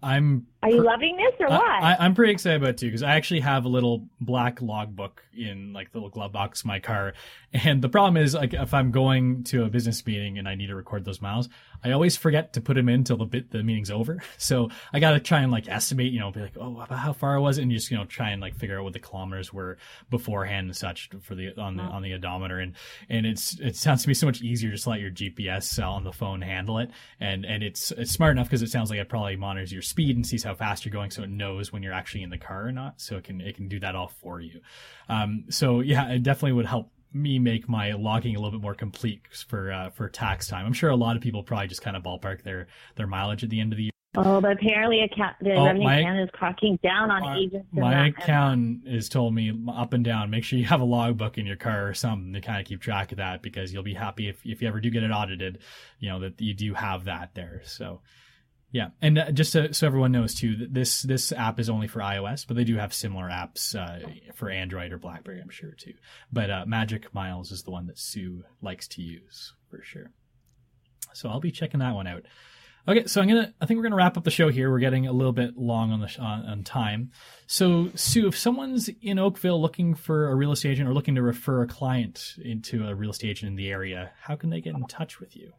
I'm 0.02 0.47
Are 0.64 0.70
you 0.70 0.84
loving 0.84 1.18
this 1.18 1.34
or 1.39 1.47
what? 1.47 1.64
I, 1.64 2.05
am 2.05 2.14
pretty 2.14 2.34
excited 2.34 2.57
about 2.57 2.70
it 2.72 2.78
too 2.78 2.86
because 2.86 3.01
I 3.01 3.16
actually 3.16 3.39
have 3.39 3.66
a 3.66 3.68
little 3.68 4.07
black 4.20 4.62
logbook 4.62 5.24
in 5.36 5.74
like 5.74 5.91
the 5.91 5.97
little 5.97 6.12
glove 6.12 6.34
box 6.34 6.62
of 6.62 6.68
my 6.68 6.80
car, 6.80 7.14
and 7.53 7.82
the 7.82 7.89
problem 7.89 8.22
is 8.22 8.36
like 8.36 8.53
if 8.53 8.74
I'm 8.74 8.91
going 8.91 9.43
to 9.45 9.64
a 9.64 9.70
business 9.70 10.05
meeting 10.05 10.38
and 10.38 10.47
I 10.47 10.53
need 10.53 10.68
to 10.68 10.76
record 10.76 11.03
those 11.03 11.20
miles, 11.20 11.49
I 11.84 11.91
always 11.91 12.16
forget 12.16 12.53
to 12.53 12.62
put 12.62 12.76
them 12.76 12.89
in 12.89 13.03
till 13.03 13.18
the 13.18 13.26
bit 13.26 13.49
the 13.49 13.64
meeting's 13.64 13.91
over. 13.91 14.22
So 14.38 14.70
I 14.91 14.99
got 14.99 15.12
to 15.12 15.20
try 15.20 15.41
and 15.41 15.51
like 15.51 15.70
estimate, 15.70 16.12
you 16.12 16.20
know, 16.20 16.32
be 16.32 16.41
like, 16.41 16.57
oh, 16.59 16.86
how 16.89 17.14
far 17.14 17.36
I 17.36 17.39
was 17.39 17.57
it, 17.57 17.62
and 17.62 17.72
just 17.72 17.91
you 17.91 17.97
know 17.97 18.05
try 18.05 18.32
and 18.32 18.41
like 18.41 18.55
figure 18.55 18.78
out 18.78 18.84
what 18.84 18.93
the 18.93 18.99
kilometers 18.99 19.53
were 19.53 19.78
beforehand 20.09 20.68
and 20.68 20.76
such 20.76 21.09
for 21.22 21.36
the 21.36 21.55
on 21.57 21.78
the 21.78 21.84
on 21.84 22.01
the 22.01 22.14
odometer, 22.14 22.59
and 22.59 22.74
and 23.09 23.26
it's 23.26 23.59
it 23.59 23.76
sounds 23.76 24.03
to 24.03 24.07
me 24.07 24.14
so 24.14 24.26
much 24.26 24.41
easier 24.41 24.72
just 24.72 24.86
to 24.86 24.89
let 24.89 24.99
your 24.99 25.12
GPS 25.12 25.82
uh, 25.82 25.89
on 25.89 26.03
the 26.03 26.12
phone 26.12 26.41
handle 26.41 26.80
it, 26.80 26.89
and 27.20 27.45
and 27.45 27.64
it's 27.64 27.91
it's 27.91 28.12
smart 28.12 28.32
enough 28.32 28.47
because 28.47 28.62
it 28.62 28.70
sounds 28.70 28.89
like 28.89 28.99
it 28.99 29.09
probably 29.09 29.36
monitors 29.36 29.72
your 29.72 29.82
speed 29.82 30.16
and 30.16 30.26
sees 30.26 30.43
how 30.43 30.51
fast 30.54 30.86
you're 30.86 30.91
going, 30.91 31.12
so 31.12 31.24
it 31.24 31.30
knows 31.30 31.72
when 31.72 31.84
you're 31.84 31.93
actually 31.93 32.24
in 32.24 32.30
the 32.30 32.38
car 32.38 32.68
or 32.68 32.72
not, 32.72 33.02
so 33.02 33.18
it 33.18 33.24
can 33.24 33.41
it 33.41 33.56
can 33.56 33.68
do 33.68 33.80
that 33.80 33.95
all 33.95 34.12
for 34.22 34.39
you. 34.39 34.62
Um, 35.10 35.45
so 35.49 35.80
yeah, 35.80 36.10
it 36.10 36.24
definitely 36.24 36.54
would 36.54 36.66
help 36.66 36.91
me 37.14 37.39
make 37.39 37.68
my 37.68 37.91
logging 37.93 38.36
a 38.36 38.39
little 38.39 38.58
bit 38.58 38.62
more 38.62 38.76
complete 38.76 39.22
for 39.47 39.72
uh, 39.72 39.89
for 39.89 40.08
tax 40.10 40.47
time. 40.47 40.66
I'm 40.66 40.74
sure 40.74 40.89
a 40.89 40.95
lot 40.95 41.16
of 41.16 41.22
people 41.22 41.43
probably 41.43 41.68
just 41.68 41.82
kind 41.82 41.97
of 41.97 42.04
ballpark 42.04 42.43
their 42.43 42.68
their 42.95 43.08
mileage 43.08 43.43
at 43.43 43.49
the 43.49 43.60
end 43.60 43.74
of 43.74 43.78
the 43.78 43.84
year. 43.84 43.91
Oh, 44.14 44.41
but 44.41 44.54
apparently 44.54 45.02
account, 45.02 45.38
the 45.39 45.54
oh, 45.54 45.66
Revenue 45.66 45.86
my, 45.86 46.02
Canada 46.02 46.24
is 46.24 46.30
cracking 46.34 46.78
down 46.84 47.10
on 47.10 47.38
agents. 47.38 47.66
My 47.72 48.08
accountant 48.08 48.86
has 48.86 49.08
told 49.08 49.34
me 49.34 49.54
up 49.74 49.93
and 49.93 50.04
down, 50.04 50.30
make 50.30 50.43
sure 50.43 50.60
you 50.60 50.66
have 50.66 50.82
a 50.82 50.86
logbook 50.86 51.38
in 51.38 51.45
your 51.45 51.56
car 51.56 51.88
or 51.88 51.93
something 51.93 52.34
to 52.34 52.41
kind 52.41 52.60
of 52.60 52.68
keep 52.68 52.82
track 52.82 53.14
of 53.14 53.20
that 53.20 53.41
because 53.41 53.72
you'll 53.72 53.84
be 53.84 53.93
happy 53.93 54.28
if, 54.28 54.45
if 54.45 54.62
you 54.62 54.68
ever 54.68 54.82
do 54.82 54.89
get 54.89 55.04
it 55.04 55.12
audited, 55.12 55.60
you 55.99 56.10
know, 56.10 56.20
that 56.20 56.41
you 56.41 56.54
do 56.54 56.74
have 56.74 57.06
that 57.06 57.36
there. 57.36 57.62
So 57.64 58.02
yeah, 58.72 58.89
and 59.01 59.17
uh, 59.17 59.32
just 59.32 59.51
so, 59.51 59.72
so, 59.72 59.86
everyone 59.86 60.13
knows 60.13 60.34
too, 60.34 60.67
this 60.69 61.01
this 61.01 61.32
app 61.34 61.59
is 61.59 61.69
only 61.69 61.88
for 61.88 61.99
iOS, 61.99 62.47
but 62.47 62.55
they 62.55 62.63
do 62.63 62.78
have 62.78 62.93
similar 62.93 63.30
apps 63.30 63.76
uh, 63.76 64.07
for 64.34 64.49
Android 64.49 64.93
or 64.93 64.97
BlackBerry, 64.97 65.41
I'm 65.41 65.49
sure 65.49 65.72
too. 65.72 65.93
But 66.32 66.49
uh, 66.49 66.65
Magic 66.65 67.13
Miles 67.13 67.51
is 67.51 67.63
the 67.63 67.72
one 67.72 67.88
that 67.88 67.99
Sue 67.99 68.43
likes 68.61 68.88
to 68.89 69.01
use 69.01 69.53
for 69.69 69.82
sure. 69.84 70.11
So 71.13 71.28
I'll 71.28 71.41
be 71.41 71.51
checking 71.51 71.82
that 71.82 71.95
one 71.95 72.07
out. 72.07 72.24
Okay, 72.88 73.05
so 73.05 73.22
I'm 73.22 73.28
gonna. 73.28 73.53
I 73.61 73.65
think 73.65 73.78
we're 73.78 73.84
gonna 73.84 73.95
wrap 73.95 74.17
up 74.17 74.24
the 74.24 74.32
show 74.32 74.49
here. 74.49 74.72
We're 74.72 74.80
getting 74.80 75.05
a 75.05 75.11
little 75.11 75.34
bit 75.34 75.57
long 75.57 75.91
on 75.91 75.99
the 75.99 76.17
on, 76.19 76.45
on 76.45 76.63
time. 76.63 77.11
So 77.47 77.91
Sue, 77.93 78.28
if 78.28 78.38
someone's 78.38 78.89
in 79.01 79.19
Oakville 79.19 79.61
looking 79.61 79.93
for 79.93 80.30
a 80.30 80.36
real 80.36 80.53
estate 80.53 80.72
agent 80.72 80.89
or 80.89 80.93
looking 80.93 81.15
to 81.15 81.22
refer 81.22 81.61
a 81.61 81.67
client 81.67 82.36
into 82.41 82.88
a 82.88 82.95
real 82.95 83.11
estate 83.11 83.32
agent 83.32 83.49
in 83.49 83.55
the 83.55 83.69
area, 83.69 84.11
how 84.22 84.36
can 84.36 84.49
they 84.49 84.61
get 84.61 84.74
in 84.76 84.88
touch 84.88 85.19
with 85.19 85.36
you? 85.36 85.51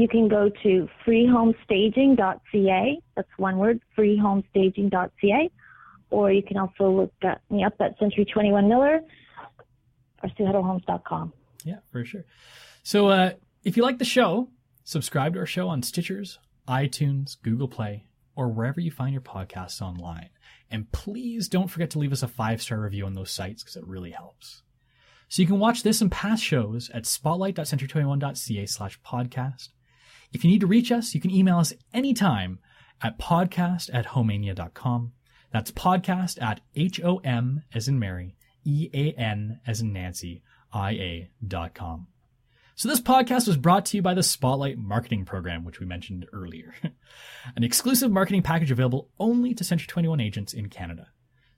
You 0.00 0.08
can 0.08 0.28
go 0.28 0.50
to 0.62 0.88
freehomestaging.ca. 1.06 2.98
That's 3.16 3.28
one 3.36 3.58
word, 3.58 3.80
freehomestaging.ca. 3.96 5.50
Or 6.10 6.32
you 6.32 6.42
can 6.42 6.56
also 6.56 6.90
look 6.90 7.12
at 7.22 7.40
me 7.50 7.64
up 7.64 7.74
at 7.80 7.98
Century 7.98 8.24
21 8.24 8.68
Miller 8.68 9.00
or 10.22 10.28
SueHuddleHomes.com. 10.30 11.32
Yeah, 11.64 11.78
for 11.90 12.04
sure. 12.04 12.24
So 12.82 13.08
uh, 13.08 13.32
if 13.62 13.76
you 13.76 13.82
like 13.82 13.98
the 13.98 14.04
show, 14.04 14.48
subscribe 14.84 15.34
to 15.34 15.40
our 15.40 15.46
show 15.46 15.68
on 15.68 15.82
Stitchers, 15.82 16.38
iTunes, 16.68 17.36
Google 17.42 17.68
Play, 17.68 18.06
or 18.36 18.48
wherever 18.48 18.80
you 18.80 18.90
find 18.90 19.12
your 19.12 19.22
podcasts 19.22 19.80
online. 19.80 20.30
And 20.70 20.90
please 20.92 21.48
don't 21.48 21.68
forget 21.68 21.90
to 21.90 21.98
leave 21.98 22.12
us 22.12 22.22
a 22.22 22.28
five 22.28 22.60
star 22.60 22.80
review 22.80 23.06
on 23.06 23.14
those 23.14 23.30
sites 23.30 23.62
because 23.62 23.76
it 23.76 23.86
really 23.86 24.10
helps. 24.10 24.62
So 25.28 25.42
you 25.42 25.48
can 25.48 25.58
watch 25.58 25.82
this 25.82 26.00
and 26.00 26.12
past 26.12 26.44
shows 26.44 26.90
at 26.90 27.06
spotlight.century21.ca 27.06 28.66
slash 28.66 29.00
podcast 29.00 29.68
if 30.34 30.44
you 30.44 30.50
need 30.50 30.60
to 30.60 30.66
reach 30.66 30.90
us, 30.90 31.14
you 31.14 31.20
can 31.20 31.30
email 31.30 31.58
us 31.58 31.72
anytime 31.92 32.58
at 33.00 33.18
podcast 33.18 33.88
at 33.94 34.08
homeania.com. 34.08 35.12
That's 35.52 35.70
podcast 35.70 36.42
at 36.42 36.60
H-O-M 36.74 37.62
as 37.72 37.86
in 37.86 38.00
Mary, 38.00 38.34
E-A-N 38.64 39.60
as 39.64 39.80
in 39.80 39.92
Nancy, 39.92 40.42
I-A 40.72 41.30
dot 41.46 41.74
com. 41.74 42.08
So 42.74 42.88
this 42.88 43.00
podcast 43.00 43.46
was 43.46 43.56
brought 43.56 43.86
to 43.86 43.96
you 43.96 44.02
by 44.02 44.14
the 44.14 44.24
Spotlight 44.24 44.76
Marketing 44.76 45.24
Program, 45.24 45.64
which 45.64 45.78
we 45.78 45.86
mentioned 45.86 46.26
earlier. 46.32 46.74
An 47.56 47.62
exclusive 47.62 48.10
marketing 48.10 48.42
package 48.42 48.72
available 48.72 49.10
only 49.20 49.54
to 49.54 49.62
Century 49.62 49.86
21 49.86 50.20
agents 50.20 50.52
in 50.52 50.68
Canada. 50.68 51.06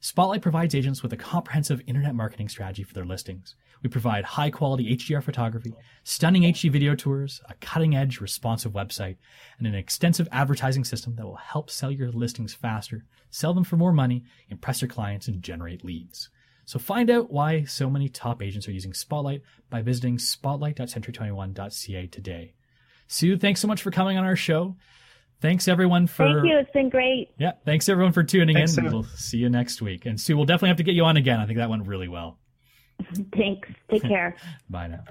Spotlight 0.01 0.43
provides 0.43 0.75
agents 0.75 1.03
with 1.03 1.13
a 1.13 1.17
comprehensive 1.17 1.81
internet 1.87 2.15
marketing 2.15 2.49
strategy 2.49 2.83
for 2.83 2.95
their 2.95 3.05
listings. 3.05 3.57
We 3.83 3.89
provide 3.89 4.25
high 4.25 4.51
quality 4.51 4.97
HDR 4.97 5.23
photography, 5.23 5.75
stunning 6.05 6.43
HD 6.43 6.71
video 6.71 6.95
tours, 6.95 7.41
a 7.49 7.55
cutting 7.55 7.97
edge 7.97 8.21
responsive 8.21 8.73
website, 8.73 9.17
and 9.59 9.67
an 9.67 9.75
extensive 9.75 10.29
advertising 10.31 10.85
system 10.85 11.17
that 11.17 11.27
will 11.27 11.37
help 11.37 11.71
sell 11.71 11.91
your 11.91 12.13
listings 12.13 12.55
faster, 12.55 13.05
sell 13.31 13.55
them 13.55 13.65
for 13.65 13.77
more 13.77 13.93
money, 13.93 14.25
impress 14.49 14.83
your 14.83 14.89
clients, 14.89 15.29
and 15.29 15.43
generate 15.43 15.85
leads. 15.85 16.29
So 16.67 16.79
find 16.79 17.11
out 17.11 17.31
why 17.31 17.65
so 17.65 17.89
many 17.89 18.09
top 18.09 18.43
agents 18.43 18.67
are 18.69 18.73
using 18.73 18.93
Spotlight 18.93 19.43
by 19.71 19.83
visiting 19.83 20.19
spotlight.century21.ca 20.19 22.07
today. 22.09 22.55
Sue, 23.07 23.39
thanks 23.39 23.61
so 23.61 23.69
much 23.69 23.83
for 23.83 23.93
coming 23.93 24.19
on 24.19 24.25
our 24.25 24.35
show. 24.35 24.77
Thanks 25.41 25.69
everyone 25.69 26.07
for. 26.07 26.27
Thank 26.27 26.47
you. 26.47 26.59
It's 26.59 26.71
been 26.71 26.89
great. 26.89 27.31
Yeah. 27.39 27.53
Thanks 27.65 27.89
everyone 27.89 28.13
for 28.13 28.23
tuning 28.23 28.57
thanks, 28.57 28.77
in. 28.77 28.85
Sue. 28.85 28.91
We'll 28.91 29.05
see 29.05 29.39
you 29.39 29.49
next 29.49 29.83
week. 29.83 30.07
And 30.07 30.21
Sue, 30.21 30.37
we'll 30.37 30.47
definitely 30.47 30.69
have 30.69 30.79
to 30.79 30.83
get 30.83 30.95
you 30.95 31.05
on 31.05 31.17
again. 31.17 31.41
I 31.41 31.47
think 31.47 31.59
that 31.59 31.69
went 31.69 31.87
really 31.87 32.09
well. 32.09 32.39
Thanks. 33.35 33.69
Take 33.91 34.03
care. 34.03 34.37
Bye 34.71 34.89
now. 34.89 35.05